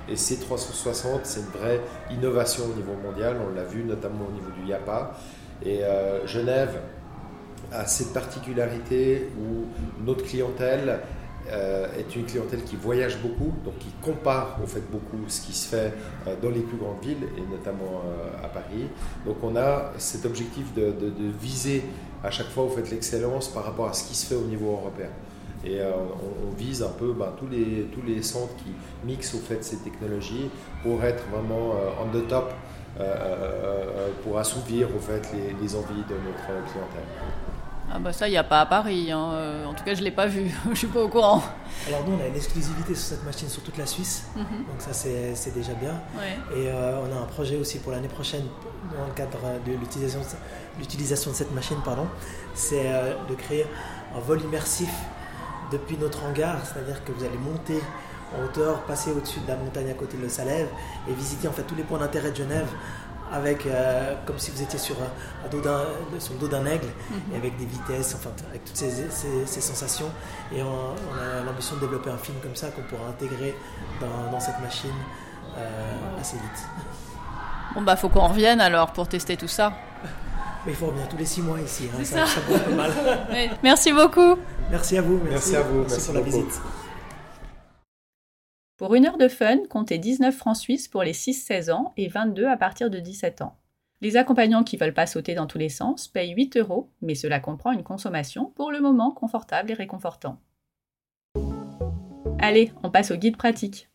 Et 0.10 0.16
ces 0.16 0.40
360, 0.40 1.26
c'est 1.26 1.42
une 1.42 1.60
vraie 1.60 1.82
innovation 2.10 2.64
au 2.72 2.74
niveau 2.74 2.94
mondial, 3.04 3.36
on 3.46 3.54
l'a 3.54 3.66
vu 3.66 3.84
notamment 3.84 4.28
au 4.30 4.32
niveau 4.32 4.50
du 4.62 4.70
YAPA. 4.70 5.18
Et 5.66 5.84
euh, 5.84 6.26
Genève 6.26 6.80
a 7.74 7.86
cette 7.86 8.14
particularité 8.14 9.30
où 9.38 9.66
notre 10.06 10.24
clientèle 10.24 11.02
euh, 11.50 11.88
est 11.98 12.16
une 12.16 12.26
clientèle 12.26 12.64
qui 12.64 12.76
voyage 12.76 13.18
beaucoup, 13.22 13.54
donc 13.64 13.78
qui 13.80 13.90
compare 14.02 14.60
au 14.62 14.68
fait 14.68 14.84
beaucoup 14.92 15.18
ce 15.28 15.42
qui 15.42 15.54
se 15.54 15.70
fait 15.70 15.94
euh, 16.28 16.36
dans 16.42 16.50
les 16.50 16.60
plus 16.60 16.78
grandes 16.78 17.02
villes 17.02 17.28
et 17.38 17.42
notamment 17.52 18.02
euh, 18.06 18.46
à 18.46 18.50
Paris. 18.50 18.88
Donc 19.26 19.38
on 19.44 19.56
a 19.56 19.94
cet 19.98 20.26
objectif 20.26 20.74
de, 20.74 20.94
viser 21.42 21.84
à 22.24 22.32
chaque 22.32 22.48
fois 22.48 22.68
l'excellence 22.92 23.48
par 23.48 23.64
rapport 23.64 23.88
à 23.88 23.94
ce 23.94 24.08
qui 24.08 24.16
se 24.16 24.26
fait 24.26 24.36
au 24.36 24.46
niveau 24.46 24.72
européen. 24.72 25.10
Et 25.64 25.80
on, 25.82 26.56
vise 26.56 26.84
un 26.84 26.90
peu 26.90 27.14
ben, 27.14 27.34
tous, 27.38 27.48
les, 27.48 27.88
tous 27.92 28.02
les 28.06 28.22
centres 28.22 28.56
qui 28.58 28.72
mixent 29.06 29.34
au 29.34 29.40
fait 29.40 29.64
ces 29.64 29.78
technologies 29.78 30.50
pour 30.84 31.04
être 31.04 31.24
vraiment 31.32 31.74
on 32.02 32.18
the 32.18 32.28
top, 32.28 32.54
pour 34.24 34.38
assouvir 34.38 34.88
au 34.96 35.00
fait 35.00 35.28
les 35.62 35.76
envies 35.76 36.04
de 36.08 36.16
notre 36.26 36.72
clientèle. 36.72 37.57
Ah 37.90 38.00
bah 38.00 38.12
ça, 38.12 38.28
il 38.28 38.32
n'y 38.32 38.38
a 38.38 38.44
pas 38.44 38.62
à 38.62 38.66
Paris. 38.66 39.12
Hein. 39.12 39.32
Euh, 39.34 39.66
en 39.66 39.74
tout 39.74 39.84
cas, 39.84 39.94
je 39.94 40.00
ne 40.00 40.06
l'ai 40.06 40.12
pas 40.12 40.26
vu. 40.28 40.52
je 40.66 40.70
ne 40.70 40.76
suis 40.76 40.88
pas 40.88 41.02
au 41.02 41.08
courant. 41.08 41.42
Alors 41.88 42.04
nous, 42.06 42.18
on 42.18 42.24
a 42.24 42.28
une 42.28 42.36
exclusivité 42.36 42.94
sur 42.96 43.06
cette 43.06 43.24
machine 43.24 43.48
sur 43.48 43.64
toute 43.64 43.78
la 43.78 43.86
Suisse. 43.86 44.26
Mhm. 44.36 44.44
Donc 44.44 44.80
ça, 44.80 44.94
c'est 44.94 45.54
déjà 45.54 45.74
bien. 45.74 46.02
Et 46.56 46.68
euh, 46.68 47.00
on 47.02 47.16
a 47.16 47.22
un 47.22 47.26
projet 47.26 47.56
aussi 47.56 47.80
pour 47.80 47.94
l'année 47.94 48.10
prochaine 48.10 48.44
dans 48.98 49.06
le 49.06 49.14
cadre 49.14 49.40
de 49.66 49.72
l'utilisation 49.72 51.32
de 51.32 51.36
cette 51.36 51.54
machine. 51.54 51.78
pardon, 51.84 52.08
C'est 52.54 52.88
euh, 52.88 53.14
de 53.30 53.36
créer 53.36 53.66
un 54.16 54.20
vol 54.20 54.42
immersif 54.42 54.92
depuis 55.72 55.98
notre 55.98 56.26
hangar. 56.26 56.58
C'est-à-dire 56.66 57.04
que 57.06 57.14
vous 57.14 57.24
allez 57.24 57.38
monter 57.38 57.80
en 58.38 58.44
hauteur, 58.44 58.82
passer 58.82 59.12
au-dessus 59.12 59.40
de 59.40 59.48
la 59.48 59.56
montagne 59.56 59.90
à 59.90 59.94
côté 59.94 60.18
de 60.18 60.28
Salève 60.28 60.68
et 61.10 61.14
visiter 61.14 61.48
en 61.48 61.54
fait 61.54 61.64
tous 61.64 61.76
les 61.76 61.84
points 61.84 62.00
d'intérêt 62.00 62.32
de 62.32 62.36
Genève 62.36 62.68
avec, 63.32 63.66
euh, 63.66 64.14
comme 64.26 64.38
si 64.40 64.52
vous 64.52 64.62
étiez 64.62 64.80
sur, 64.80 64.96
un, 64.96 65.50
dos 65.50 65.62
sur 66.20 66.34
le 66.34 66.40
dos 66.40 66.48
d'un 66.48 66.66
aigle, 66.66 66.88
mhm. 67.10 67.34
et 67.34 67.38
avec 67.38 67.58
des 67.58 67.66
vitesses, 67.66 68.16
enfin, 68.16 68.30
avec 68.50 68.64
toutes 68.66 68.76
ces, 68.76 69.10
ces, 69.10 69.62
sensations. 69.62 70.10
Et 70.54 70.62
on, 70.62 70.68
a 70.68 71.44
l'ambition 71.46 71.76
de 71.76 71.82
développer 71.82 72.10
un 72.10 72.18
film 72.18 72.38
comme 72.42 72.56
ça 72.56 72.70
qu'on 72.70 72.84
pourra 72.84 73.10
intégrer 73.10 73.56
dans, 74.00 74.32
dans 74.32 74.40
cette 74.40 74.60
machine 74.60 74.90
euh, 75.58 76.20
assez 76.22 76.38
vite. 76.38 76.68
Bon, 77.76 77.82
bah, 77.82 77.96
faut 77.96 78.10
qu'on 78.10 78.28
revienne 78.28 78.62
alors 78.62 78.92
pour 78.92 79.08
tester 79.08 79.38
tout 79.38 79.48
ça. 79.48 79.74
Mais 80.66 80.74
il 80.74 80.76
faut 80.76 80.88
revenir 80.88 81.08
tous 81.08 81.18
les 81.18 81.26
six 81.26 81.42
mois 81.42 81.60
ici, 81.62 81.90
hein, 81.94 82.04
ça, 82.04 82.26
ça. 82.26 82.42
ça 82.42 82.76
mal. 82.76 82.92
Merci 83.64 83.94
beaucoup. 83.94 84.38
Merci 84.70 84.98
à 84.98 85.02
vous. 85.02 85.22
Merci, 85.30 85.56
à 85.56 85.62
vous. 85.62 85.86
Merci, 85.88 86.06
pour 86.06 86.16
la 86.16 86.22
visite. 86.22 86.62
Pour 88.78 88.94
une 88.94 89.08
heure 89.08 89.18
de 89.18 89.28
fun, 89.28 89.58
comptez 89.72 89.98
19 89.98 90.36
francs 90.36 90.56
suisses 90.56 90.88
pour 90.88 91.02
les 91.02 91.14
6-16 91.14 91.72
ans 91.72 91.94
et 91.98 92.08
22 92.08 92.46
à 92.46 92.58
partir 92.58 92.92
de 92.92 93.00
17 93.00 93.42
ans. 93.42 93.58
Les 94.02 94.18
accompagnants 94.18 94.64
qui 94.64 94.78
veulent 94.78 94.94
pas 94.94 95.08
sauter 95.08 95.34
dans 95.34 95.48
tous 95.48 95.58
les 95.58 95.70
sens 95.70 96.08
payent 96.08 96.36
8 96.36 96.58
euros, 96.58 96.92
mais 97.02 97.16
cela 97.16 97.40
comprend 97.40 97.72
une 97.72 97.84
consommation 97.84 98.54
pour 98.56 98.72
le 98.72 98.80
moment 98.80 99.12
confortable 99.12 99.72
et 99.72 99.74
réconfortant. 99.74 100.40
Allez, 102.38 102.72
on 102.84 102.92
passe 102.92 103.10
au 103.10 103.16
guide 103.16 103.36
pratique. 103.36 103.90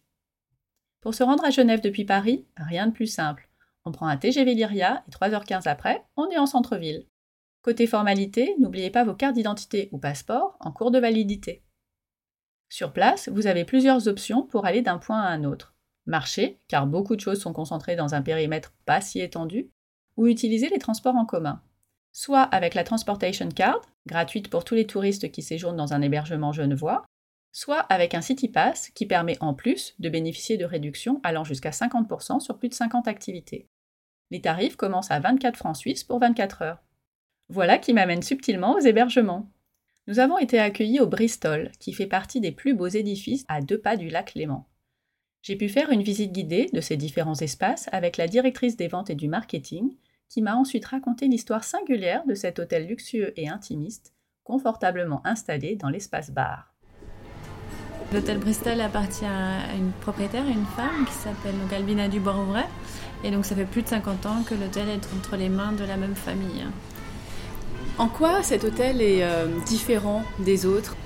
Pour 1.00 1.14
se 1.14 1.22
rendre 1.22 1.44
à 1.44 1.50
Genève 1.50 1.80
depuis 1.80 2.04
Paris, 2.04 2.44
rien 2.56 2.88
de 2.88 2.92
plus 2.92 3.06
simple. 3.06 3.48
On 3.84 3.92
prend 3.92 4.08
un 4.08 4.16
TGV 4.16 4.54
Lyria 4.54 5.04
et 5.06 5.12
3h15 5.12 5.68
après, 5.68 6.02
on 6.16 6.28
est 6.30 6.38
en 6.38 6.46
centre-ville. 6.46 7.06
Côté 7.62 7.86
formalité, 7.86 8.56
n'oubliez 8.58 8.90
pas 8.90 9.04
vos 9.04 9.14
cartes 9.14 9.36
d'identité 9.36 9.88
ou 9.92 9.98
passeport 9.98 10.56
en 10.58 10.72
cours 10.72 10.90
de 10.90 10.98
validité. 10.98 11.62
Sur 12.72 12.94
place, 12.94 13.28
vous 13.28 13.48
avez 13.48 13.66
plusieurs 13.66 14.08
options 14.08 14.44
pour 14.44 14.64
aller 14.64 14.80
d'un 14.80 14.96
point 14.96 15.20
à 15.20 15.28
un 15.28 15.44
autre. 15.44 15.74
Marcher, 16.06 16.58
car 16.68 16.86
beaucoup 16.86 17.16
de 17.16 17.20
choses 17.20 17.38
sont 17.38 17.52
concentrées 17.52 17.96
dans 17.96 18.14
un 18.14 18.22
périmètre 18.22 18.72
pas 18.86 19.02
si 19.02 19.20
étendu, 19.20 19.70
ou 20.16 20.26
utiliser 20.26 20.70
les 20.70 20.78
transports 20.78 21.16
en 21.16 21.26
commun. 21.26 21.60
Soit 22.12 22.40
avec 22.40 22.72
la 22.72 22.82
Transportation 22.82 23.50
Card, 23.50 23.82
gratuite 24.06 24.48
pour 24.48 24.64
tous 24.64 24.74
les 24.74 24.86
touristes 24.86 25.30
qui 25.30 25.42
séjournent 25.42 25.76
dans 25.76 25.92
un 25.92 26.00
hébergement 26.00 26.54
genevois, 26.54 27.04
soit 27.52 27.80
avec 27.80 28.14
un 28.14 28.22
City 28.22 28.48
Pass 28.48 28.88
qui 28.94 29.04
permet 29.04 29.36
en 29.42 29.52
plus 29.52 29.94
de 29.98 30.08
bénéficier 30.08 30.56
de 30.56 30.64
réductions 30.64 31.20
allant 31.24 31.44
jusqu'à 31.44 31.72
50% 31.72 32.40
sur 32.40 32.58
plus 32.58 32.70
de 32.70 32.74
50 32.74 33.06
activités. 33.06 33.68
Les 34.30 34.40
tarifs 34.40 34.76
commencent 34.76 35.10
à 35.10 35.20
24 35.20 35.58
francs 35.58 35.76
suisses 35.76 36.04
pour 36.04 36.20
24 36.20 36.62
heures. 36.62 36.82
Voilà 37.50 37.76
qui 37.76 37.92
m'amène 37.92 38.22
subtilement 38.22 38.76
aux 38.76 38.80
hébergements. 38.80 39.52
Nous 40.08 40.18
avons 40.18 40.36
été 40.36 40.58
accueillis 40.58 40.98
au 40.98 41.06
Bristol, 41.06 41.70
qui 41.78 41.92
fait 41.92 42.06
partie 42.06 42.40
des 42.40 42.50
plus 42.50 42.74
beaux 42.74 42.88
édifices 42.88 43.44
à 43.46 43.60
deux 43.60 43.78
pas 43.78 43.96
du 43.96 44.08
lac 44.08 44.34
Léman. 44.34 44.66
J'ai 45.42 45.54
pu 45.54 45.68
faire 45.68 45.90
une 45.90 46.02
visite 46.02 46.32
guidée 46.32 46.68
de 46.72 46.80
ces 46.80 46.96
différents 46.96 47.36
espaces 47.36 47.88
avec 47.92 48.16
la 48.16 48.26
directrice 48.26 48.76
des 48.76 48.88
ventes 48.88 49.10
et 49.10 49.14
du 49.14 49.28
marketing, 49.28 49.94
qui 50.28 50.42
m'a 50.42 50.56
ensuite 50.56 50.86
raconté 50.86 51.28
l'histoire 51.28 51.62
singulière 51.62 52.24
de 52.26 52.34
cet 52.34 52.58
hôtel 52.58 52.88
luxueux 52.88 53.32
et 53.36 53.48
intimiste, 53.48 54.12
confortablement 54.42 55.24
installé 55.24 55.76
dans 55.76 55.88
l'espace 55.88 56.32
bar. 56.32 56.74
L'hôtel 58.12 58.38
Bristol 58.38 58.80
appartient 58.80 59.24
à 59.24 59.74
une 59.74 59.92
propriétaire, 60.00 60.46
une 60.46 60.66
femme 60.76 61.06
qui 61.06 61.12
s'appelle 61.12 61.54
Albina 61.72 62.08
Dubois-Rouvray. 62.08 62.66
Et 63.24 63.30
donc 63.30 63.44
ça 63.44 63.54
fait 63.54 63.64
plus 63.64 63.82
de 63.82 63.88
50 63.88 64.26
ans 64.26 64.42
que 64.42 64.54
l'hôtel 64.54 64.88
est 64.88 65.08
entre 65.16 65.36
les 65.36 65.48
mains 65.48 65.72
de 65.72 65.84
la 65.84 65.96
même 65.96 66.16
famille. 66.16 66.66
En 67.98 68.08
quoi 68.08 68.42
cet 68.42 68.64
hôtel 68.64 69.00
est 69.00 69.22
euh, 69.22 69.46
différent 69.66 70.22
des 70.38 70.66
autres? 70.66 70.96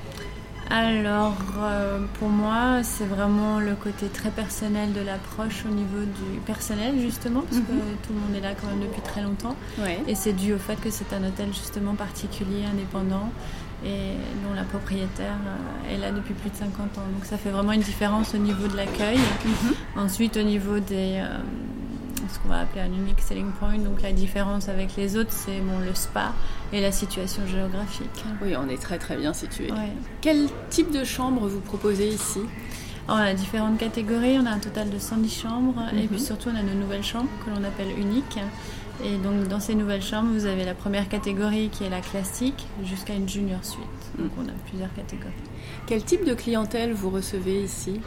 Alors, 0.68 1.36
euh, 1.60 2.00
pour 2.18 2.28
moi, 2.28 2.80
c'est 2.82 3.04
vraiment 3.04 3.60
le 3.60 3.74
côté 3.76 4.06
très 4.06 4.30
personnel 4.30 4.92
de 4.92 5.00
l'approche 5.00 5.64
au 5.64 5.72
niveau 5.72 6.00
du 6.00 6.40
personnel, 6.40 6.94
justement, 7.00 7.42
parce 7.42 7.58
que 7.62 7.72
Mhm. 7.72 7.80
tout 8.04 8.12
le 8.12 8.18
monde 8.20 8.34
est 8.36 8.40
là 8.40 8.54
quand 8.60 8.66
même 8.68 8.80
depuis 8.80 9.00
très 9.02 9.22
longtemps. 9.22 9.54
Ouais. 9.78 10.00
Et 10.08 10.16
c'est 10.16 10.32
dû 10.32 10.54
au 10.54 10.58
fait 10.58 10.74
que 10.80 10.90
c'est 10.90 11.12
un 11.12 11.22
hôtel 11.22 11.48
justement 11.52 11.94
particulier, 11.94 12.64
indépendant, 12.72 13.30
et 13.84 14.14
dont 14.44 14.54
la 14.56 14.64
propriétaire 14.64 15.36
euh, 15.46 15.94
est 15.94 15.98
là 15.98 16.10
depuis 16.10 16.34
plus 16.34 16.50
de 16.50 16.56
50 16.56 16.98
ans. 16.98 17.06
Donc 17.14 17.24
ça 17.24 17.36
fait 17.36 17.50
vraiment 17.50 17.72
une 17.72 17.82
différence 17.82 18.34
au 18.34 18.38
niveau 18.38 18.66
de 18.66 18.76
l'accueil. 18.76 19.18
Mhm. 19.44 20.02
Ensuite, 20.04 20.36
au 20.36 20.42
niveau 20.42 20.80
des... 20.80 21.20
euh, 21.20 21.38
ce 22.32 22.38
qu'on 22.38 22.48
va 22.48 22.60
appeler 22.60 22.80
un 22.82 22.92
unique 22.92 23.20
selling 23.20 23.50
point, 23.52 23.78
donc 23.78 24.02
la 24.02 24.12
différence 24.12 24.68
avec 24.68 24.96
les 24.96 25.16
autres, 25.16 25.32
c'est 25.32 25.60
bon, 25.60 25.78
le 25.78 25.94
spa 25.94 26.32
et 26.72 26.80
la 26.80 26.92
situation 26.92 27.42
géographique. 27.46 28.24
Oui, 28.42 28.54
on 28.56 28.68
est 28.68 28.80
très 28.80 28.98
très 28.98 29.16
bien 29.16 29.32
situé. 29.32 29.70
Ouais. 29.70 29.92
Quel 30.20 30.48
type 30.70 30.90
de 30.92 31.04
chambre 31.04 31.46
vous 31.48 31.60
proposez 31.60 32.08
ici? 32.08 32.40
On 33.08 33.12
a 33.14 33.34
différentes 33.34 33.78
catégories, 33.78 34.36
on 34.40 34.46
a 34.46 34.50
un 34.50 34.58
total 34.58 34.90
de 34.90 34.98
110 34.98 35.30
chambres 35.42 35.80
et 35.92 36.02
Mhm. 36.02 36.08
puis 36.08 36.20
surtout 36.20 36.48
on 36.52 36.56
a 36.58 36.62
nos 36.62 36.74
nouvelles 36.74 37.04
chambres 37.04 37.28
que 37.44 37.50
l'on 37.50 37.64
appelle 37.64 37.96
uniques. 37.96 38.38
Et 39.04 39.16
donc 39.18 39.46
dans 39.48 39.60
ces 39.60 39.74
nouvelles 39.74 40.02
chambres, 40.02 40.30
vous 40.32 40.46
avez 40.46 40.64
la 40.64 40.74
première 40.74 41.08
catégorie 41.08 41.68
qui 41.68 41.84
est 41.84 41.90
la 41.90 42.00
classique 42.00 42.66
jusqu'à 42.82 43.12
une 43.14 43.28
junior 43.28 43.58
suite. 43.62 43.82
Donc 44.18 44.30
on 44.38 44.48
a 44.48 44.52
plusieurs 44.68 44.92
catégories. 44.94 45.32
Quel 45.86 46.02
type 46.02 46.24
de 46.24 46.34
clientèle 46.34 46.94
vous 46.94 47.10
recevez 47.10 47.62
ici? 47.62 48.00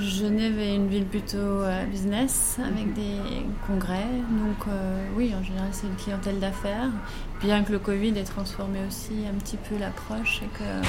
Genève 0.00 0.58
est 0.58 0.74
une 0.76 0.88
ville 0.88 1.04
plutôt 1.06 1.36
euh, 1.38 1.84
business 1.86 2.58
avec 2.64 2.94
des 2.94 3.16
congrès. 3.66 4.06
Donc 4.30 4.66
euh, 4.68 5.04
oui, 5.16 5.34
en 5.38 5.42
général 5.42 5.68
c'est 5.72 5.86
une 5.86 5.96
clientèle 5.96 6.38
d'affaires. 6.38 6.88
Bien 7.40 7.62
que 7.64 7.72
le 7.72 7.78
Covid 7.78 8.16
ait 8.18 8.24
transformé 8.24 8.78
aussi 8.86 9.12
un 9.28 9.36
petit 9.38 9.56
peu 9.56 9.76
l'approche 9.78 10.40
et 10.42 10.46
que 10.58 10.62
a- 10.62 10.82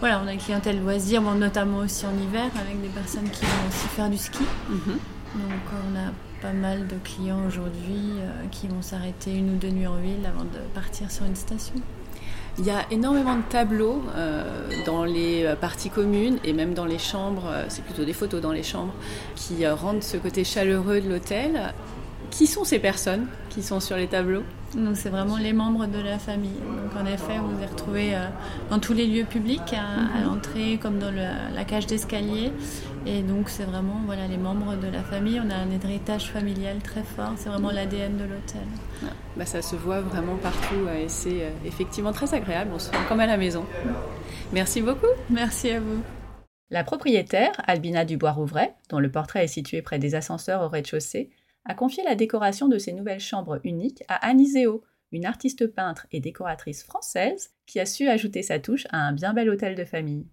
voilà, 0.00 0.20
on 0.22 0.28
a 0.28 0.32
une 0.32 0.38
clientèle 0.38 0.80
loisir, 0.80 1.22
bon, 1.22 1.34
notamment 1.34 1.78
aussi 1.78 2.06
en 2.06 2.12
hiver 2.22 2.50
avec 2.60 2.80
des 2.80 2.88
personnes 2.88 3.28
qui 3.30 3.44
vont 3.44 3.68
aussi 3.68 3.88
faire 3.88 4.08
du 4.10 4.16
ski. 4.18 4.44
Mhm. 4.68 4.98
Donc 5.34 5.60
on 5.72 5.96
a 5.98 6.12
pas 6.40 6.52
mal 6.52 6.86
de 6.86 6.96
clients 7.02 7.44
aujourd'hui 7.46 8.12
euh, 8.18 8.46
qui 8.50 8.68
vont 8.68 8.80
s'arrêter 8.82 9.34
une 9.34 9.54
ou 9.54 9.56
deux 9.56 9.70
nuits 9.70 9.86
en 9.88 9.96
ville 9.96 10.24
avant 10.26 10.44
de 10.44 10.58
partir 10.74 11.10
sur 11.10 11.24
une 11.24 11.34
station. 11.36 11.74
Il 12.58 12.66
y 12.66 12.70
a 12.70 12.84
énormément 12.90 13.36
de 13.36 13.42
tableaux 13.42 14.02
euh, 14.16 14.42
dans 14.84 15.04
les 15.04 15.44
euh, 15.44 15.54
parties 15.54 15.90
communes 15.90 16.38
et 16.42 16.52
même 16.52 16.74
dans 16.74 16.86
les 16.86 16.98
chambres, 16.98 17.46
euh, 17.46 17.64
c'est 17.68 17.84
plutôt 17.84 18.04
des 18.04 18.12
photos 18.12 18.40
dans 18.40 18.50
les 18.50 18.64
chambres, 18.64 18.94
qui 19.36 19.64
rendent 19.66 20.02
ce 20.02 20.16
côté 20.16 20.42
chaleureux 20.42 21.00
de 21.00 21.08
l'hôtel. 21.08 21.72
Qui 22.30 22.46
sont 22.46 22.64
ces 22.64 22.78
personnes 22.80 23.26
qui 23.48 23.62
sont 23.62 23.80
sur 23.80 23.96
les 23.96 24.08
tableaux? 24.08 24.42
Donc 24.74 24.96
c'est 24.96 25.08
vraiment 25.08 25.38
les 25.38 25.54
membres 25.54 25.86
de 25.86 25.98
la 25.98 26.18
famille. 26.18 26.50
Donc 26.50 27.00
en 27.00 27.06
effet, 27.06 27.38
vous 27.38 27.58
les 27.58 27.66
retrouvez 27.66 28.18
dans 28.68 28.78
tous 28.78 28.92
les 28.92 29.06
lieux 29.06 29.24
publics, 29.24 29.72
à, 29.72 30.18
à 30.18 30.22
l'entrée 30.22 30.78
comme 30.82 30.98
dans 30.98 31.10
la 31.10 31.64
cage 31.64 31.86
d'escalier. 31.86 32.52
Et 33.08 33.22
donc 33.22 33.48
c'est 33.48 33.64
vraiment 33.64 34.02
voilà, 34.04 34.26
les 34.26 34.36
membres 34.36 34.76
de 34.76 34.86
la 34.86 35.02
famille. 35.02 35.40
On 35.40 35.48
a 35.48 35.54
un 35.54 35.70
héritage 35.70 36.30
familial 36.30 36.82
très 36.82 37.02
fort. 37.02 37.32
C'est 37.38 37.48
vraiment 37.48 37.70
l'ADN 37.70 38.18
de 38.18 38.24
l'hôtel. 38.24 38.66
bah, 39.34 39.46
Ça 39.46 39.62
se 39.62 39.76
voit 39.76 40.02
vraiment 40.02 40.36
partout 40.36 40.86
euh, 40.86 41.04
et 41.04 41.08
c'est 41.08 41.44
euh, 41.44 41.50
effectivement 41.64 42.12
très 42.12 42.34
agréable. 42.34 42.70
On 42.74 42.78
se 42.78 42.90
sent 42.90 42.98
comme 43.08 43.20
à 43.20 43.26
la 43.26 43.38
maison. 43.38 43.64
Merci 44.52 44.82
beaucoup. 44.82 45.06
Merci 45.30 45.70
à 45.70 45.80
vous. 45.80 46.02
La 46.68 46.84
propriétaire, 46.84 47.52
Albina 47.66 48.04
Dubois-Rouvray, 48.04 48.74
dont 48.90 48.98
le 48.98 49.10
portrait 49.10 49.44
est 49.44 49.48
situé 49.48 49.80
près 49.80 49.98
des 49.98 50.14
ascenseurs 50.14 50.60
au 50.60 50.68
rez-de-chaussée, 50.68 51.30
a 51.64 51.72
confié 51.72 52.04
la 52.04 52.14
décoration 52.14 52.68
de 52.68 52.76
ses 52.76 52.92
nouvelles 52.92 53.20
chambres 53.20 53.58
uniques 53.64 54.04
à 54.08 54.16
Annie 54.26 54.48
Zéo, 54.48 54.84
une 55.12 55.24
artiste 55.24 55.66
peintre 55.66 56.06
et 56.12 56.20
décoratrice 56.20 56.84
française 56.84 57.54
qui 57.64 57.80
a 57.80 57.86
su 57.86 58.06
ajouter 58.06 58.42
sa 58.42 58.58
touche 58.58 58.86
à 58.90 58.98
un 58.98 59.12
bien 59.12 59.32
bel 59.32 59.48
hôtel 59.48 59.76
de 59.76 59.84
famille. 59.86 60.26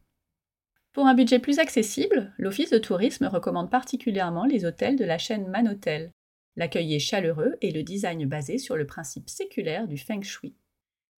Pour 0.95 1.07
un 1.07 1.13
budget 1.13 1.39
plus 1.39 1.59
accessible, 1.59 2.31
l'Office 2.37 2.69
de 2.69 2.77
tourisme 2.77 3.25
recommande 3.25 3.69
particulièrement 3.69 4.45
les 4.45 4.63
hôtels 4.63 4.95
de 4.95 5.03
la 5.03 5.17
chaîne 5.17 5.45
Manotel. 5.49 6.13
L'accueil 6.55 6.95
est 6.95 6.99
chaleureux 6.99 7.57
et 7.61 7.71
le 7.71 7.83
design 7.83 8.25
basé 8.25 8.57
sur 8.57 8.77
le 8.77 8.87
principe 8.87 9.29
séculaire 9.29 9.89
du 9.89 9.97
feng 9.97 10.21
shui. 10.21 10.55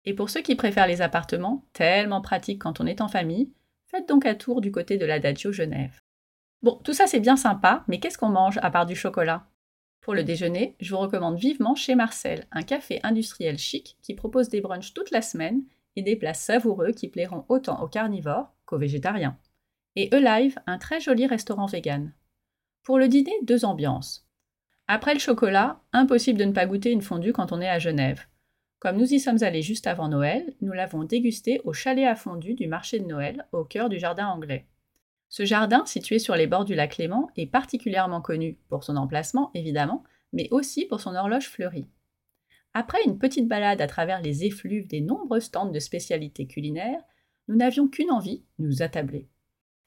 Et 0.07 0.15
pour 0.15 0.31
ceux 0.31 0.41
qui 0.41 0.55
préfèrent 0.55 0.87
les 0.87 1.03
appartements, 1.03 1.67
tellement 1.75 2.23
pratiques 2.23 2.63
quand 2.63 2.81
on 2.81 2.87
est 2.87 3.03
en 3.03 3.09
famille, 3.09 3.53
faites 3.85 4.09
donc 4.09 4.25
un 4.25 4.35
tour 4.35 4.63
du 4.63 4.73
côté 4.73 4.97
de 4.97 5.05
l'Adagio 5.05 5.53
Genève. 5.53 6.01
Bon, 6.63 6.81
tout 6.83 6.95
ça 6.95 7.07
c'est 7.07 7.21
bien 7.21 7.37
sympa, 7.37 7.85
mais 7.87 8.01
qu'est-ce 8.01 8.17
qu'on 8.17 8.31
mange 8.31 8.59
à 8.63 8.71
part 8.71 8.87
du 8.87 8.97
chocolat? 8.97 9.47
Pour 10.01 10.15
le 10.15 10.25
déjeuner, 10.25 10.75
je 10.81 10.95
vous 10.95 11.01
recommande 11.01 11.39
vivement 11.39 11.75
chez 11.75 11.95
Marcel, 11.95 12.47
un 12.51 12.63
café 12.63 12.99
industriel 13.03 13.59
chic 13.59 13.99
qui 14.01 14.15
propose 14.15 14.49
des 14.49 14.63
brunchs 14.63 14.95
toute 14.95 15.11
la 15.11 15.21
semaine 15.21 15.65
et 15.97 16.03
des 16.03 16.17
plats 16.17 16.33
savoureux 16.33 16.93
qui 16.93 17.09
plairont 17.09 17.45
autant 17.51 17.83
aux 17.83 17.89
carnivores 17.89 18.55
qu'aux 18.65 18.79
végétariens. 18.79 19.37
Et 19.99 20.15
Alive, 20.15 20.59
un 20.67 20.77
très 20.77 21.01
joli 21.01 21.27
restaurant 21.27 21.65
vegan. 21.65 22.13
Pour 22.83 22.99
le 22.99 23.09
dîner, 23.09 23.33
deux 23.43 23.65
ambiances. 23.65 24.29
Après 24.89 25.15
le 25.15 25.21
chocolat, 25.21 25.81
impossible 25.95 26.39
de 26.39 26.45
ne 26.45 26.53
pas 26.53 26.67
goûter 26.67 26.91
une 26.93 27.01
fondue 27.01 27.33
quand 27.33 27.51
on 27.51 27.63
est 27.63 27.69
à 27.69 27.79
Genève. 27.79 28.27
Comme 28.79 28.99
nous 28.99 29.15
y 29.15 29.19
sommes 29.19 29.43
allés 29.43 29.63
juste 29.63 29.87
avant 29.87 30.09
Noël, 30.09 30.55
nous 30.61 30.73
l'avons 30.73 31.05
dégusté 31.05 31.63
au 31.65 31.73
chalet 31.73 32.07
à 32.07 32.15
fondue 32.15 32.53
du 32.53 32.67
marché 32.67 32.99
de 32.99 33.07
Noël, 33.07 33.47
au 33.53 33.65
cœur 33.65 33.89
du 33.89 33.99
jardin 33.99 34.27
anglais. 34.29 34.67
Ce 35.31 35.47
jardin, 35.47 35.87
situé 35.87 36.19
sur 36.19 36.37
les 36.37 36.47
bords 36.47 36.67
du 36.67 36.75
lac 36.75 36.99
Léman, 36.99 37.31
est 37.39 37.47
particulièrement 37.47 38.21
connu 38.21 38.59
pour 38.69 38.85
son 38.85 38.97
emplacement, 38.97 39.51
évidemment, 39.55 40.05
mais 40.35 40.49
aussi 40.51 40.85
pour 40.85 41.01
son 41.01 41.15
horloge 41.15 41.49
fleurie. 41.49 41.89
Après 42.75 43.03
une 43.07 43.19
petite 43.19 43.49
balade 43.49 43.81
à 43.81 43.87
travers 43.87 44.21
les 44.21 44.45
effluves 44.45 44.89
des 44.89 45.01
nombreux 45.01 45.41
stands 45.41 45.71
de 45.71 45.81
spécialités 45.81 46.47
culinaires, 46.47 47.01
nous 47.49 47.57
n'avions 47.57 47.89
qu'une 47.89 48.11
envie, 48.11 48.45
nous 48.59 48.83
attabler. 48.83 49.31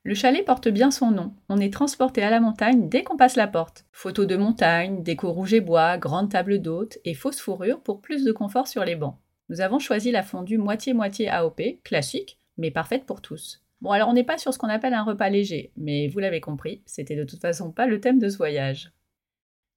Le 0.04 0.16
chalet 0.16 0.46
porte 0.46 0.70
bien 0.70 0.92
son 0.92 1.12
nom. 1.12 1.34
On 1.50 1.60
est 1.60 1.74
transporté 1.74 2.24
à 2.24 2.30
la 2.30 2.40
montagne 2.40 2.88
dès 2.88 3.04
qu'on 3.04 3.18
passe 3.18 3.36
la 3.36 3.48
porte. 3.48 3.86
Photos 3.92 4.28
de 4.28 4.38
montagne, 4.38 5.04
déco 5.04 5.32
rouge 5.32 5.54
et 5.54 5.60
bois, 5.60 5.98
grande 5.98 6.32
table 6.32 6.62
d'hôte 6.62 7.00
et 7.04 7.14
fausse 7.14 7.42
fourrure 7.42 7.82
pour 7.82 8.02
plus 8.02 8.24
de 8.24 8.32
confort 8.32 8.68
sur 8.68 8.86
les 8.86 8.96
bancs. 8.96 9.18
Nous 9.50 9.60
avons 9.60 9.80
choisi 9.80 10.12
la 10.12 10.24
fondue 10.24 10.58
moitié-moitié 10.58 11.28
AOP, 11.28 11.62
classique, 11.84 12.40
mais 12.58 12.72
parfaite 12.72 13.06
pour 13.06 13.22
tous. 13.22 13.62
Bon, 13.82 13.92
alors 13.92 14.10
on 14.10 14.14
n'est 14.14 14.24
pas 14.24 14.38
sur 14.38 14.54
ce 14.54 14.58
qu'on 14.58 14.68
appelle 14.70 14.94
un 14.94 15.04
repas 15.04 15.30
léger, 15.30 15.74
mais 15.76 16.08
vous 16.08 16.20
l'avez 16.20 16.42
compris, 16.42 16.82
c'était 16.86 17.16
de 17.16 17.24
toute 17.24 17.42
façon 17.42 17.72
pas 17.72 17.86
le 17.86 18.00
thème 18.00 18.20
de 18.20 18.30
ce 18.30 18.38
voyage. 18.38 18.94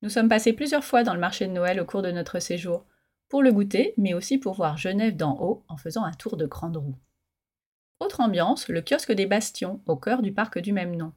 Nous 0.02 0.08
sommes 0.08 0.28
passés 0.28 0.52
plusieurs 0.52 0.84
fois 0.84 1.04
dans 1.04 1.14
le 1.14 1.20
marché 1.20 1.46
de 1.46 1.52
Noël 1.52 1.80
au 1.80 1.84
cours 1.84 2.02
de 2.02 2.10
notre 2.10 2.38
séjour, 2.38 2.86
pour 3.28 3.42
le 3.42 3.52
goûter, 3.52 3.94
mais 3.96 4.14
aussi 4.14 4.38
pour 4.38 4.54
voir 4.54 4.76
Genève 4.76 5.16
d'en 5.16 5.38
haut 5.40 5.64
en 5.68 5.76
faisant 5.76 6.04
un 6.04 6.12
tour 6.12 6.36
de 6.36 6.46
grande 6.46 6.76
roue. 6.76 6.96
Autre 8.02 8.18
ambiance, 8.18 8.66
le 8.66 8.82
kiosque 8.82 9.12
des 9.12 9.26
Bastions, 9.26 9.80
au 9.86 9.94
cœur 9.94 10.22
du 10.22 10.32
parc 10.32 10.58
du 10.58 10.72
même 10.72 10.96
nom. 10.96 11.12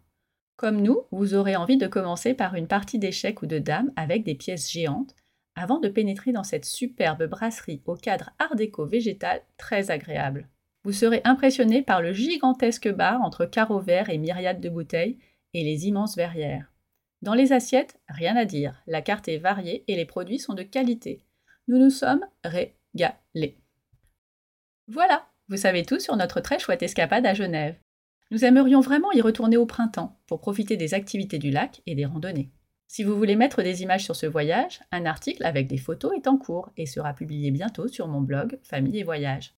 Comme 0.56 0.84
nous, 0.84 1.02
vous 1.10 1.34
aurez 1.34 1.56
envie 1.56 1.78
de 1.78 1.88
commencer 1.88 2.36
par 2.36 2.54
une 2.54 2.68
partie 2.68 3.00
d'échecs 3.00 3.42
ou 3.42 3.48
de 3.48 3.58
dames 3.58 3.92
avec 3.96 4.24
des 4.24 4.36
pièces 4.36 4.72
géantes 4.72 5.16
avant 5.56 5.80
de 5.80 5.90
pénétrer 5.90 6.32
dans 6.32 6.44
cette 6.44 6.64
superbe 6.64 7.26
brasserie 7.26 7.82
au 7.88 7.96
cadre 7.96 8.30
art 8.38 8.56
déco 8.56 8.86
végétal 8.86 9.42
très 9.58 9.90
agréable. 9.90 10.48
Vous 10.84 10.92
serez 10.92 11.22
impressionné 11.24 11.82
par 11.82 12.04
le 12.04 12.14
gigantesque 12.14 12.94
bar 12.94 13.20
entre 13.24 13.48
carreaux 13.48 13.82
verts 13.82 14.12
et 14.12 14.20
myriades 14.20 14.62
de 14.62 14.70
bouteilles 14.70 15.18
et 15.56 15.64
les 15.64 15.88
immenses 15.88 16.16
verrières. 16.16 16.72
Dans 17.24 17.34
les 17.34 17.52
assiettes, 17.52 18.00
rien 18.10 18.36
à 18.36 18.46
dire, 18.46 18.80
la 18.86 19.02
carte 19.02 19.28
est 19.28 19.40
variée 19.40 19.86
et 19.88 19.96
les 19.96 20.06
produits 20.06 20.38
sont 20.38 20.54
de 20.54 20.62
qualité. 20.62 21.24
Nous 21.68 21.80
nous 21.80 21.90
sommes 21.90 22.24
régalés. 22.44 23.58
Voilà, 24.88 25.26
vous 25.48 25.58
savez 25.58 25.86
tout 25.86 26.00
sur 26.00 26.16
notre 26.16 26.40
très 26.40 26.58
chouette 26.58 26.82
escapade 26.82 27.26
à 27.26 27.36
Genève. 27.36 27.76
Nous 28.32 28.46
aimerions 28.46 28.82
vraiment 28.82 29.12
y 29.12 29.22
retourner 29.22 29.58
au 29.58 29.68
printemps 29.68 30.20
pour 30.26 30.42
profiter 30.42 30.76
des 30.76 30.96
activités 30.96 31.38
du 31.38 31.52
lac 31.52 31.84
et 31.86 31.94
des 31.94 32.06
randonnées. 32.06 32.52
Si 32.88 33.04
vous 33.04 33.16
voulez 33.16 33.36
mettre 33.36 33.62
des 33.62 33.84
images 33.84 34.04
sur 34.04 34.16
ce 34.16 34.26
voyage, 34.26 34.80
un 34.92 35.06
article 35.06 35.46
avec 35.46 35.68
des 35.68 35.78
photos 35.78 36.14
est 36.16 36.28
en 36.28 36.38
cours 36.38 36.72
et 36.78 36.88
sera 36.88 37.14
publié 37.14 37.52
bientôt 37.52 37.88
sur 37.88 38.08
mon 38.08 38.22
blog 38.22 38.58
Famille 38.64 38.98
et 38.98 39.04
Voyage. 39.04 39.54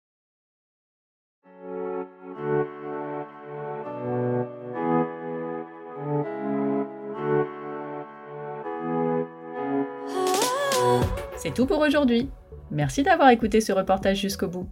C'est 11.37 11.55
tout 11.55 11.67
pour 11.67 11.79
aujourd'hui. 11.79 12.29
Merci 12.73 13.05
d'avoir 13.05 13.31
écouté 13.31 13.61
ce 13.61 13.71
reportage 13.71 14.21
jusqu'au 14.21 14.49
bout. 14.49 14.69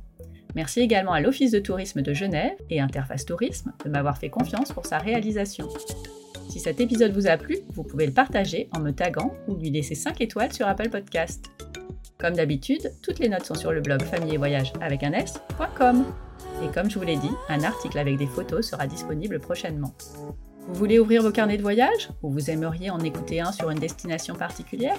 Merci 0.54 0.80
également 0.80 1.12
à 1.12 1.20
l'Office 1.20 1.50
de 1.50 1.58
tourisme 1.58 2.02
de 2.02 2.12
Genève 2.12 2.56
et 2.70 2.80
Interface 2.80 3.24
Tourisme 3.24 3.72
de 3.84 3.90
m'avoir 3.90 4.18
fait 4.18 4.30
confiance 4.30 4.72
pour 4.72 4.86
sa 4.86 4.98
réalisation. 4.98 5.68
Si 6.48 6.60
cet 6.60 6.80
épisode 6.80 7.12
vous 7.12 7.26
a 7.26 7.36
plu, 7.36 7.58
vous 7.70 7.82
pouvez 7.82 8.06
le 8.06 8.12
partager 8.12 8.68
en 8.72 8.80
me 8.80 8.92
taguant 8.92 9.34
ou 9.48 9.56
lui 9.56 9.70
laisser 9.70 9.94
5 9.94 10.20
étoiles 10.20 10.52
sur 10.52 10.68
Apple 10.68 10.90
Podcast. 10.90 11.46
Comme 12.18 12.34
d'habitude, 12.34 12.92
toutes 13.02 13.18
les 13.18 13.28
notes 13.28 13.46
sont 13.46 13.56
sur 13.56 13.72
le 13.72 13.80
blog 13.80 14.02
famille 14.02 14.34
et 14.34 14.38
voyage 14.38 14.72
avec 14.80 15.02
un 15.02 15.12
s.com. 15.12 16.04
Et 16.62 16.68
comme 16.72 16.88
je 16.88 16.98
vous 16.98 17.04
l'ai 17.04 17.16
dit, 17.16 17.30
un 17.48 17.64
article 17.64 17.98
avec 17.98 18.16
des 18.16 18.26
photos 18.26 18.66
sera 18.68 18.86
disponible 18.86 19.40
prochainement. 19.40 19.92
Vous 20.68 20.74
voulez 20.74 20.98
ouvrir 20.98 21.22
vos 21.22 21.32
carnets 21.32 21.58
de 21.58 21.62
voyage 21.62 22.08
ou 22.22 22.30
vous 22.30 22.50
aimeriez 22.50 22.90
en 22.90 23.00
écouter 23.00 23.40
un 23.40 23.52
sur 23.52 23.68
une 23.70 23.78
destination 23.78 24.34
particulière? 24.34 24.96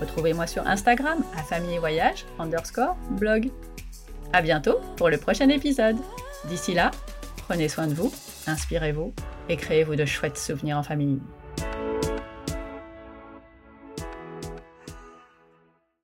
Retrouvez-moi 0.00 0.46
sur 0.46 0.66
Instagram 0.66 1.22
à 1.36 1.42
famille 1.42 1.74
et 1.74 1.78
voyage 1.78 2.24
underscore 2.38 2.96
blog. 3.10 3.50
À 4.32 4.40
bientôt 4.40 4.80
pour 4.96 5.10
le 5.10 5.18
prochain 5.18 5.48
épisode. 5.50 5.96
D'ici 6.48 6.72
là, 6.72 6.90
prenez 7.36 7.68
soin 7.68 7.86
de 7.86 7.94
vous, 7.94 8.12
inspirez-vous 8.46 9.12
et 9.48 9.56
créez-vous 9.56 9.94
de 9.94 10.06
chouettes 10.06 10.38
souvenirs 10.38 10.78
en 10.78 10.82
famille. 10.82 11.20